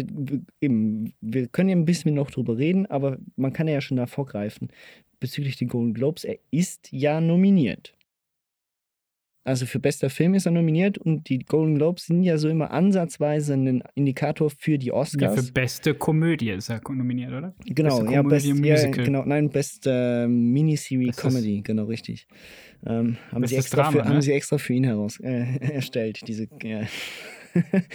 [0.61, 4.07] eben, wir können ja ein bisschen noch drüber reden, aber man kann ja schon da
[4.07, 4.69] vorgreifen.
[5.19, 7.98] Bezüglich den Golden Globes, er ist ja nominiert.
[9.49, 12.71] Also für bester Film ist er nominiert und die Golden Globes sind ja so immer
[12.71, 15.37] ansatzweise ein Indikator für die Oscars.
[15.37, 17.55] Ja, für beste Komödie ist er nominiert, oder?
[17.65, 22.29] Genau, beste ja, best, ja, genau, nein, beste äh, Miniserie Comedy, genau richtig.
[22.87, 24.05] Ähm, haben, sie extra Drama, für, ne?
[24.05, 26.47] haben sie extra für ihn heraus äh, erstellt, diese.
[26.63, 26.81] Ja.
[26.81, 26.87] ja,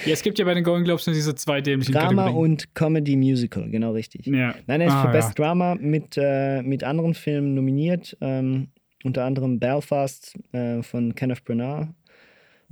[0.07, 3.69] es gibt ja bei den Golden Globes nur diese zwei dämlichen Drama und Comedy Musical,
[3.69, 4.25] genau richtig.
[4.25, 4.55] Ja.
[4.65, 5.11] Nein, er ist Ah, für.
[5.11, 8.17] Best Drama mit, äh, mit anderen Filmen nominiert.
[8.21, 8.69] Ähm,
[9.03, 11.93] unter anderem Belfast äh, von Kenneth Branagh.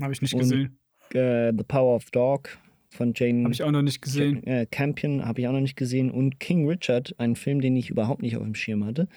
[0.02, 0.78] Habe ich nicht und, gesehen.
[1.14, 2.58] Äh, The Power of Dog
[2.90, 3.44] von Jane.
[3.44, 4.46] Habe ich auch noch nicht gesehen.
[4.48, 6.10] Äh, Campion habe ich auch noch nicht gesehen.
[6.12, 9.08] Und King Richard, ein Film, den ich überhaupt nicht auf dem Schirm hatte.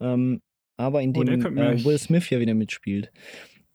[0.00, 0.40] Ähm,
[0.76, 3.12] aber in Oh, dem mir äh, Will Smith ja wieder mitspielt.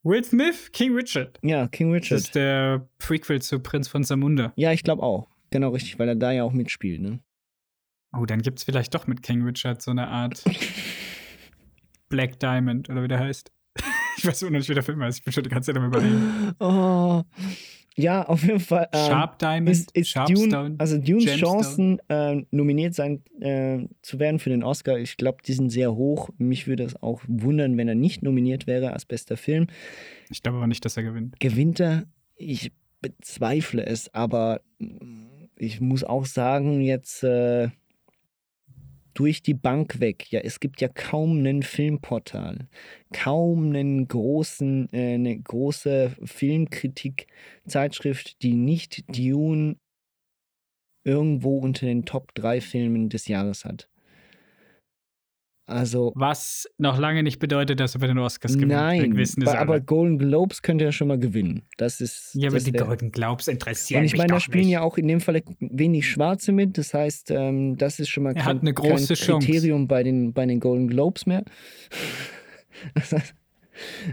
[0.04, 1.40] Will Smith, King Richard.
[1.44, 2.20] Ja, King Das Richard.
[2.20, 4.54] ist der Prequel zu Prinz von Zamunda.
[4.56, 5.28] Ja, ich glaube auch.
[5.52, 7.02] Genau richtig, weil er da ja auch mitspielt.
[7.02, 7.20] Ne?
[8.18, 10.44] Oh, dann gibt es vielleicht doch mit King Richard so eine Art
[12.10, 13.52] Black Diamond oder wie der heißt.
[14.20, 15.20] Ich weiß immer noch nicht, wie der Film heißt.
[15.20, 16.56] Ich bin schon die ganze Zeit am überlegen.
[16.60, 17.22] Oh.
[17.96, 18.88] Ja, auf jeden Fall.
[18.92, 21.38] Ähm, Sharp Diamond, ist, ist Dune, Sharpstone, also Dunes Gemstone.
[21.38, 25.96] Chancen, äh, nominiert sein äh, zu werden für den Oscar, ich glaube, die sind sehr
[25.96, 26.30] hoch.
[26.38, 29.68] Mich würde es auch wundern, wenn er nicht nominiert wäre als bester Film.
[30.30, 31.40] Ich glaube aber nicht, dass er gewinnt.
[31.40, 32.06] Gewinnt er?
[32.36, 32.72] Ich
[33.02, 34.62] bezweifle es, aber
[35.56, 37.70] ich muss auch sagen, jetzt äh,
[39.18, 40.32] durch die Bank weg.
[40.32, 42.68] Ja, es gibt ja kaum einen Filmportal,
[43.12, 49.78] kaum einen großen, äh, eine große Filmkritik-Zeitschrift, die nicht Dune
[51.04, 53.90] irgendwo unter den Top 3 Filmen des Jahres hat.
[55.70, 56.14] Also.
[56.16, 58.72] Was noch lange nicht bedeutet, dass er bei den Oscars gewinnt.
[58.72, 59.80] Nein, wissen aber, aber.
[59.82, 61.64] Golden Globes könnte er schon mal gewinnen.
[61.78, 62.32] Das ist.
[62.36, 64.74] Ja, aber das die wär- Golden Globes interessieren Und ich meine, da spielen nicht.
[64.74, 66.78] ja auch in dem Fall wenig Schwarze mit.
[66.78, 69.46] Das heißt, ähm, das ist schon mal Er kein, hat eine große kein Chance.
[69.46, 71.44] Kriterium bei den, bei den Golden Globes mehr.
[72.96, 73.36] Das heißt,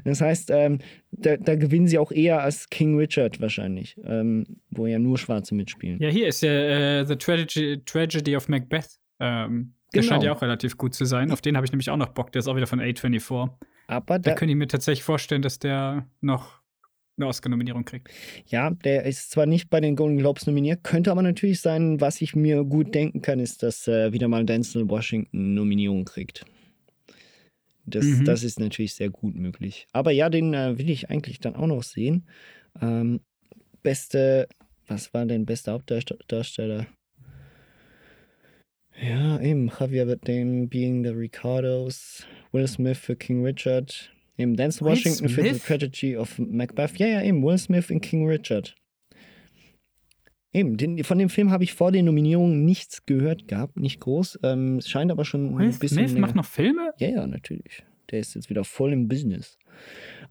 [0.04, 0.78] das heißt ähm,
[1.12, 5.54] da, da gewinnen sie auch eher als King Richard wahrscheinlich, ähm, wo ja nur Schwarze
[5.54, 5.98] mitspielen.
[6.00, 6.50] Ja, hier ist ja
[7.00, 8.98] äh, The Tragedy, Tragedy of Macbeth.
[9.20, 10.12] Ähm, der Genau.
[10.14, 11.30] scheint ja auch relativ gut zu sein.
[11.30, 12.32] Auf den habe ich nämlich auch noch Bock.
[12.32, 13.50] Der ist auch wieder von A24.
[13.86, 16.60] Aber Da da, könnte ich mir tatsächlich vorstellen, dass der noch
[17.16, 18.08] eine Oscar-Nominierung kriegt.
[18.46, 22.20] ja, der ist zwar nicht bei den Golden Globes nominiert, könnte aber natürlich sein, was
[22.20, 26.44] ich mir gut denken kann, ist, dass äh, wieder mal Denzel Washington Nominierung kriegt.
[27.86, 28.24] Das, Mhm.
[28.24, 29.86] das ist natürlich sehr gut möglich.
[29.92, 32.26] Aber ja, den äh, will ich eigentlich dann auch noch sehen.
[32.80, 33.20] Ähm,
[33.82, 34.48] beste,
[34.88, 36.86] was war denn bester Hauptdarsteller?
[39.00, 39.68] Ja, eben.
[39.78, 45.58] Javier Bardem being the Ricardos, Will Smith für King Richard, eben Will Washington für The?
[45.58, 46.96] Tragedy of Macbeth.
[46.98, 47.42] Ja, ja, eben.
[47.44, 48.74] Will Smith in King Richard.
[50.52, 54.38] Eben, den, von dem Film habe ich vor den Nominierungen nichts gehört gehabt, nicht groß.
[54.44, 55.88] Ähm, es scheint aber schon Will ein bisschen.
[55.98, 56.92] Smith länger- macht noch Filme?
[56.98, 57.82] Ja, ja, natürlich.
[58.10, 59.58] Der ist jetzt wieder voll im Business.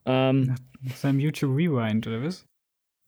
[0.06, 2.46] Ähm, Nach seinem YouTube Rewind, oder was?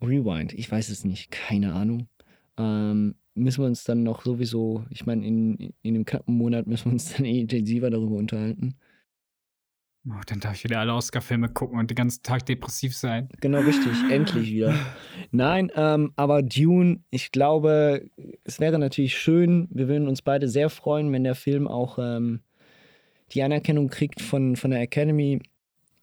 [0.02, 2.10] Rewind, ich weiß es nicht, keine Ahnung.
[2.58, 6.86] Ähm, müssen wir uns dann noch sowieso, ich meine, in, in einem knappen Monat müssen
[6.86, 8.76] wir uns dann eh intensiver darüber unterhalten.
[10.08, 13.28] Oh, dann darf ich wieder alle Oscar-Filme gucken und den ganzen Tag depressiv sein.
[13.42, 14.76] Genau, richtig, endlich wieder.
[15.32, 18.08] Nein, ähm, aber Dune, ich glaube,
[18.44, 22.42] es wäre natürlich schön, wir würden uns beide sehr freuen, wenn der Film auch ähm,
[23.32, 25.42] die Anerkennung kriegt von, von der Academy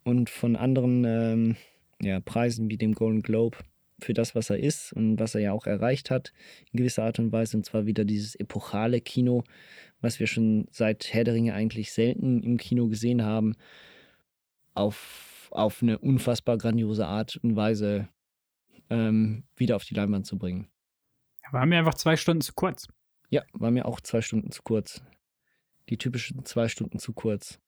[0.03, 1.57] und von anderen ähm,
[2.03, 3.59] ja, Preisen wie dem Golden Globe
[4.03, 6.33] für das, was er ist und was er ja auch erreicht hat,
[6.73, 7.57] in gewisser Art und Weise.
[7.57, 9.45] Und zwar wieder dieses epochale Kino,
[10.01, 13.55] was wir schon seit Herr der Ringe eigentlich selten im Kino gesehen haben,
[14.75, 18.09] auf, auf eine unfassbar grandiose Art und Weise
[18.91, 20.69] ähm, wieder auf die Leinwand zu bringen.
[21.51, 22.89] War mir einfach zwei Stunden zu kurz.
[23.31, 25.03] Ja, war mir auch zwei Stunden zu kurz.
[25.89, 27.59] Die typischen zwei Stunden zu kurz.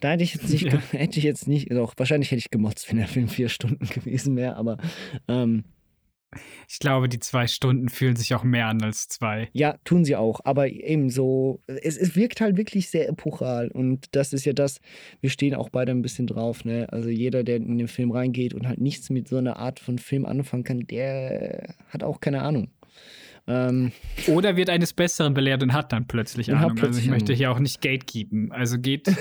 [0.00, 0.78] Da hätte ich jetzt nicht, Ja.
[0.92, 4.36] hätte ich jetzt nicht, doch, wahrscheinlich hätte ich gemotzt, wenn der Film vier Stunden gewesen
[4.36, 4.78] wäre, aber
[5.28, 5.64] ähm,
[6.68, 9.48] Ich glaube, die zwei Stunden fühlen sich auch mehr an als zwei.
[9.52, 10.40] Ja, tun sie auch.
[10.44, 13.68] Aber eben so, es, es wirkt halt wirklich sehr epochal.
[13.68, 14.80] Und das ist ja das,
[15.20, 16.64] wir stehen auch beide ein bisschen drauf.
[16.64, 16.86] Ne?
[16.90, 19.98] Also jeder, der in den Film reingeht und halt nichts mit so einer Art von
[19.98, 22.68] Film anfangen kann, der hat auch keine Ahnung.
[23.46, 23.92] Ähm,
[24.26, 26.62] Oder wird eines Besseren belehrt und hat dann plötzlich Ahnung.
[26.70, 28.52] also plötzlich ich möchte hier auch nicht gatekeepen.
[28.52, 29.06] Also geht.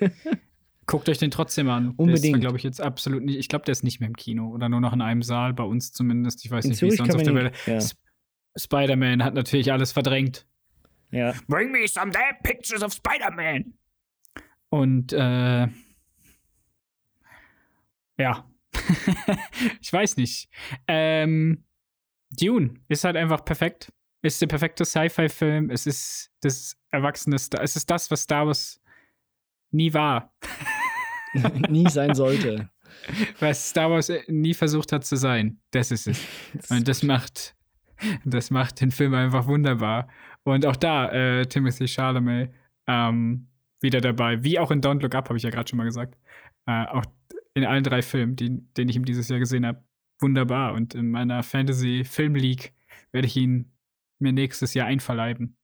[0.86, 1.90] Guckt euch den trotzdem an.
[1.96, 2.40] Unbedingt.
[2.40, 3.38] glaube ich, jetzt absolut nicht.
[3.38, 5.64] Ich glaube, der ist nicht mehr im Kino oder nur noch in einem Saal, bei
[5.64, 6.44] uns zumindest.
[6.44, 7.56] Ich weiß In nicht, wie es sonst auf der Welt.
[7.66, 7.78] ja.
[7.80, 7.98] Sp-
[8.56, 10.46] Spider-Man hat natürlich alles verdrängt.
[11.10, 11.32] ja.
[11.48, 13.74] Bring me some damn pictures of Spider-Man.
[14.68, 15.66] Und äh,
[18.18, 18.48] ja,
[19.80, 20.48] ich weiß nicht.
[20.86, 21.64] Ähm,
[22.30, 23.92] Dune ist halt einfach perfekt.
[24.22, 25.70] Ist der perfekte Sci-Fi-Film.
[25.70, 27.62] Es ist das erwachsene Star.
[27.62, 28.80] Es ist das, was Star Wars
[29.70, 30.32] nie war.
[31.68, 32.68] nie sein sollte.
[33.40, 35.58] Was Star Wars äh, nie versucht hat zu sein.
[35.70, 36.20] Das ist es.
[36.70, 37.54] Und das macht,
[38.24, 40.08] das macht den Film einfach wunderbar.
[40.44, 42.52] Und auch da, äh, Timothy Chalamet
[42.86, 43.48] ähm,
[43.80, 44.42] wieder dabei.
[44.42, 46.16] Wie auch in Don't Look Up, habe ich ja gerade schon mal gesagt.
[46.66, 47.04] Äh, auch
[47.54, 49.82] in allen drei Filmen, die, den ich ihm dieses Jahr gesehen habe,
[50.20, 50.74] wunderbar.
[50.74, 52.72] Und in meiner Fantasy Film League
[53.12, 53.72] werde ich ihn
[54.18, 55.56] mir nächstes Jahr einverleiben.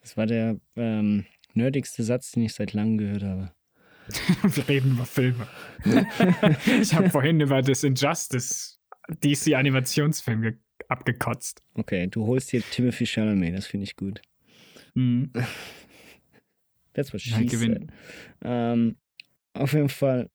[0.00, 3.52] Das war der ähm, nerdigste Satz, den ich seit langem gehört habe.
[4.42, 5.46] Wir reden über Filme.
[6.80, 8.80] ich habe vorhin über das Injustice
[9.22, 10.56] DC Animationsfilm ge-
[10.88, 11.62] abgekotzt.
[11.74, 14.20] Okay, du holst hier Timothy Chalamet, das finde ich gut.
[14.94, 15.32] Mhm.
[16.94, 17.90] That's what she said.
[18.42, 18.96] Ähm,
[19.54, 20.28] auf jeden Fall.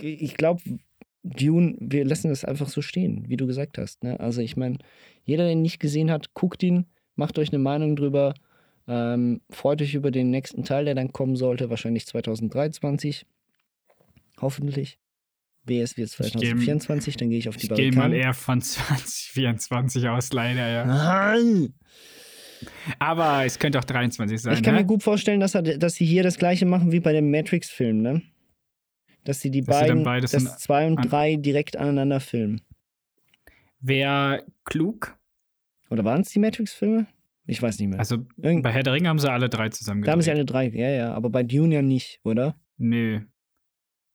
[0.00, 0.62] Ich glaube,
[1.22, 4.02] Dune, wir lassen das einfach so stehen, wie du gesagt hast.
[4.04, 4.18] Ne?
[4.20, 4.78] Also ich meine,
[5.24, 6.86] jeder, der ihn nicht gesehen hat, guckt ihn,
[7.16, 8.34] macht euch eine Meinung drüber,
[8.88, 13.26] ähm, freut euch über den nächsten Teil, der dann kommen sollte, wahrscheinlich 2023.
[14.40, 14.98] Hoffentlich.
[15.64, 18.20] WS wird Ich geh- 2024, dann gehe ich auf die Ich gehe mal Barrikaden.
[18.20, 20.84] eher von 2024 aus, leider, ja.
[20.86, 21.74] Nein!
[22.98, 24.54] Aber es könnte auch 23 sein.
[24.54, 24.80] Ich kann ne?
[24.80, 28.00] mir gut vorstellen, dass, er, dass sie hier das gleiche machen wie bei dem Matrix-Film,
[28.02, 28.22] ne?
[29.24, 32.62] Dass sie die Dass beiden, beides in- das 2 und 3 direkt aneinander filmen.
[33.80, 35.16] Wäre klug.
[35.90, 37.06] Oder waren es die Matrix-Filme?
[37.50, 37.98] Ich weiß nicht mehr.
[37.98, 40.44] Also Irgend- bei Herr der Ringe haben sie alle drei zusammen da haben sie alle
[40.44, 42.54] drei, ja, ja, aber bei Dune ja nicht, oder?
[42.76, 43.22] Nö.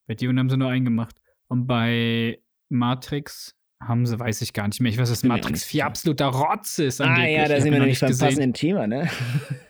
[0.07, 1.15] Bei Dune haben sie nur einen gemacht.
[1.47, 2.39] Und bei
[2.69, 4.91] Matrix haben sie, weiß ich gar nicht mehr.
[4.91, 5.85] Ich weiß, dass Bin Matrix nicht 4 sicher.
[5.87, 7.01] absoluter Rotz ist.
[7.01, 9.09] Ah ja, da sind wir noch nämlich beim passenden Thema, ne?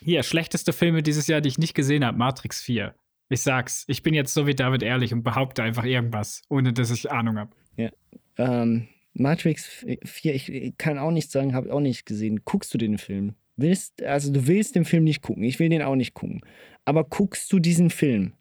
[0.00, 2.94] Hier, schlechteste Filme dieses Jahr, die ich nicht gesehen habe, Matrix 4.
[3.30, 6.90] Ich sag's, ich bin jetzt so wie David ehrlich und behaupte einfach irgendwas, ohne dass
[6.90, 7.50] ich Ahnung habe.
[7.76, 7.90] Ja.
[8.38, 12.42] Ähm, Matrix 4, ich kann auch nicht sagen, habe auch nicht gesehen.
[12.44, 13.34] Guckst du den Film?
[13.56, 16.40] Willst, also du willst den Film nicht gucken, ich will den auch nicht gucken.
[16.84, 18.32] Aber guckst du diesen Film?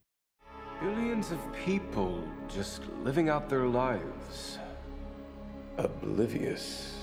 [0.80, 2.22] Billions of people
[2.56, 4.60] just living out their lives.
[5.77, 6.94] Oblivious.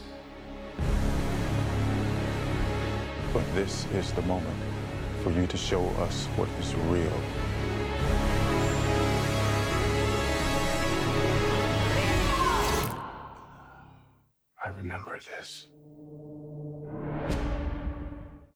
[3.32, 4.54] But this is the moment
[5.24, 7.10] for you to show us what is real.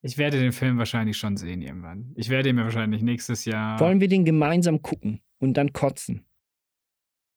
[0.03, 2.13] Ich werde den Film wahrscheinlich schon sehen irgendwann.
[2.15, 3.79] Ich werde ihn mir wahrscheinlich nächstes Jahr.
[3.81, 6.25] Wollen wir den gemeinsam gucken und dann kotzen?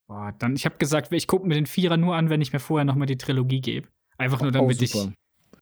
[0.07, 2.59] Boah, dann, ich habe gesagt, ich gucke mir den Vierer nur an, wenn ich mir
[2.59, 3.87] vorher nochmal die Trilogie gebe.
[4.17, 5.13] Einfach nur, Oh, damit ich super.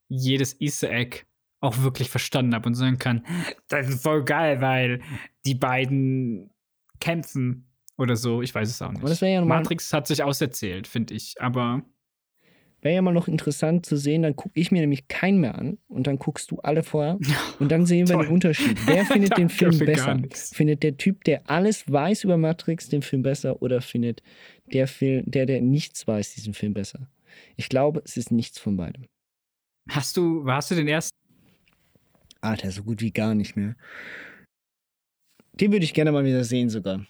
[0.08, 1.22] jedes Easter Egg
[1.62, 3.26] auch wirklich verstanden habe und sagen kann,
[3.68, 5.02] das ist voll geil, weil
[5.46, 6.50] die beiden
[7.00, 8.42] kämpfen oder so.
[8.42, 9.22] Ich weiß es auch nicht.
[9.22, 11.36] Ja Matrix hat sich auserzählt, finde ich.
[11.40, 11.84] Aber
[12.82, 15.78] Wäre ja mal noch interessant zu sehen, dann gucke ich mir nämlich keinen mehr an
[15.88, 17.20] und dann guckst du alle vorher
[17.60, 18.26] und dann sehen wir Toll.
[18.26, 18.78] den Unterschied.
[18.88, 20.22] Wer findet den Film besser?
[20.54, 24.24] Findet der Typ, der alles weiß über Matrix, den Film besser oder findet
[24.72, 27.10] der Film, der, der nichts weiß, diesen Film besser?
[27.58, 29.06] Ich glaube, es ist nichts von beidem.
[29.90, 31.16] hast du, hast du den ersten?
[32.42, 33.76] Alter, so gut wie gar nicht mehr.
[35.54, 37.06] Den würde ich gerne mal wieder sehen sogar.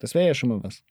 [0.00, 0.82] Das wäre ja schon mal was.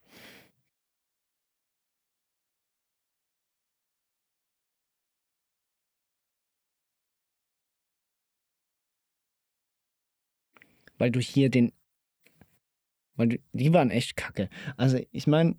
[10.97, 11.71] Weil du hier den.
[13.15, 14.49] Weil du, die waren echt kacke.
[14.77, 15.55] Also, ich meine,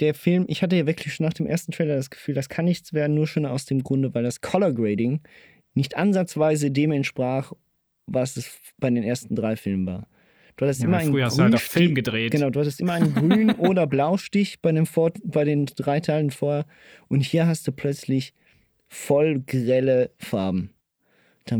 [0.00, 2.64] der Film, ich hatte ja wirklich schon nach dem ersten Trailer das Gefühl, das kann
[2.64, 5.20] nichts werden, nur schon aus dem Grunde, weil das Color Grading
[5.74, 7.52] nicht ansatzweise dem entsprach,
[8.06, 10.08] was es bei den ersten drei Filmen war.
[10.60, 12.32] Du hattest Ja, immer einen früher hast du halt Film gedreht.
[12.32, 16.30] Genau, du hattest immer einen Grün- oder Blaustich bei, dem Vor bei den drei Teilen
[16.30, 16.66] vorher.
[17.08, 18.34] Und hier hast du plötzlich
[18.86, 20.74] voll grelle Farben.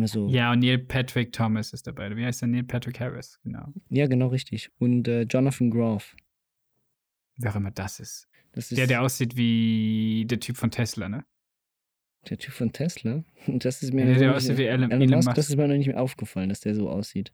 [0.04, 0.28] So.
[0.28, 2.14] Ja, und Neil Patrick Thomas ist dabei.
[2.14, 2.48] Wie heißt der?
[2.48, 3.72] Neil Patrick Harris, genau.
[3.88, 4.70] Ja, genau richtig.
[4.78, 6.14] Und äh, Jonathan Groff.
[7.38, 8.28] Wer auch immer das ist.
[8.52, 11.24] Das ist Der, der aussieht wie der Typ von Tesla, ne?
[12.28, 13.24] der Typ von Tesla.
[13.46, 15.36] Das ist mir Ja, der nicht- aussieht wie Elon- Elon Elon Musk, Musk.
[15.36, 17.32] Das ist mir noch nicht mehr aufgefallen, dass der so aussieht.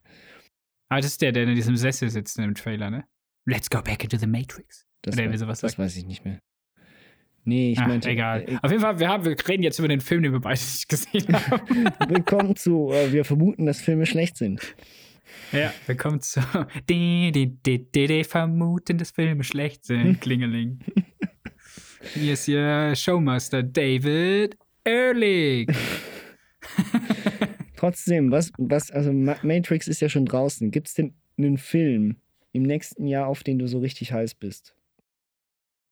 [0.89, 3.05] Ah, das ist der, der in diesem Sessel sitzt in dem Trailer, ne?
[3.45, 4.85] Let's go back into the Matrix.
[5.01, 5.79] Das, Oder irgendwie sowas das sagt.
[5.79, 6.39] weiß ich nicht mehr.
[7.43, 8.09] Nee, ich Ach, meinte.
[8.09, 8.41] egal.
[8.47, 10.59] äh, Auf jeden Fall, wir, haben, wir reden jetzt über den Film, den wir beide
[10.59, 11.85] nicht gesehen haben.
[12.09, 14.61] Willkommen zu, äh, wir vermuten, dass Filme schlecht sind.
[15.53, 16.41] ja, wir kommen zu.
[16.89, 20.19] Die, die, die, die, die vermuten, dass Filme schlecht sind.
[20.21, 20.79] Klingeling.
[22.13, 25.69] Hier ist Ihr Showmaster David Ehrlich.
[27.77, 30.71] Trotzdem, was, was, also Ma Matrix ist ja schon draußen.
[30.71, 32.17] Gibt es denn einen Film
[32.51, 34.75] im nächsten Jahr, auf den du so richtig heiß bist?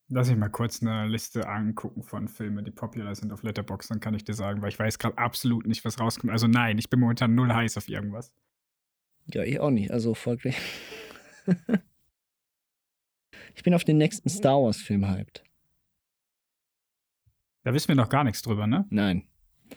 [0.10, 4.00] Lass ich mal kurz eine Liste angucken von Filmen, die popular sind auf Letterboxd, dann
[4.00, 6.32] kann ich dir sagen, weil ich weiß gerade absolut nicht, was rauskommt.
[6.32, 8.34] Also nein, ich bin momentan null heiß auf irgendwas.
[9.32, 9.92] Ja, ich auch nicht.
[9.92, 10.58] Also folglich.
[13.56, 15.44] ich bin auf den nächsten Star Wars-Film hyped.
[17.64, 18.86] Da wissen wir noch gar nichts drüber, ne?
[18.90, 19.28] Nein.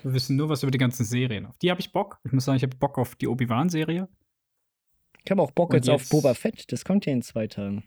[0.02, 1.46] Wir wissen nur was über die ganzen Serien.
[1.46, 2.18] Auf die habe ich Bock.
[2.24, 4.08] Ich muss sagen, ich habe Bock auf die Obi-Wan-Serie.
[5.24, 6.70] Ich habe auch Bock Und jetzt, auf jetzt- Boba Fett.
[6.72, 7.84] Das kommt ja in zwei Tagen.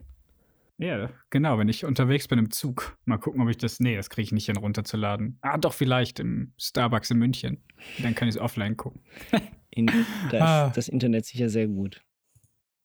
[0.77, 2.97] Ja, genau, wenn ich unterwegs bin im Zug.
[3.05, 3.79] Mal gucken, ob ich das.
[3.79, 5.37] Nee, das kriege ich nicht hin, runterzuladen.
[5.41, 7.63] Ah, doch, vielleicht im Starbucks in München.
[8.01, 9.01] Dann kann ich es offline gucken.
[9.69, 10.71] In, da ist Ah.
[10.73, 12.03] das Internet sicher sehr gut.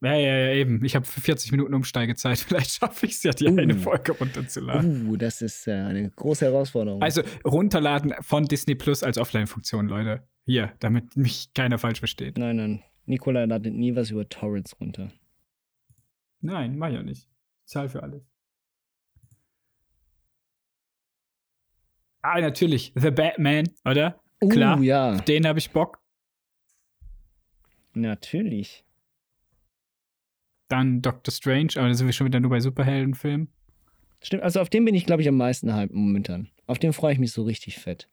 [0.06, 0.84] Ja, ja, ja, eben.
[0.84, 2.38] Ich habe 40 Minuten Umsteigezeit.
[2.46, 3.78] Vielleicht schaffe ich es ja, die eine Uh.
[3.78, 5.08] Folge runterzuladen.
[5.08, 7.02] Uh, das ist äh, eine große Herausforderung.
[7.02, 10.22] Also runterladen von Disney Plus als Offline-Funktion, Leute.
[10.44, 12.38] Hier, damit mich keiner falsch versteht.
[12.38, 12.82] nein, nein.
[13.06, 15.10] Nikola ladet nie was über Torrents runter.
[16.40, 17.28] Nein, mach ich auch nicht.
[17.64, 18.22] Ich zahl für alles.
[22.22, 22.92] Ah, natürlich.
[22.94, 24.20] The Batman, oder?
[24.42, 24.80] Uh, Klar.
[24.82, 25.14] ja.
[25.14, 25.98] Auf den habe ich Bock.
[27.94, 28.84] Natürlich.
[30.68, 33.52] Dann Doctor Strange, aber da sind wir schon wieder nur bei Superheldenfilmen.
[34.22, 36.48] Stimmt, also auf den bin ich, glaube ich, am meisten hype momentan.
[36.66, 38.08] Auf den freue ich mich so richtig fett.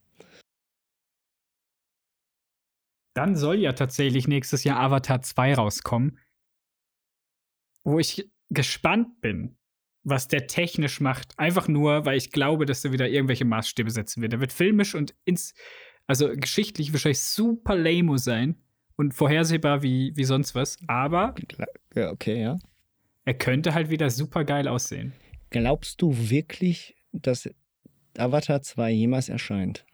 [3.16, 6.20] Dann soll ja tatsächlich nächstes Jahr Avatar 2 rauskommen.
[7.84, 9.58] Wo ich gespannt bin,
[10.04, 11.38] was der technisch macht.
[11.38, 14.34] Einfach nur, weil ich glaube, dass er wieder irgendwelche Maßstäbe setzen wird.
[14.34, 15.54] Er wird filmisch und ins,
[16.08, 18.62] also geschichtlich wahrscheinlich super lame sein
[18.96, 20.78] und vorhersehbar wie, wie sonst was.
[20.88, 21.36] Aber
[21.96, 22.58] Ja, okay, ja.
[23.26, 25.14] er könnte halt wieder super geil aussehen.
[25.50, 27.50] Glaubst du wirklich, dass
[28.18, 29.86] Avatar 2 jemals erscheint?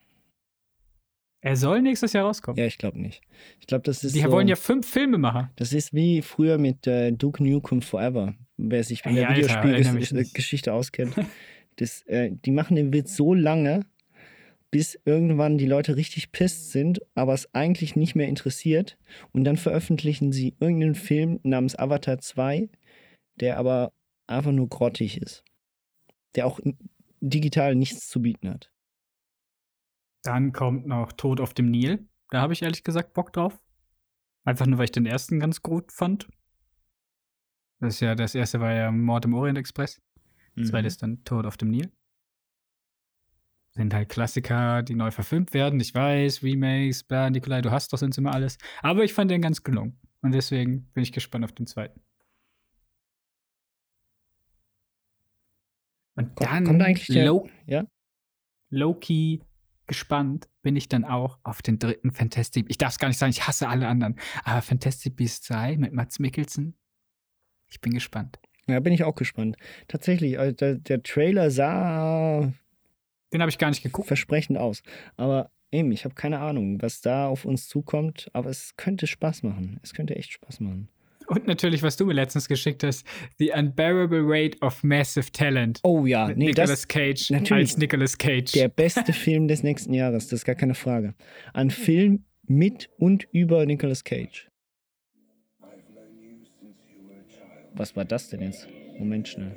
[1.41, 2.59] Er soll nächstes Jahr rauskommen.
[2.59, 3.21] Ja, ich glaube nicht.
[3.61, 5.49] Ich glaube, das ist Die so, wollen ja fünf Filme machen.
[5.55, 8.35] Das ist wie früher mit äh, Duke Nukem Forever.
[8.57, 9.37] Wer sich mit Ey, der.
[9.37, 11.15] Videospielgeschichte auskennt.
[11.77, 13.85] Das, äh, die machen den Witz so lange,
[14.71, 18.97] bis irgendwann die Leute richtig pisst sind, aber es eigentlich nicht mehr interessiert.
[19.31, 22.69] Und dann veröffentlichen sie irgendeinen Film namens Avatar 2,
[23.39, 23.91] der aber
[24.27, 25.43] einfach nur grottig ist.
[26.35, 26.59] Der auch
[27.21, 28.71] digital nichts zu bieten hat.
[30.23, 32.07] Dann kommt noch Tod auf dem Nil.
[32.29, 33.59] Da habe ich ehrlich gesagt Bock drauf.
[34.45, 36.27] Einfach nur, weil ich den ersten ganz gut fand.
[37.79, 40.01] Das ist ja, das erste war ja Mord im Orient Express.
[40.55, 40.69] Das Mhm.
[40.69, 41.91] zweite ist dann Tod auf dem Nil.
[43.79, 45.79] Sind halt Klassiker, die neu verfilmt werden.
[45.79, 48.57] Ich weiß, Remakes, bla, Nikolai, du hast doch sonst immer alles.
[48.81, 49.97] Aber ich fand den ganz gelungen.
[50.21, 52.01] Und deswegen bin ich gespannt auf den zweiten.
[56.15, 57.85] Und Kommt- dann kommt eigentlich der- low, ja?
[58.69, 59.39] low-key
[59.87, 63.31] gespannt bin ich dann auch auf den dritten Fantastic Ich darf es gar nicht sagen,
[63.31, 64.19] ich hasse alle anderen.
[64.43, 66.77] Aber Fantastic Beasts 3 mit Mats Mikkelsen,
[67.69, 68.39] ich bin gespannt.
[68.67, 69.55] Ja, bin ich auch gespannt.
[69.87, 72.51] Tatsächlich, also der, der Trailer sah
[73.33, 74.07] Den habe ich gar nicht geguckt.
[74.07, 74.81] versprechend aus.
[75.17, 78.29] Aber eben, ich habe keine Ahnung, was da auf uns zukommt.
[78.33, 79.79] Aber es könnte Spaß machen.
[79.83, 80.89] Es könnte echt Spaß machen.
[81.27, 83.05] Und natürlich, was du mir letztens geschickt hast,
[83.37, 85.79] The Unbearable Rate of Massive Talent.
[85.83, 87.69] Oh ja, nee, Nicolas das Cage natürlich.
[87.69, 88.51] als Nicolas Cage.
[88.53, 90.25] der beste Film des nächsten Jahres.
[90.29, 91.13] Das ist gar keine Frage.
[91.53, 94.49] Ein Film mit und über Nicolas Cage.
[97.75, 98.67] Was war das denn jetzt?
[98.97, 99.55] Moment schnell.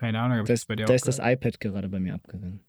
[0.00, 2.14] Keine Ahnung, ob Da das ist, bei dir da ist das iPad gerade bei mir
[2.14, 2.60] abgegangen.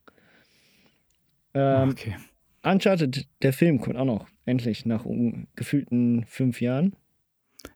[1.53, 2.15] Ähm, okay.
[2.61, 4.27] Uncharted, der Film, kommt auch noch.
[4.45, 5.05] Endlich, nach
[5.55, 6.93] gefühlten fünf Jahren.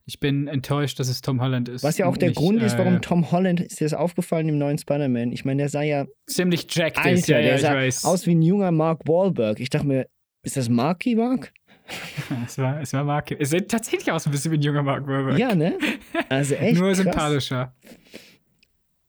[0.06, 1.84] Ich bin enttäuscht, dass es Tom Holland ist.
[1.84, 4.58] Was ja auch der nicht, Grund ist, warum äh, Tom Holland, ist das aufgefallen im
[4.58, 5.32] neuen Spider-Man?
[5.32, 7.06] Ich meine, der sah ja, ziemlich jacked ist.
[7.06, 8.06] Alter, Ja, ja, der ich sah weiß.
[8.06, 9.62] aus wie ein junger Mark Wahlberg.
[9.62, 10.10] Ich dachte mir,
[10.44, 11.54] ist das Marky Mark?
[12.46, 13.32] Es war, es war Mark.
[13.40, 15.38] Es sieht tatsächlich aus ein bisschen wie ein junger Mark Wahlberg.
[15.40, 15.78] Ja, ne?
[16.30, 17.50] Also echt Nur krass.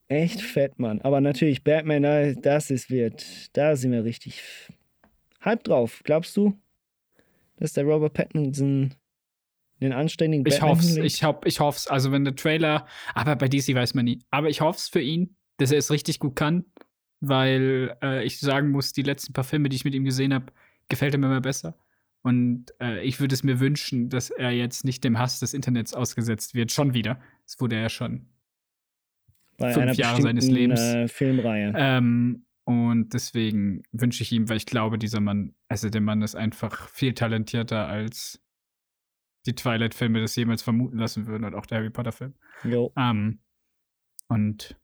[0.08, 1.00] Echt fett, Mann.
[1.02, 3.24] Aber natürlich, Batman, da- das ist wird.
[3.56, 4.40] Da sind wir richtig
[5.40, 6.00] halb drauf.
[6.04, 6.56] Glaubst du,
[7.56, 8.94] dass der Robert Pattinson
[9.80, 11.86] den anständigen Ich Batman hoff's, ich, hoff, ich hoff's.
[11.88, 14.20] Also wenn der Trailer, aber bei DC weiß man nie.
[14.30, 16.64] Aber ich hoff's für ihn, dass er es richtig gut kann,
[17.20, 20.46] weil äh, ich sagen muss, die letzten paar Filme, die ich mit ihm gesehen habe,
[20.88, 21.76] gefällt er mir immer besser.
[22.22, 25.94] Und äh, ich würde es mir wünschen, dass er jetzt nicht dem Hass des Internets
[25.94, 26.72] ausgesetzt wird.
[26.72, 27.20] Schon wieder.
[27.44, 28.26] Das wurde er ja schon
[29.58, 30.80] Bei fünf Jahre seines Lebens.
[30.80, 31.72] Äh, Filmreihe.
[31.76, 36.34] Ähm, und deswegen wünsche ich ihm, weil ich glaube, dieser Mann, also der Mann ist
[36.34, 38.42] einfach viel talentierter als
[39.46, 42.34] die Twilight-Filme das jemals vermuten lassen würden und auch der Harry Potter-Film.
[42.64, 42.92] Jo.
[42.96, 43.40] Ähm,
[44.28, 44.76] und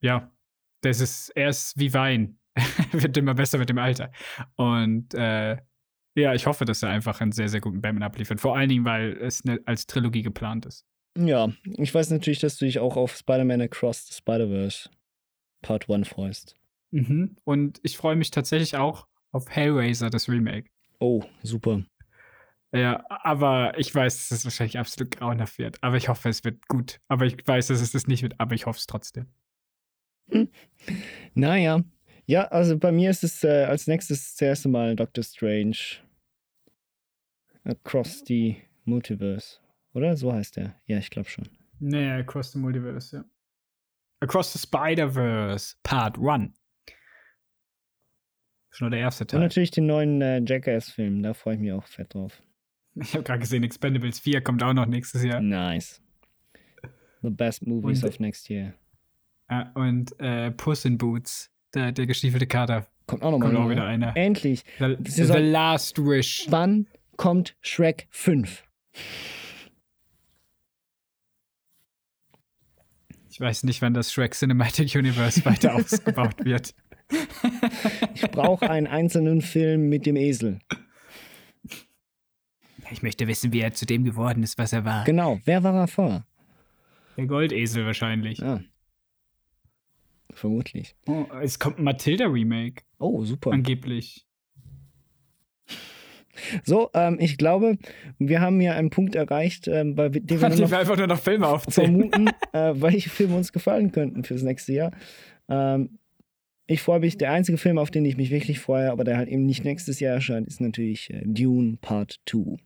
[0.00, 0.32] ja,
[0.80, 2.38] das ist, er ist wie Wein.
[2.92, 4.10] Wird immer besser mit dem Alter.
[4.56, 5.58] Und äh,
[6.16, 8.40] ja, ich hoffe, dass er einfach einen sehr, sehr guten Batman abliefert.
[8.40, 10.86] Vor allen Dingen, weil es ne, als Trilogie geplant ist.
[11.16, 14.90] Ja, ich weiß natürlich, dass du dich auch auf Spider-Man Across the Spider-Verse
[15.62, 16.56] Part 1 freust.
[16.90, 17.36] Mhm.
[17.44, 20.70] Und ich freue mich tatsächlich auch auf Hellraiser, das Remake.
[20.98, 21.84] Oh, super.
[22.72, 25.78] Ja, aber ich weiß, dass es wahrscheinlich absolut grauenhaft wird.
[25.80, 27.00] Aber ich hoffe, es wird gut.
[27.06, 29.26] Aber ich weiß, dass es das nicht wird, aber ich hoffe es trotzdem.
[31.34, 31.82] Naja.
[32.26, 35.76] Ja, also bei mir ist es äh, als nächstes das erste Mal Doctor Strange
[37.64, 39.58] Across the Multiverse.
[39.94, 40.16] Oder?
[40.16, 40.74] So heißt der.
[40.86, 41.48] Ja, ich glaube schon.
[41.80, 43.24] Nee, Across the Multiverse, ja.
[44.20, 46.52] Across the Spider-Verse, Part 1.
[48.70, 49.40] Schon nur der erste Und Teil.
[49.40, 51.22] natürlich den neuen äh, Jackass-Film.
[51.22, 52.42] Da freue ich mich auch fett drauf.
[52.96, 55.40] Ich habe gerade gesehen, Expendables 4 kommt auch noch nächstes Jahr.
[55.40, 56.00] Nice.
[57.22, 58.74] The best movies Und- of next year.
[59.48, 62.86] Äh, und äh, Puss in Boots, der, der gestiefelte Kater.
[63.06, 63.50] Kommt auch nochmal.
[63.52, 64.16] Kommt auch wieder einer.
[64.16, 64.64] Endlich.
[64.78, 66.46] The, the auch- Last Wish.
[66.48, 68.64] Wann kommt Shrek 5?
[73.34, 76.72] Ich weiß nicht, wann das Shrek Cinematic Universe weiter ausgebaut wird.
[78.14, 80.60] Ich brauche einen einzelnen Film mit dem Esel.
[82.92, 85.02] Ich möchte wissen, wie er zu dem geworden ist, was er war.
[85.02, 85.40] Genau.
[85.46, 86.24] Wer war er vor?
[87.16, 88.38] Der Goldesel wahrscheinlich.
[88.38, 88.60] Ja.
[90.30, 90.94] Vermutlich.
[91.08, 92.84] Oh, es kommt ein Matilda-Remake.
[93.00, 93.50] Oh, super.
[93.50, 94.28] Angeblich.
[96.64, 97.78] So, ähm, ich glaube,
[98.18, 101.46] wir haben hier einen Punkt erreicht, ähm, bei dem wir noch einfach nur noch Filme
[101.46, 102.10] aufzählen.
[102.10, 104.92] vermuten, äh, welche Filme uns gefallen könnten fürs nächste Jahr.
[105.48, 105.98] Ähm,
[106.66, 109.28] ich freue mich, der einzige Film, auf den ich mich wirklich freue, aber der halt
[109.28, 112.56] eben nicht nächstes Jahr erscheint, ist natürlich äh, Dune Part 2.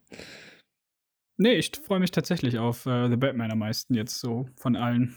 [1.36, 5.16] Nee, ich freue mich tatsächlich auf äh, The Batman am meisten jetzt so von allen.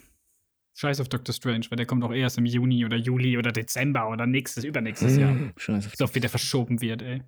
[0.73, 4.09] Scheiß auf Doctor Strange, weil der kommt auch erst im Juni oder Juli oder Dezember
[4.09, 5.35] oder nächstes, übernächstes Jahr.
[5.57, 7.21] Scheiß auf So oft wieder verschoben wird, ey.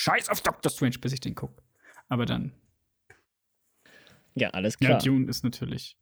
[0.00, 1.60] Scheiß auf Doctor Strange, bis ich den gucke.
[2.08, 2.52] Aber dann.
[4.34, 5.02] Ja, alles Ja, klar.
[5.02, 5.98] Dune ist natürlich.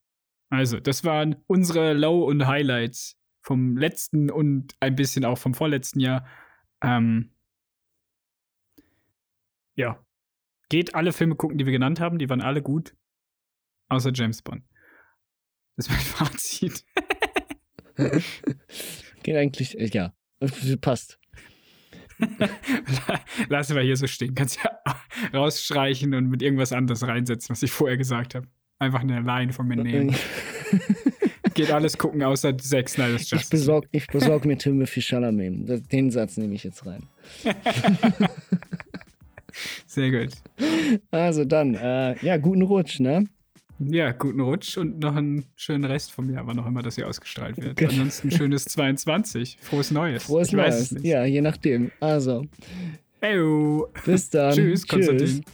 [0.50, 6.00] Also, das waren unsere Low- und Highlights vom letzten und ein bisschen auch vom vorletzten
[6.00, 6.26] Jahr.
[6.82, 7.32] Ähm,
[9.76, 10.04] ja.
[10.68, 12.18] Geht alle Filme gucken, die wir genannt haben.
[12.18, 12.94] Die waren alle gut.
[13.88, 14.62] Außer James Bond.
[15.76, 16.84] Das ist mein Fazit.
[19.22, 20.12] Geht eigentlich, äh, ja,
[20.82, 21.18] passt.
[23.48, 24.34] Lassen wir hier so stehen.
[24.34, 24.70] Kannst ja
[25.34, 28.46] rausstreichen und mit irgendwas anderes reinsetzen, was ich vorher gesagt habe.
[28.78, 30.14] Einfach eine Line von mir nehmen.
[31.54, 33.50] geht alles gucken, außer Zack Snyder's Ich Justice.
[33.50, 35.90] besorge ich besorg mir Timothy Chalamet.
[35.90, 37.02] Den Satz nehme ich jetzt rein.
[39.86, 40.34] Sehr gut.
[41.10, 43.24] Also dann, äh, ja, guten Rutsch, ne?
[43.78, 47.06] Ja, guten Rutsch und noch einen schönen Rest vom Jahr, wann auch immer das hier
[47.06, 47.76] ausgestrahlt wird.
[47.76, 47.90] Genau.
[47.92, 49.58] Ansonsten schönes 22.
[49.60, 50.24] Frohes Neues.
[50.24, 50.94] Frohes ich Neues.
[51.02, 51.90] Ja, je nachdem.
[52.00, 52.46] Also,
[53.20, 53.88] Eyo.
[54.04, 54.54] bis dann.
[54.54, 55.44] Tschüss, Konstantin.